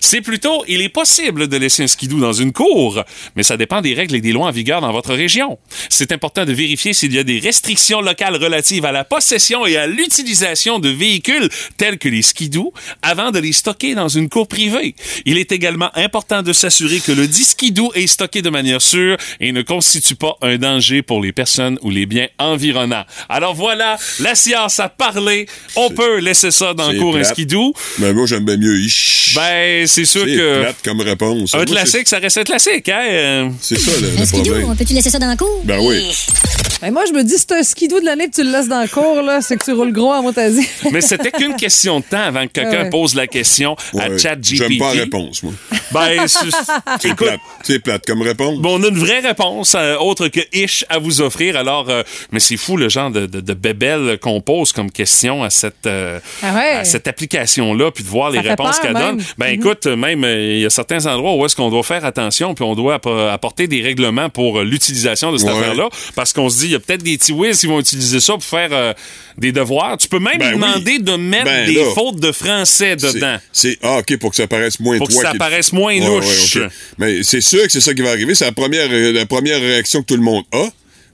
c'est 0.00 0.22
plutôt 0.22 0.64
il 0.66 0.80
est 0.80 0.88
possible 0.88 1.48
de 1.48 1.56
laisser 1.58 1.82
un 1.82 1.86
skidoo 1.86 2.18
dans 2.18 2.32
une 2.32 2.52
cour, 2.52 3.04
mais 3.36 3.42
ça 3.42 3.58
dépend 3.58 3.82
des 3.82 3.92
règles 3.92 4.16
et 4.16 4.22
des 4.22 4.32
lois 4.32 4.46
en 4.46 4.50
vigueur 4.50 4.80
dans 4.80 4.90
votre 4.90 5.14
région. 5.14 5.58
C'est 5.90 6.10
important 6.10 6.46
de 6.46 6.52
vérifier 6.52 6.94
s'il 6.94 7.12
y 7.12 7.18
a 7.18 7.24
des 7.24 7.38
restrictions 7.38 8.00
locales 8.00 8.36
relatives 8.36 8.86
à 8.86 8.92
la 8.92 9.04
possession 9.04 9.66
et 9.66 9.76
à 9.76 9.86
l'utilisation 9.86 10.78
de 10.78 10.88
véhicules 10.88 11.50
tels 11.76 11.98
que 11.98 12.08
les 12.08 12.22
skidoo 12.22 12.72
avant 13.02 13.30
de 13.30 13.38
les 13.38 13.52
stocker 13.52 13.94
dans 13.94 14.08
une 14.08 14.30
cour 14.30 14.48
privée. 14.48 14.94
Il 15.26 15.36
est 15.36 15.52
également 15.52 15.90
important 15.94 16.42
de 16.42 16.54
s'assurer 16.54 17.00
que 17.00 17.12
le 17.12 17.28
dit 17.28 17.44
skidoo 17.44 17.92
est 17.94 18.06
stocké 18.06 18.40
de 18.40 18.50
manière 18.50 18.80
sûre 18.80 19.18
et 19.40 19.52
ne 19.52 19.60
constitue 19.60 20.16
pas 20.16 20.36
un 20.40 20.56
danger 20.56 21.02
pour 21.02 21.20
les 21.20 21.32
personnes 21.32 21.78
ou 21.82 21.90
les 21.90 22.06
biens 22.06 22.28
environnants. 22.38 23.04
Alors 23.28 23.54
voilà, 23.54 23.98
la 24.20 24.34
science 24.34 24.80
a 24.80 24.88
parlé. 24.88 25.46
Peut 25.98 26.18
laisser 26.18 26.50
ça 26.50 26.74
dans 26.74 26.88
le 26.88 26.94
C'est 26.94 26.98
cours 26.98 27.14
un 27.16 27.20
plate. 27.20 27.32
skidoo. 27.32 27.72
Mais 27.98 28.12
moi, 28.12 28.26
j'aime 28.26 28.44
bien 28.44 28.56
mieux. 28.56 28.78
Ish. 28.80 29.32
Ben, 29.34 29.86
c'est 29.86 30.04
sûr 30.04 30.22
c'est 30.24 30.34
que 30.36 30.60
plate 30.62 30.76
comme 30.84 31.00
réponse. 31.00 31.54
un 31.54 31.58
Moi, 31.58 31.66
classique, 31.66 32.08
ça 32.08 32.18
reste 32.18 32.38
un 32.38 32.44
classique, 32.44 32.88
hein? 32.88 33.52
C'est 33.60 33.76
c'est 33.76 33.90
ça, 33.90 34.00
le, 34.00 34.16
Un 34.16 34.20
le 34.20 34.26
skidoo, 34.26 34.74
peut-tu 34.78 34.94
laisser 34.94 35.10
ça 35.10 35.18
dans 35.18 35.26
la 35.28 35.36
cour? 35.36 35.60
Ben 35.64 35.78
oui. 35.80 36.04
Ben, 36.80 36.92
moi, 36.92 37.04
je 37.08 37.12
me 37.12 37.24
dis, 37.24 37.36
si 37.36 37.44
t'as 37.46 37.58
un 37.58 37.62
skidoo 37.64 37.98
de 37.98 38.04
l'année 38.04 38.24
et 38.24 38.30
tu 38.30 38.44
le 38.44 38.52
laisses 38.52 38.68
dans 38.68 38.80
le 38.80 38.86
cours, 38.88 39.20
là, 39.22 39.40
c'est 39.42 39.56
que 39.56 39.64
tu 39.64 39.72
roules 39.72 39.92
gros 39.92 40.12
à 40.12 40.22
Montasie. 40.22 40.68
Mais 40.92 41.00
c'était 41.00 41.32
qu'une 41.32 41.56
question 41.56 41.98
de 41.98 42.04
temps 42.04 42.22
avant 42.22 42.46
que 42.46 42.52
quelqu'un 42.52 42.84
Ouais. 42.84 42.90
pose 42.90 43.16
la 43.16 43.26
question 43.26 43.74
à 43.98 44.08
Ouais. 44.08 44.18
ChatGPT. 44.18 44.54
J'aime 44.56 44.78
pas 44.78 44.94
la 44.94 45.00
réponse, 45.02 45.42
moi. 45.42 45.52
Ben, 45.90 46.20
c'est- 46.28 46.38
C'est 47.00 47.14
plate. 47.16 47.40
C'est 47.64 47.80
plate 47.80 48.06
comme 48.06 48.22
réponse. 48.22 48.58
Bon, 48.60 48.78
on 48.80 48.84
a 48.84 48.88
une 48.88 48.98
vraie 48.98 49.18
réponse 49.20 49.74
euh, 49.74 49.96
autre 49.96 50.28
que 50.28 50.40
ish 50.52 50.84
à 50.88 50.98
vous 50.98 51.20
offrir. 51.20 51.56
Alors, 51.56 51.90
euh, 51.90 52.02
mais 52.30 52.38
c'est 52.38 52.56
fou 52.56 52.76
le 52.76 52.88
genre 52.88 53.10
de, 53.10 53.26
de, 53.26 53.40
de 53.40 53.54
bébelle 53.54 54.18
qu'on 54.20 54.40
pose 54.40 54.70
comme 54.72 54.92
question 54.92 55.42
à 55.42 55.50
cette, 55.50 55.86
euh, 55.88 56.20
Ah 56.42 56.54
ouais. 56.54 56.70
à 56.80 56.84
cette 56.84 57.08
application-là, 57.08 57.90
puis 57.90 58.04
de 58.04 58.08
voir 58.08 58.30
les 58.30 58.40
réponses 58.40 58.78
qu'elle 58.78 58.94
donne. 58.94 59.22
Ben 59.38 59.46
Mhm. 59.48 59.52
écoute, 59.54 59.86
même 59.86 60.24
euh, 60.24 60.54
il 60.56 60.60
y 60.60 60.66
a 60.66 60.70
certains 60.70 61.04
endroits 61.06 61.34
où 61.34 61.44
est-ce 61.44 61.56
qu'on 61.56 61.70
doit 61.70 61.82
faire 61.82 62.04
attention, 62.04 62.54
puis 62.54 62.64
on 62.64 62.74
doit 62.74 62.94
app- 62.94 63.06
apporter 63.06 63.66
des 63.66 63.82
règlements 63.82 64.28
pour 64.28 64.58
euh, 64.60 64.64
l'utilisation 64.64 65.32
de 65.32 65.38
cette 65.38 65.48
Ouais. 65.48 65.54
affaire-là, 65.58 65.88
parce 66.14 66.32
qu'on 66.32 66.48
se 66.48 66.58
dit 66.58 66.64
il 66.66 66.72
y 66.72 66.74
a 66.74 66.80
peut-être 66.80 67.02
des 67.02 67.18
whiz 67.32 67.58
qui 67.60 67.66
vont 67.66 67.80
utiliser 67.80 68.20
ça 68.20 68.34
pour 68.34 68.44
faire 68.44 68.68
euh, 68.72 68.92
des 69.36 69.52
devoirs. 69.52 69.96
Tu 69.98 70.08
peux 70.08 70.18
même 70.18 70.38
Ben 70.38 70.48
oui. 70.48 70.54
demander 70.54 70.98
de 70.98 71.16
mettre 71.16 71.44
Ben 71.44 71.66
des 71.66 71.74
là. 71.74 71.90
fautes 71.94 72.20
de 72.20 72.32
français 72.32 72.96
dedans. 72.96 73.36
C'est 73.52 73.78
ah 73.82 73.98
ok 73.98 74.18
pour 74.18 74.30
que 74.30 74.36
ça 74.36 74.46
paraisse 74.46 74.78
moins 74.80 74.98
Pour 74.98 75.08
que 75.08 75.14
ça 75.14 75.32
le- 75.32 75.38
paraisse 75.38 75.72
moins 75.72 75.94
Ouais, 75.94 76.06
louche. 76.06 76.56
ouais. 76.56 76.68
Mais 76.98 77.22
c'est 77.22 77.40
sûr 77.40 77.62
que 77.62 77.72
c'est 77.72 77.80
ça 77.80 77.94
qui 77.94 78.02
va 78.02 78.10
arriver. 78.10 78.34
C'est 78.34 78.44
la 78.44 78.52
première 78.52 78.88
euh, 78.90 79.12
la 79.12 79.26
première 79.26 79.60
réaction 79.60 80.00
que 80.02 80.06
tout 80.06 80.16
le 80.16 80.22
monde 80.22 80.44
a. 80.52 80.66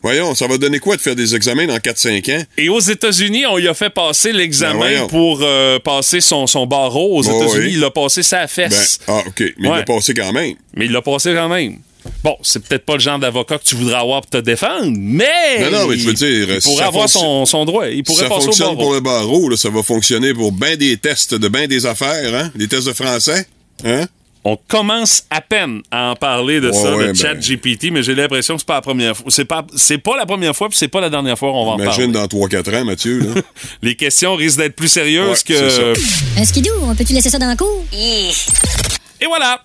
Voyons, 0.04 0.34
ça 0.34 0.46
va 0.46 0.58
donner 0.58 0.78
quoi 0.80 0.96
de 0.96 1.00
faire 1.00 1.16
des 1.16 1.34
examens 1.34 1.66
dans 1.66 1.78
4-5 1.78 2.36
ans? 2.38 2.42
Et 2.58 2.68
aux 2.68 2.78
États-Unis, 2.78 3.46
on 3.46 3.56
lui 3.56 3.66
a 3.68 3.72
fait 3.74 3.88
passer 3.88 4.32
Ben 4.32 4.36
l'examen 4.38 4.76
voyons. 4.78 5.06
pour 5.06 5.38
euh, 5.42 5.78
passer 5.78 6.20
son, 6.20 6.46
son 6.46 6.66
barreau. 6.66 7.18
Aux 7.18 7.26
Oh, 7.26 7.42
États-Unis, 7.42 7.66
oui. 7.68 7.72
il 7.72 7.80
l'a 7.80 7.90
passé 7.90 8.22
sa 8.22 8.40
Ben, 8.42 8.46
fesse. 8.48 8.98
ah, 9.08 9.22
OK. 9.26 9.40
Mais 9.40 9.68
il 9.68 9.70
l'a 9.70 9.82
passé 9.82 10.12
quand 10.12 10.30
même. 10.32 10.54
Mais 10.74 10.84
il 10.84 10.92
l'a 10.92 11.00
passé 11.00 11.32
quand 11.34 11.48
même. 11.48 11.78
Bon, 12.22 12.36
c'est 12.42 12.62
peut-être 12.62 12.84
pas 12.84 12.92
le 12.94 13.00
genre 13.00 13.18
d'avocat 13.18 13.56
que 13.56 13.64
tu 13.64 13.76
voudrais 13.76 13.94
avoir 13.96 14.20
pour 14.20 14.28
te 14.30 14.36
défendre, 14.36 14.92
mais. 14.94 15.58
Non, 15.70 15.70
non, 15.70 15.86
mais 15.88 15.96
je 15.96 16.06
veux 16.06 16.12
dire, 16.12 16.48
Il 16.50 16.60
pourrait 16.60 16.84
avoir 16.84 17.08
son, 17.08 17.46
son 17.46 17.64
droit. 17.64 17.88
Il 17.88 18.02
pourrait 18.04 18.24
ça 18.24 18.28
passer 18.28 18.42
au 18.42 18.44
fonctionne 18.48 18.66
barreau. 18.74 18.82
pour 18.82 18.92
le 18.92 19.00
barreau, 19.00 19.48
là, 19.48 19.56
ça 19.56 19.70
va 19.70 19.82
fonctionner 19.82 20.34
pour 20.34 20.52
bien 20.52 20.76
des 20.76 20.98
tests 20.98 21.34
de 21.34 21.48
bien 21.48 21.66
des 21.66 21.86
affaires, 21.86 22.34
hein? 22.34 22.52
Des 22.56 22.68
tests 22.68 22.88
de 22.88 22.92
français, 22.92 23.46
hein? 23.86 24.04
On 24.46 24.58
commence 24.68 25.24
à 25.30 25.40
peine 25.40 25.80
à 25.90 26.10
en 26.10 26.16
parler 26.16 26.60
de 26.60 26.68
Ouais, 26.68 26.72
ça, 26.74 26.94
ouais, 26.96 27.06
de 27.08 27.12
ben- 27.12 27.14
chat 27.16 27.34
GPT, 27.34 27.90
mais 27.90 28.02
j'ai 28.02 28.14
l'impression 28.14 28.54
que 28.54 28.60
c'est 28.60 28.66
pas 28.66 28.74
la 28.74 28.80
première 28.82 29.16
fois. 29.16 29.26
C'est 29.30 29.46
pas, 29.46 29.64
c'est 29.74 29.96
pas 29.98 30.16
la 30.18 30.26
première 30.26 30.54
fois, 30.54 30.68
puis 30.68 30.76
c'est 30.76 30.88
pas 30.88 31.00
la 31.00 31.08
dernière 31.08 31.38
fois 31.38 31.50
qu'on 31.50 31.64
va 31.64 31.70
en 31.72 31.78
Imagine 31.78 32.12
parler. 32.12 32.28
dans 32.28 32.46
3-4 32.46 32.74
ans, 32.80 32.84
Mathieu, 32.84 33.20
là. 33.20 33.40
Les 33.82 33.94
questions 33.94 34.34
risquent 34.34 34.58
d'être 34.58 34.76
plus 34.76 34.88
sérieuses 34.88 35.42
Ouais, 35.48 35.54
que. 35.54 35.70
c'est. 35.70 36.40
Un 36.40 36.44
skidoo, 36.44 36.70
on 36.82 36.94
peut-tu 36.94 37.14
laisser 37.14 37.30
ça 37.30 37.38
dans 37.38 37.46
la 37.48 37.56
cour? 37.56 37.84
Et 37.92 39.26
voilà! 39.26 39.60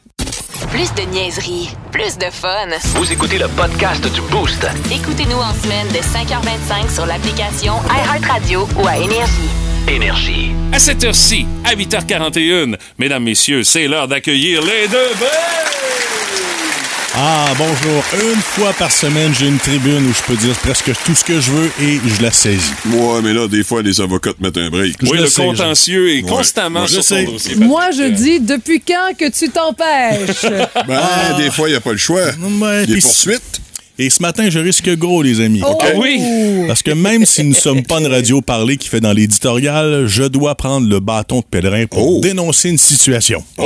Plus 0.72 0.94
de 0.94 1.02
niaiserie, 1.12 1.70
plus 1.92 2.18
de 2.18 2.26
fun. 2.32 2.68
Vous 2.96 3.12
écoutez 3.12 3.38
le 3.38 3.48
podcast 3.50 4.04
du 4.14 4.22
Boost. 4.30 4.66
Écoutez-nous 4.94 5.38
en 5.38 5.54
semaine 5.62 5.88
de 5.90 5.98
5h25 5.98 6.94
sur 6.94 7.06
l'application 7.06 7.74
iHeartRadio 7.90 8.68
ou 8.82 8.88
à 8.88 8.98
Énergie. 8.98 9.50
Énergie. 9.88 10.52
À 10.72 10.80
cette 10.80 11.04
heure-ci, 11.04 11.46
à 11.64 11.76
8h41, 11.76 12.76
mesdames, 12.98 13.24
messieurs, 13.24 13.64
c'est 13.64 13.88
l'heure 13.88 14.08
d'accueillir 14.08 14.62
les 14.62 14.88
deux 14.88 14.98
Ah, 17.16 17.48
bonjour. 17.58 18.04
Une 18.34 18.40
fois 18.42 18.72
par 18.74 18.92
semaine, 18.92 19.34
j'ai 19.38 19.48
une 19.48 19.58
tribune 19.58 20.06
où 20.08 20.14
je 20.14 20.22
peux 20.24 20.36
dire 20.36 20.56
presque 20.56 20.92
tout 21.06 21.16
ce 21.16 21.24
que 21.24 21.40
je 21.42 21.52
veux 21.52 21.72
et 21.82 22.00
je 22.18 22.22
la 22.22 22.32
saisis. 22.32 22.72
Ouais, 22.92 23.22
mais 23.24 23.34
là, 23.34 23.48
des 23.48 23.64
fois, 23.64 23.82
les 23.82 24.00
avocats 24.00 24.34
te 24.34 24.44
mettent 24.44 24.58
un 24.58 24.70
break. 24.70 24.96
Oui, 25.04 25.18
le 25.18 25.24
le 25.24 25.28
sais, 25.28 25.42
contentieux 25.42 26.16
est 26.18 26.22
constamment 26.22 26.82
Moi, 26.82 26.88
je 26.88 26.94
sur 26.94 27.04
son 27.04 27.16
sais. 27.16 27.24
dossier. 27.26 27.56
Moi, 27.56 27.90
je 27.92 28.10
dis, 28.10 28.40
depuis 28.40 28.82
quand 28.82 29.14
que 29.18 29.30
tu 29.30 29.50
t'empêches? 29.50 30.46
Ben, 30.88 31.38
des 31.38 31.52
fois, 31.52 31.68
il 31.68 31.72
n'y 31.72 31.78
a 31.78 31.82
pas 31.82 31.92
le 31.92 31.98
choix. 31.98 32.22
Ouais, 32.62 32.86
Des 32.86 32.94
puis 32.94 33.02
poursuites. 33.02 33.62
Et 34.02 34.10
ce 34.10 34.22
matin, 34.22 34.50
je 34.50 34.60
risque 34.60 34.90
gros, 34.96 35.22
les 35.22 35.42
amis. 35.42 35.62
Oh! 35.62 35.78
Ah 35.82 35.88
oui. 35.98 36.22
Parce 36.68 36.82
que 36.82 36.92
même 36.92 37.26
si 37.26 37.44
nous 37.44 37.50
ne 37.50 37.56
sommes 37.56 37.84
pas 37.84 38.00
une 38.00 38.08
radio 38.08 38.40
parlée 38.42 38.78
qui 38.78 38.88
fait 38.88 39.02
dans 39.02 39.12
l'éditorial, 39.12 40.06
je 40.08 40.24
dois 40.24 40.56
prendre 40.56 40.88
le 40.88 41.02
bâton 41.02 41.40
de 41.40 41.44
pèlerin 41.46 41.86
pour 41.86 42.08
Oh. 42.18 42.20
dénoncer 42.22 42.70
une 42.70 42.78
situation. 42.78 43.44
Oh, 43.58 43.64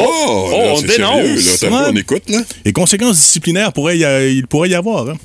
là, 0.51 0.57
on 0.73 0.81
dénonce. 0.81 1.39
sérieux, 1.39 1.71
là. 1.71 1.81
Ouais. 1.83 1.87
on 1.91 1.95
écoute, 1.97 2.23
là? 2.29 2.41
Et 2.65 2.73
conséquences 2.73 3.17
disciplinaires, 3.17 3.71
pourrait 3.73 3.99
y 3.99 4.05
a- 4.05 4.25
il 4.27 4.47
pourrait 4.47 4.69
y 4.69 4.75
avoir. 4.75 5.07
hein. 5.09 5.17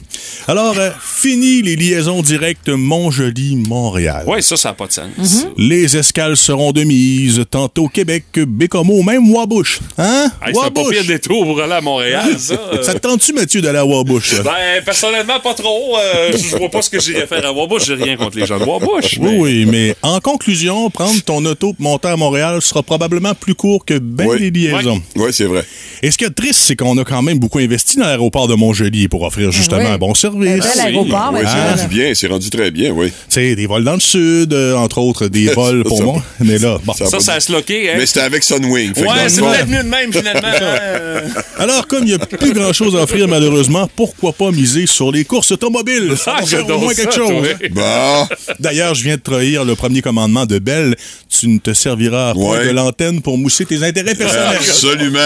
Alors, 0.47 0.77
euh, 0.79 0.91
fini 1.01 1.63
les 1.63 1.77
liaisons 1.77 2.21
directes 2.21 2.69
Montjoli-Montréal. 2.69 4.25
Ouais, 4.27 4.43
ça, 4.43 4.57
ça 4.59 4.71
n'a 4.71 4.75
pas 4.75 4.87
de 4.89 4.93
sens. 4.93 5.07
Mm-hmm. 5.19 5.47
Les 5.57 5.97
escales 5.97 6.37
seront 6.37 6.73
de 6.73 6.83
mise, 6.85 7.43
tantôt 7.51 7.89
Québec, 7.89 8.25
Bécomo, 8.37 9.03
même 9.03 9.31
Wabush. 9.31 9.81
Hein? 9.97 10.31
Hey, 10.45 10.53
c'est 10.55 10.67
un 10.67 10.71
pas 10.71 10.83
pire 10.91 11.05
détour 11.07 11.45
pour 11.45 11.63
aller 11.63 11.73
à 11.73 11.81
Montréal, 11.81 12.29
ça. 12.39 12.57
Ça 12.83 12.95
te 12.95 12.99
tente-tu, 12.99 13.33
Mathieu, 13.33 13.61
d'aller 13.63 13.79
à 13.79 13.87
Wabush? 13.87 14.43
Ben, 14.43 14.83
personnellement, 15.01 15.39
pas 15.41 15.55
trop. 15.55 15.97
Euh, 15.97 16.33
je 16.37 16.57
vois 16.57 16.69
pas 16.71 16.83
ce 16.83 16.91
que 16.91 17.01
j'irais 17.01 17.27
faire 17.27 17.45
à 17.47 17.53
Wabush. 17.53 17.85
J'ai 17.87 17.95
rien 17.95 18.17
contre 18.17 18.37
les 18.39 18.47
gens 18.47 18.59
de 18.59 18.65
Wabush. 18.65 19.19
Oui, 19.21 19.29
mais- 19.31 19.39
oui, 19.39 19.67
mais 19.67 19.95
en 20.03 20.19
conclusion, 20.21 20.91
prendre 20.91 21.21
ton 21.23 21.45
auto 21.45 21.73
pour 21.73 21.83
monter 21.83 22.09
à 22.09 22.17
Montréal 22.17 22.61
sera 22.61 22.83
probablement 22.83 23.35
plus 23.35 23.55
court 23.55 23.85
que 23.85 23.99
ben 23.99 24.27
Oui. 24.29 24.51
des 24.51 24.69
liaisons. 24.71 25.01
Oui, 25.17 25.31
c'est 25.33 25.45
vrai. 25.45 25.65
Et 26.03 26.11
ce 26.11 26.19
qui 26.19 26.25
est 26.25 26.31
triste, 26.31 26.61
c'est 26.67 26.77
qu'on 26.77 26.97
a 26.99 27.05
quand 27.05 27.23
même 27.23 27.39
beaucoup 27.39 27.59
investi 27.59 27.97
dans 27.99 28.07
l'aéroport 28.07 28.49
de 28.49 28.55
Montjoli 28.55 29.09
pour 29.09 29.23
offrir 29.23 29.53
justement 29.53 29.81
oui. 29.81 29.87
un 29.87 29.99
bon 29.99 30.11
Un 30.11 30.15
service. 30.15 30.51
bel 30.75 30.81
aéroport, 30.81 31.31
Oui, 31.33 31.41
c'est 31.45 31.71
rendu 31.71 31.89
bien, 31.95 32.15
c'est 32.15 32.27
rendu 32.27 32.51
très 32.51 32.71
bien, 32.71 32.91
oui. 32.91 33.09
Tu 33.09 33.15
sais, 33.29 33.55
des 33.55 33.67
vols 33.67 33.85
dans 33.85 33.95
le 33.95 34.01
sud, 34.01 34.53
euh, 34.53 34.75
entre 34.77 34.99
autres, 34.99 35.29
des 35.29 35.47
vols 35.55 35.85
pour 35.85 36.03
moi. 36.03 36.23
Mais 36.41 36.59
là, 36.59 36.79
bon. 36.85 36.93
ça- 36.95 37.07
Ça, 37.07 37.21
ça 37.21 37.33
a 37.35 37.41
se 37.41 37.53
loqué, 37.53 37.91
hein? 37.91 37.95
Mais 37.99 38.07
c'était 38.07 38.21
avec 38.21 38.43
Sunwing. 38.43 38.93
Ouais, 38.99 39.25
le 39.25 39.29
c'est 39.29 39.41
peut-être 39.43 39.69
mieux 39.69 39.83
de 39.83 39.89
même, 39.89 40.13
finalement. 40.13 40.41
hein. 40.45 41.21
Alors, 41.59 41.87
comme 41.87 42.03
il 42.05 42.09
n'y 42.09 42.15
a 42.15 42.19
plus 42.19 42.53
grand-chose 42.53 42.97
à 42.97 43.01
offrir, 43.03 43.29
malheureusement, 43.29 43.89
pourquoi 43.97 44.33
pas 44.33 44.51
miser 44.51 44.87
sur 44.89 45.13
les 45.13 45.25
courses 45.25 45.53
automobiles? 45.53 46.15
Ça 46.25 46.35
Ah, 46.37 46.41
va 46.41 46.47
faire 46.47 46.69
au 46.69 46.79
moins 46.79 46.93
ça, 46.95 47.03
quelque 47.03 47.15
chose. 47.15 47.31
hein. 47.31 47.69
Bah, 47.71 48.29
D'ailleurs, 48.59 48.95
je 48.95 49.05
viens 49.05 49.17
de 49.17 49.21
trahir 49.23 49.65
le 49.65 49.75
premier 49.75 50.03
commandement 50.03 50.47
de 50.47 50.59
Bell. 50.59 50.97
Tu 51.29 51.49
ne 51.49 51.59
te 51.59 51.73
serviras 51.73 52.33
pas 52.35 52.39
Ouais. 52.41 52.67
de 52.67 52.71
l'antenne 52.71 53.21
pour 53.23 53.39
mousser 53.39 53.65
tes 53.67 53.83
intérêts 53.85 54.15
personnels. 54.15 54.57
absolument. 54.57 55.19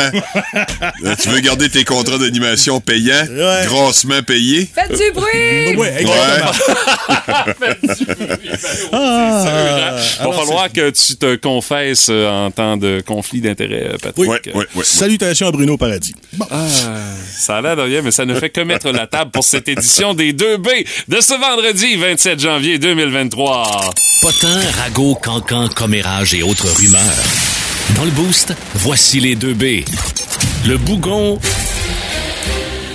Euh, 1.05 1.15
tu 1.21 1.29
veux 1.31 1.41
garder 1.41 1.69
tes 1.69 1.85
contrats 1.85 2.19
d'animation 2.19 2.81
payants, 2.81 3.27
Ouais. 3.31 3.65
grassement 3.67 4.23
payés? 4.23 4.69
Faites 4.75 4.91
du 4.99 5.11
bruit! 5.13 5.77
Ouais, 5.77 5.95
exactement. 6.01 6.53
Ah, 8.93 9.97
Il 10.21 10.27
va 10.27 10.33
falloir 10.33 10.73
que 10.73 10.91
tu 10.91 11.17
te 11.17 11.37
confesses 11.37 12.09
euh, 12.11 12.29
en 12.29 12.51
temps 12.51 12.77
de 12.77 13.03
conflit 13.05 13.41
d'intérêts, 13.41 13.91
euh, 13.95 13.97
Patrick. 14.01 14.29
Oui, 14.29 14.37
oui, 14.55 14.65
oui. 14.75 14.83
Salutations 14.85 15.49
à 15.49 15.53
Bruno 15.53 15.77
Paradis. 15.77 16.15
Bon. 16.35 16.47
Ah, 16.51 16.67
ça 17.37 17.57
a 17.57 17.63
l'air 17.63 17.77
de 17.77 17.83
rien, 17.83 18.03
mais 18.03 18.11
ça 18.11 18.25
ne 18.25 18.35
fait 18.35 18.51
que 18.51 18.61
mettre 18.61 18.91
la 18.91 19.07
table 19.07 19.31
pour 19.31 19.45
cette 19.53 19.69
édition 19.69 20.15
des 20.15 20.33
2B 20.33 20.87
de 21.09 21.21
ce 21.21 21.35
vendredi 21.35 21.97
27 21.97 22.41
janvier 22.41 22.79
2023. 22.79 23.91
Potin, 24.23 24.61
ragot, 24.79 25.15
cancan, 25.17 25.69
commérage 25.69 26.33
et 26.33 26.43
autres 26.43 26.69
rumeurs. 26.75 27.03
Dans 27.95 28.05
le 28.07 28.11
boost, 28.13 28.55
voici 28.77 29.21
les 29.21 29.35
deux 29.37 29.53
B. 29.53 29.85
Le 30.67 30.79
bougon 30.79 31.39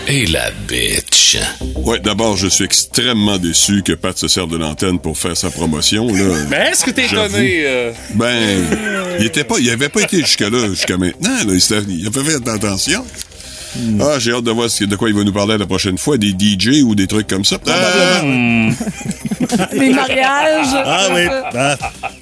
et 0.08 0.26
la 0.26 0.49
bitch. 0.68 1.38
Ouais, 1.76 1.99
d'abord, 1.99 2.38
je 2.38 2.47
suis 2.47 2.64
extrêmement 2.64 3.38
déçu 3.38 3.84
que 3.84 3.93
Pat 3.93 4.18
se 4.18 4.28
serve 4.28 4.49
de 4.49 4.58
l'antenne 4.58 4.97
pour 4.97 5.16
faire 5.16 5.38
sa 5.38 5.51
promotion, 5.51 6.08
là. 6.12 6.24
Mais 6.49 6.70
est-ce 6.72 6.84
que 6.86 6.89
t'es 6.89 7.05
étonné? 7.05 7.62
euh? 7.66 7.91
Ben, 8.16 8.66
il 9.20 9.28
était 9.28 9.43
pas, 9.43 9.60
il 9.60 9.70
avait 9.70 9.89
pas 9.89 10.01
été 10.01 10.22
jusque-là, 10.22 10.70
jusqu'à 10.70 10.97
maintenant, 10.97 11.30
là. 11.45 11.53
Il, 11.53 11.62
s'était- 11.62 11.84
il 11.88 12.08
a 12.08 12.12
fait 12.12 12.24
faire 12.24 12.41
attention. 13.76 13.99
Ah, 14.01 14.20
j'ai 14.20 14.34
hâte 14.34 14.43
de 14.43 14.51
voir 14.51 14.68
de 14.68 14.95
quoi 14.95 15.09
il 15.09 15.15
va 15.15 15.24
nous 15.24 15.34
parler 15.34 15.57
la 15.57 15.65
prochaine 15.65 15.97
fois, 15.97 16.18
des 16.18 16.30
DJ 16.38 16.84
ou 16.84 16.95
des 16.95 17.07
trucs 17.07 17.28
comme 17.28 17.45
ça. 17.45 17.57
Ah, 17.68 18.22
Les 19.74 19.89
mariages. 19.89 20.68
Ah 20.74 21.07
oui. 21.13 21.22
Ah, 21.55 21.78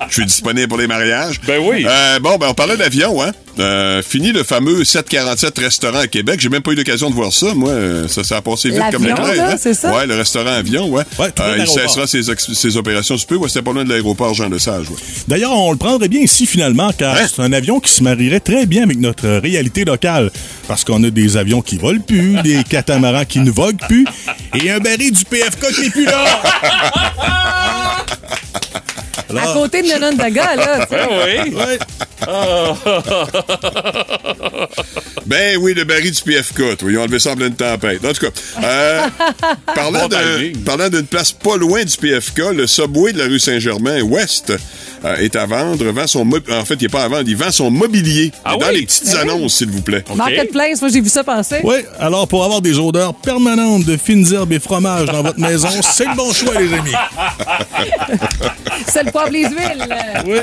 je 0.08 0.14
suis 0.14 0.26
disponible 0.26 0.68
pour 0.68 0.78
les 0.78 0.88
mariages. 0.88 1.40
Ben 1.46 1.62
oui. 1.64 1.86
Euh, 1.88 2.20
bon, 2.20 2.38
ben 2.38 2.48
on 2.50 2.54
parlait 2.54 2.78
d'avion, 2.78 3.22
hein. 3.22 3.32
Euh, 3.60 4.02
fini 4.02 4.32
le 4.32 4.44
fameux 4.44 4.84
747 4.84 5.58
restaurant 5.60 6.00
à 6.00 6.08
Québec. 6.08 6.40
J'ai 6.42 6.50
même 6.50 6.62
pas 6.62 6.72
eu 6.72 6.76
l'occasion 6.76 7.10
de 7.10 7.16
voir 7.16 7.32
ça, 7.32 7.54
moi. 7.54 7.70
Euh, 7.72 8.08
Ça, 8.08 8.24
ça 8.24 8.38
a 8.38 8.42
passé 8.42 8.70
vite 8.70 8.82
comme 8.92 9.06
l'éclair. 9.06 9.50
hein? 9.52 9.56
c'est 9.58 9.74
ça? 9.74 9.94
Ouais, 9.96 10.06
le 10.06 10.16
restaurant 10.16 10.52
avion, 10.52 10.88
ouais. 10.90 11.04
Ouais, 11.20 11.28
de 11.30 11.62
il 11.62 11.68
cessera 11.68 12.08
ses, 12.08 12.22
ses 12.38 12.78
opérations 12.78 13.16
peu. 13.28 13.36
Ouais, 13.36 13.48
c'était 13.48 13.62
pas 13.62 13.72
loin 13.74 13.84
de 13.84 13.90
l'aéroport 13.90 14.34
Jean-Lesage, 14.34 14.90
ouais. 14.90 14.98
D'ailleurs, 15.28 15.52
on 15.54 15.72
le 15.72 15.78
prendrait 15.78 16.10
bien 16.10 16.22
ici 16.22 16.46
finalement, 16.46 16.92
car 16.98 17.16
Hein? 17.16 17.28
c'est 17.34 17.42
un 17.42 17.54
avion 17.54 17.80
qui 17.80 17.92
se 17.92 18.04
marierait 18.04 18.40
très 18.40 18.66
bien 18.66 18.84
avec 18.84 19.00
notre 19.00 19.28
réalité 19.28 19.86
locale. 19.86 20.32
Parce 20.68 20.84
qu'on 20.84 21.04
a 21.04 21.10
des 21.10 21.38
avions 21.38 21.62
qui 21.62 21.78
volent 21.78 22.02
plus, 22.06 22.36
des 22.44 22.64
catamarans 22.64 23.26
qui 23.26 23.40
ne 23.40 23.52
voguent 23.52 23.80
plus, 23.88 24.06
et 24.62 24.70
un 24.72 24.80
baril 24.80 25.12
du 25.12 25.24
PFK 25.26 25.74
qui 25.74 25.82
n'est 25.82 25.90
plus 25.90 26.06
là. 26.06 26.26
À 29.42 29.54
côté 29.54 29.82
de 29.82 29.88
Nonondaga, 29.88 30.56
là. 30.56 30.86
tu 30.90 30.96
sais. 30.96 31.08
Ben 31.08 31.44
oui. 31.46 31.56
Ouais. 31.56 31.80
Ben 35.26 35.58
oui, 35.60 35.74
le 35.74 35.84
baril 35.86 36.12
du 36.12 36.22
PFK, 36.22 36.78
toi. 36.78 36.92
Ils 36.92 36.98
ont 36.98 37.02
enlevé 37.02 37.20
ça 37.20 37.32
en 37.32 37.36
pleine 37.36 37.56
tempête. 37.56 38.06
En 38.06 38.14
tout 38.14 38.28
cas, 38.28 38.32
euh, 38.64 39.08
parlant, 39.76 40.08
de- 40.08 40.58
parlant 40.64 40.90
d'une 40.90 41.08
place 41.08 41.32
pas 41.32 41.58
loin 41.58 41.84
du 41.84 41.98
PFK, 41.98 42.52
le 42.54 42.68
subway 42.68 43.12
de 43.12 43.18
la 43.20 43.26
rue 43.26 43.40
Saint-Germain-Ouest 43.40 44.54
euh, 45.04 45.16
est 45.18 45.36
à 45.36 45.46
vendre. 45.46 45.84
Vend 45.86 46.08
son 46.08 46.28
en 46.28 46.66
fait, 46.66 46.76
il 46.76 46.84
n'est 46.84 46.90
pas 46.90 47.04
à 47.04 47.08
vendre, 47.08 47.24
il 47.28 47.36
vend 47.36 47.52
son 47.52 47.70
mobilier. 47.72 48.32
Ah 48.44 48.56
dans 48.60 48.68
oui? 48.68 48.80
les 48.80 48.86
petites 48.86 49.14
annonces, 49.16 49.58
s'il 49.58 49.70
vous 49.70 49.82
plaît. 49.82 50.04
Marketplace, 50.16 50.82
moi, 50.82 50.90
j'ai 50.92 51.02
vu 51.02 51.10
ça 51.10 51.24
passer. 51.24 51.60
Oui, 51.64 51.78
alors 52.00 52.28
pour 52.28 52.44
avoir 52.44 52.62
des 52.62 52.78
odeurs 52.78 53.14
permanentes 53.14 53.86
de 53.86 53.98
fines 53.98 54.26
herbes 54.34 54.54
et 54.54 54.60
fromages 54.60 55.08
dans 55.08 55.24
votre 55.24 55.40
maison, 55.40 55.70
c'est 55.82 56.06
le 56.06 56.16
bon 56.16 56.32
choix, 56.34 56.54
les 56.60 56.74
amis. 56.74 56.92
C'est 58.88 59.04
le 59.04 59.12
poivre 59.12 59.32
les 59.32 59.44
huiles. 59.44 59.88
Oui. 60.26 60.38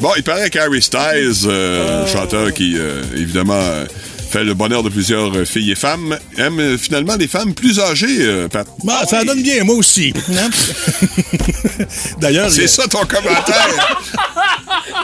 Bon, 0.00 0.10
il 0.16 0.22
paraît 0.22 0.48
qu'Harry 0.48 0.80
Styles, 0.80 1.46
euh, 1.46 2.06
chanteur 2.06 2.54
qui, 2.54 2.74
euh, 2.78 3.02
évidemment, 3.14 3.52
euh, 3.52 3.84
fait 4.30 4.44
le 4.44 4.54
bonheur 4.54 4.82
de 4.82 4.88
plusieurs 4.88 5.36
euh, 5.36 5.44
filles 5.44 5.72
et 5.72 5.74
femmes, 5.74 6.16
aime 6.38 6.58
euh, 6.60 6.78
finalement 6.78 7.16
des 7.16 7.28
femmes 7.28 7.52
plus 7.52 7.80
âgées, 7.80 8.06
euh, 8.20 8.48
Pat. 8.48 8.66
Bah, 8.84 9.02
ça 9.08 9.24
donne 9.24 9.42
bien, 9.42 9.64
moi 9.64 9.74
aussi. 9.74 10.14
D'ailleurs, 12.20 12.50
C'est 12.50 12.64
a- 12.64 12.68
ça 12.68 12.88
ton 12.88 13.00
commentaire? 13.00 13.68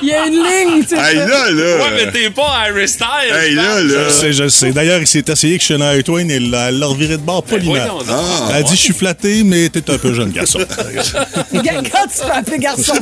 Il 0.02 0.08
y 0.08 0.12
a 0.12 0.26
une 0.26 0.34
ligne, 0.34 0.82
tu 0.82 0.94
sais. 0.94 1.02
hey, 1.02 1.16
là, 1.16 1.50
là! 1.50 1.76
Ouais, 1.78 1.90
mais 1.96 2.10
t'es 2.12 2.30
pas 2.30 2.52
Harry 2.66 2.86
Styles. 2.86 3.06
Hey, 3.32 3.54
là, 3.54 3.82
Je 3.82 3.94
là! 3.94 4.10
sais, 4.10 4.32
je 4.32 4.48
sais. 4.48 4.70
D'ailleurs, 4.70 5.00
il 5.00 5.06
s'est 5.06 5.24
essayé 5.26 5.54
avec 5.54 5.62
Shania 5.62 6.02
Twain 6.02 6.28
et 6.28 6.38
l'a 6.38 6.70
l'a 6.70 6.86
reviré 6.86 7.16
de 7.16 7.22
bord 7.22 7.42
poliment. 7.42 7.72
voyons 7.72 7.98
donc. 7.98 8.06
Ah, 8.10 8.46
Elle 8.50 8.56
a 8.56 8.62
dit, 8.62 8.76
je 8.76 8.80
suis 8.80 8.92
flatté, 8.92 9.42
mais 9.42 9.68
t'es 9.70 9.88
un 9.90 9.96
peu 9.98 10.12
jeune 10.12 10.30
garçon. 10.32 10.58
Quand 10.60 11.62
tu 11.62 11.62
peux 11.62 12.32
appeler 12.32 12.58
garçon, 12.58 12.94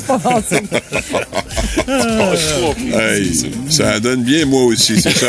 c'est 0.49 0.66
pas. 0.66 0.81
Hey, 2.93 3.33
ça 3.70 3.99
donne 4.01 4.22
bien, 4.22 4.47
moi 4.47 4.62
aussi, 4.64 5.01
c'est 5.01 5.16
ça. 5.16 5.27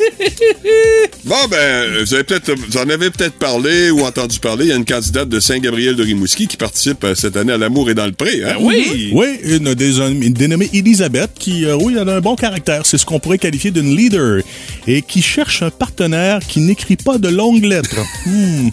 bon, 1.24 1.36
ben, 1.50 2.04
vous, 2.04 2.14
avez 2.14 2.24
peut-être, 2.24 2.52
vous 2.54 2.78
en 2.78 2.88
avez 2.88 3.10
peut-être 3.10 3.34
parlé 3.34 3.90
ou 3.90 4.02
entendu 4.02 4.38
parler. 4.38 4.66
Il 4.66 4.68
y 4.68 4.72
a 4.72 4.76
une 4.76 4.84
candidate 4.84 5.28
de 5.28 5.40
Saint-Gabriel 5.40 5.96
de 5.96 6.02
Rimouski 6.02 6.46
qui 6.46 6.56
participe 6.56 7.04
euh, 7.04 7.14
cette 7.14 7.36
année 7.36 7.52
à 7.52 7.58
L'amour 7.58 7.90
et 7.90 7.94
dans 7.94 8.06
le 8.06 8.12
pré. 8.12 8.42
Hein? 8.44 8.56
Oui. 8.60 9.10
Oui, 9.12 9.38
une, 9.44 9.74
des, 9.74 10.00
une 10.00 10.32
dénommée 10.32 10.70
Elisabeth 10.72 11.30
qui, 11.38 11.66
euh, 11.66 11.76
oui, 11.80 11.96
elle 12.00 12.08
a 12.08 12.16
un 12.16 12.20
bon 12.20 12.36
caractère. 12.36 12.86
C'est 12.86 12.98
ce 12.98 13.06
qu'on 13.06 13.18
pourrait 13.18 13.38
qualifier 13.38 13.70
d'une 13.70 13.96
leader. 13.96 14.42
Et 14.86 15.02
qui 15.02 15.22
cherche 15.22 15.62
un 15.62 15.70
partenaire 15.70 16.40
qui 16.46 16.60
n'écrit 16.60 16.96
pas 16.96 17.18
de 17.18 17.28
longues 17.28 17.64
lettres. 17.64 17.96
Hmm. 18.26 18.68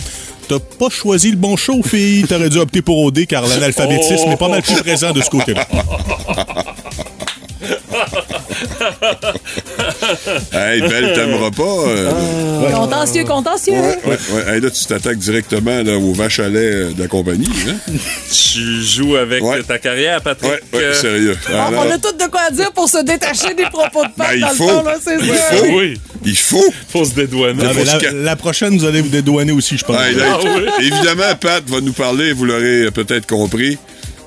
T'as 0.48 0.60
pas 0.60 0.90
choisi 0.90 1.32
le 1.32 1.38
bon 1.38 1.58
show, 1.58 1.82
fille. 1.84 2.24
T'aurais 2.24 2.50
dû 2.50 2.58
opter 2.58 2.82
pour 2.82 3.02
OD 3.04 3.26
car 3.26 3.48
l'analphabétisme 3.48 4.30
est 4.32 4.38
pas 4.38 4.50
mal 4.50 4.62
plus 4.62 4.76
présent 4.76 5.12
de 5.12 5.22
ce 5.22 5.30
côté-là. 5.30 5.68
Hey, 10.54 10.82
Belle, 10.82 11.14
t'aimeras 11.14 11.52
pas. 11.52 11.64
euh, 11.64 12.72
Contentieux, 12.72 13.24
contentieux. 13.26 13.74
Ouais, 13.74 14.00
ouais, 14.06 14.18
ouais. 14.34 14.56
Hey, 14.56 14.62
là, 14.62 14.70
tu 14.70 14.86
t'attaques 14.86 15.18
directement 15.18 15.82
là, 15.84 15.98
aux 15.98 16.14
vaches 16.14 16.40
à 16.40 16.50
lait 16.50 16.60
euh, 16.60 16.92
de 16.94 17.02
la 17.02 17.08
compagnie. 17.08 17.50
Hein? 17.68 17.76
Tu 18.32 18.84
joues 18.84 19.16
avec 19.18 19.44
Ouais. 19.44 19.62
ta 19.64 19.78
carrière, 19.78 20.22
Patrick. 20.22 20.52
Ouais, 20.52 20.60
ouais, 20.74 20.84
Euh, 20.84 20.94
sérieux. 20.94 21.38
On- 21.50 21.54
Alors, 21.56 21.86
On 21.88 21.92
a 21.92 21.98
tout 21.98 22.12
de 22.14 22.30
quoi 22.30 22.50
dire 22.52 22.72
pour 22.72 22.90
se 22.90 23.04
détacher 23.04 23.54
des 23.56 23.64
propos 23.66 24.04
de 24.04 24.10
Pat 24.16 24.30
Ben, 24.30 24.36
il 24.36 24.42
dans 24.42 24.50
le 24.50 24.56
faut. 24.56 24.68
fond, 24.70 24.84
là, 24.84 24.96
c'est 25.04 25.18
Il 25.20 25.28
ça. 25.28 25.44
faut. 25.56 25.66
Oui. 25.78 26.00
il 26.26 26.38
faut. 26.38 26.74
Faut 26.90 27.06
se 27.06 27.14
dédouaner. 27.14 27.64
Ah, 27.66 27.74
faut 27.74 28.14
la, 28.14 28.36
prochaine, 28.36 28.78
vous 28.78 28.86
allez 28.86 29.02
vous 29.02 29.10
dédouaner 29.10 29.52
aussi, 29.52 29.78
je 29.78 29.84
pense. 29.86 30.00
Hey, 30.02 30.16
là, 30.16 30.24
Ah 30.34 30.40
oui. 30.44 30.66
Évidemment, 30.88 31.36
Pat 31.40 31.64
va 31.70 31.82
nous 31.82 31.94
parler, 31.94 32.34
vous 32.34 32.46
l'aurez 32.46 32.90
peut-être 32.92 33.28
compris, 33.28 33.78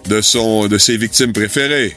de 0.09 0.21
son 0.21 0.67
de 0.69 0.79
ses 0.79 0.97
victimes 0.97 1.33
préférées. 1.33 1.97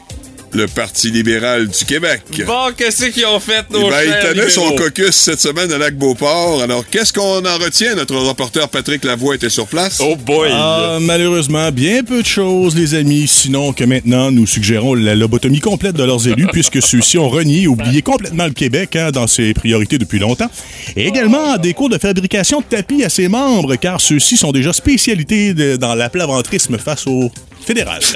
Le 0.54 0.68
Parti 0.68 1.10
libéral 1.10 1.68
du 1.68 1.86
Québec. 1.86 2.22
Bon, 2.46 2.70
qu'est-ce 2.78 3.06
qu'ils 3.08 3.26
ont 3.26 3.40
fait, 3.40 3.66
nos 3.72 3.88
Eh 3.88 3.90
ben, 3.90 4.02
il 4.06 4.12
chers 4.12 4.30
tenait 4.34 4.50
son 4.50 4.70
caucus 4.76 5.12
cette 5.12 5.40
semaine 5.42 5.72
à 5.72 5.78
Lac-Beauport. 5.78 6.62
Alors, 6.62 6.86
qu'est-ce 6.90 7.12
qu'on 7.12 7.44
en 7.46 7.58
retient? 7.58 7.96
Notre 7.96 8.16
reporter 8.18 8.68
Patrick 8.70 9.04
Lavoie 9.04 9.36
était 9.36 9.50
sur 9.50 9.66
place. 9.68 10.00
Oh 10.00 10.16
boy! 10.16 10.50
Ah, 10.52 11.00
malheureusement, 11.02 11.72
bien 11.72 12.04
peu 12.04 12.22
de 12.22 12.28
choses, 12.28 12.76
les 12.76 12.94
amis. 12.94 13.28
Sinon 13.28 13.74
que 13.74 13.84
maintenant, 13.84 14.32
nous 14.32 14.46
suggérons 14.46 14.94
la 14.94 15.16
lobotomie 15.16 15.60
complète 15.60 15.96
de 15.96 16.04
leurs 16.04 16.28
élus, 16.28 16.48
puisque 16.52 16.82
ceux-ci 16.82 17.18
ont 17.18 17.30
renié 17.30 17.64
et 17.64 17.68
oublié 17.68 18.02
complètement 18.02 18.46
le 18.46 18.52
Québec 18.54 18.96
hein, 18.96 19.10
dans 19.12 19.28
ses 19.28 19.54
priorités 19.54 19.98
depuis 19.98 20.20
longtemps. 20.20 20.50
Et 20.96 21.08
également 21.08 21.58
des 21.58 21.74
cours 21.74 21.90
de 21.90 21.98
fabrication 21.98 22.60
de 22.60 22.66
tapis 22.66 23.04
à 23.04 23.10
ses 23.10 23.28
membres, 23.28 23.76
car 23.76 24.00
ceux-ci 24.00 24.38
sont 24.38 24.52
déjà 24.52 24.72
spécialités 24.74 25.54
de- 25.54 25.78
dans 25.78 25.96
l'aplaventrisme 25.96 26.78
face 26.78 27.08
au 27.08 27.32
fédéral. 27.66 28.02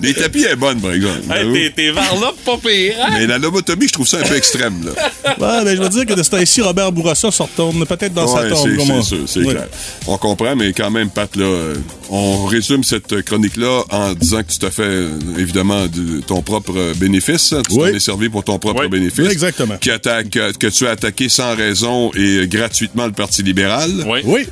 Les 0.00 0.14
tapis 0.14 0.44
est 0.44 0.54
bonne, 0.54 0.80
par 0.80 0.92
exemple. 0.92 1.22
Hey, 1.28 1.72
t'es- 1.72 1.90
varlope 1.90 2.36
pas 2.44 2.56
pire, 2.56 2.94
hein? 3.02 3.08
Mais 3.14 3.26
la 3.26 3.36
lobotomie, 3.38 3.88
je 3.88 3.92
trouve 3.92 4.06
ça 4.06 4.18
un 4.18 4.22
peu 4.22 4.36
extrême, 4.36 4.84
là. 4.84 4.92
Ouais, 5.38 5.64
ben, 5.64 5.76
je 5.76 5.82
veux 5.82 5.88
dire 5.88 6.06
que 6.06 6.14
de 6.14 6.22
ce 6.22 6.30
temps-ci, 6.30 6.60
Robert 6.62 6.92
Bourassa 6.92 7.30
se 7.32 7.42
retourne 7.42 7.84
peut-être 7.84 8.14
dans 8.14 8.26
sa 8.28 8.48
tombe. 8.48 8.68
c'est- 8.78 9.02
sûr, 9.02 9.18
c'est 9.26 9.40
Ouais. 9.40 9.54
clair. 9.54 9.66
On 10.06 10.16
comprend, 10.16 10.54
mais 10.54 10.72
quand 10.72 10.90
même, 10.90 11.10
Pat, 11.10 11.34
là, 11.36 11.44
euh, 11.44 11.74
on 12.10 12.44
résume 12.46 12.84
cette 12.84 13.22
chronique-là 13.22 13.82
en 13.90 14.14
disant 14.14 14.42
que 14.44 14.52
tu 14.52 14.58
t'as 14.58 14.70
fait, 14.70 14.82
euh, 14.82 15.10
évidemment, 15.36 15.86
de 15.86 16.20
ton 16.20 16.42
propre 16.42 16.92
bénéfice. 16.96 17.52
hein. 17.52 17.62
Tu 17.68 17.74
Oui. 17.76 17.90
t'en 17.90 17.96
es 17.96 18.00
servi 18.00 18.28
pour 18.28 18.44
ton 18.44 18.58
propre 18.58 18.82
Oui. 18.82 18.88
bénéfice. 18.88 19.28
Exactement. 19.30 19.76
Que 19.80 20.68
tu 20.68 20.86
as 20.86 20.90
attaqué 20.90 21.28
sans 21.28 21.54
raison 21.56 22.10
et 22.14 22.46
gratuitement 22.46 23.06
le 23.06 23.12
Parti 23.12 23.42
libéral. 23.42 23.90
Oui. 24.06 24.20
Oui. 24.24 24.46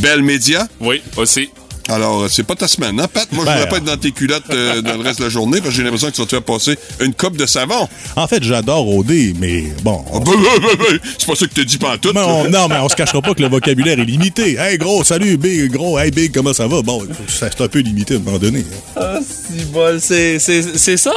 Belle 0.00 0.22
média. 0.22 0.68
Oui, 0.80 1.02
aussi. 1.16 1.50
Alors, 1.88 2.22
euh, 2.22 2.28
c'est 2.30 2.44
pas 2.44 2.54
ta 2.54 2.66
semaine, 2.66 2.98
hein, 2.98 3.06
Pat? 3.12 3.30
Moi, 3.32 3.44
je 3.44 3.50
Ben, 3.50 3.54
voudrais 3.56 3.68
pas 3.68 3.76
être 3.76 3.84
dans 3.84 3.96
tes 3.98 4.10
culottes 4.12 4.44
euh, 4.50 4.80
dans 4.82 4.94
le 4.94 5.02
reste 5.02 5.18
de 5.18 5.24
la 5.24 5.30
journée 5.30 5.58
parce 5.58 5.70
que 5.70 5.76
j'ai 5.76 5.82
l'impression 5.82 6.08
que 6.10 6.14
tu 6.14 6.20
vas 6.22 6.26
te 6.26 6.30
faire 6.30 6.42
passer 6.42 6.78
une 7.00 7.12
coupe 7.14 7.36
de 7.36 7.44
savon. 7.46 7.86
En 8.16 8.26
fait, 8.26 8.42
j'adore 8.42 8.88
OD, 8.88 9.12
mais 9.38 9.64
bon. 9.82 10.02
on- 10.10 10.20
Ah, 10.20 10.24
ben, 10.24 10.76
ben, 10.78 10.98
C'est 11.18 11.26
pas 11.26 11.34
ça 11.34 11.46
que 11.46 11.52
tu 11.54 11.64
dis 11.66 11.76
pas 11.78 11.92
en 11.94 11.98
tout. 11.98 12.12
Mais 12.14 12.20
on- 12.22 12.48
non, 12.48 12.68
mais 12.68 12.78
on 12.78 12.88
se 12.88 12.96
cachera 12.96 13.20
pas 13.20 13.34
que 13.34 13.42
le 13.42 13.48
vocabulaire 13.48 13.98
est 14.00 14.04
limité. 14.04 14.56
Hey, 14.58 14.78
gros, 14.78 15.04
salut, 15.04 15.36
Big, 15.36 15.70
gros, 15.72 15.98
hey, 15.98 16.10
Big, 16.10 16.32
comment 16.32 16.54
ça 16.54 16.66
va? 16.66 16.80
Bon, 16.80 17.06
ça, 17.28 17.48
c'est 17.50 17.62
un 17.62 17.68
peu 17.68 17.80
limité 17.80 18.14
à 18.14 18.16
un 18.16 18.20
moment 18.20 18.38
donné. 18.38 18.64
Ah, 18.96 19.18
si 19.22 19.64
bol, 19.66 20.00
c'est 20.00 20.38
c'est- 20.38 20.78
c'est 20.78 20.96
ça? 20.96 21.12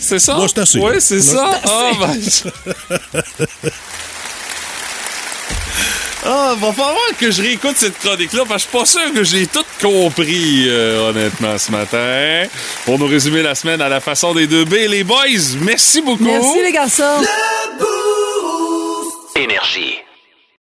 C'est 0.00 0.18
ça? 0.18 0.34
Moi, 0.36 0.46
c'est 0.48 0.60
assez. 0.60 0.78
Oui, 0.80 0.92
c'est 1.00 1.20
ça? 1.20 1.60
Ah, 1.64 1.90
ben... 2.00 3.00
Ah, 6.24 6.54
va 6.58 6.72
falloir 6.72 6.96
que 7.18 7.30
je 7.30 7.42
réécoute 7.42 7.76
cette 7.76 7.98
chronique-là 7.98 8.42
parce 8.48 8.64
que 8.64 8.78
je 8.78 8.84
suis 8.84 8.98
pas 8.98 9.00
sûr 9.00 9.12
que 9.14 9.24
j'ai 9.24 9.46
tout 9.46 9.64
compris, 9.80 10.64
euh, 10.66 11.08
honnêtement, 11.10 11.56
ce 11.56 11.70
matin. 11.70 12.44
Pour 12.84 12.98
nous 12.98 13.06
résumer 13.06 13.42
la 13.42 13.54
semaine 13.54 13.80
à 13.80 13.88
la 13.88 14.00
façon 14.00 14.34
des 14.34 14.46
deux 14.46 14.64
B, 14.64 14.74
les 14.88 15.04
boys, 15.04 15.16
merci 15.60 16.00
beaucoup. 16.02 16.24
Merci, 16.24 16.62
les 16.62 16.72
garçons. 16.72 17.22
Énergie. 19.36 19.98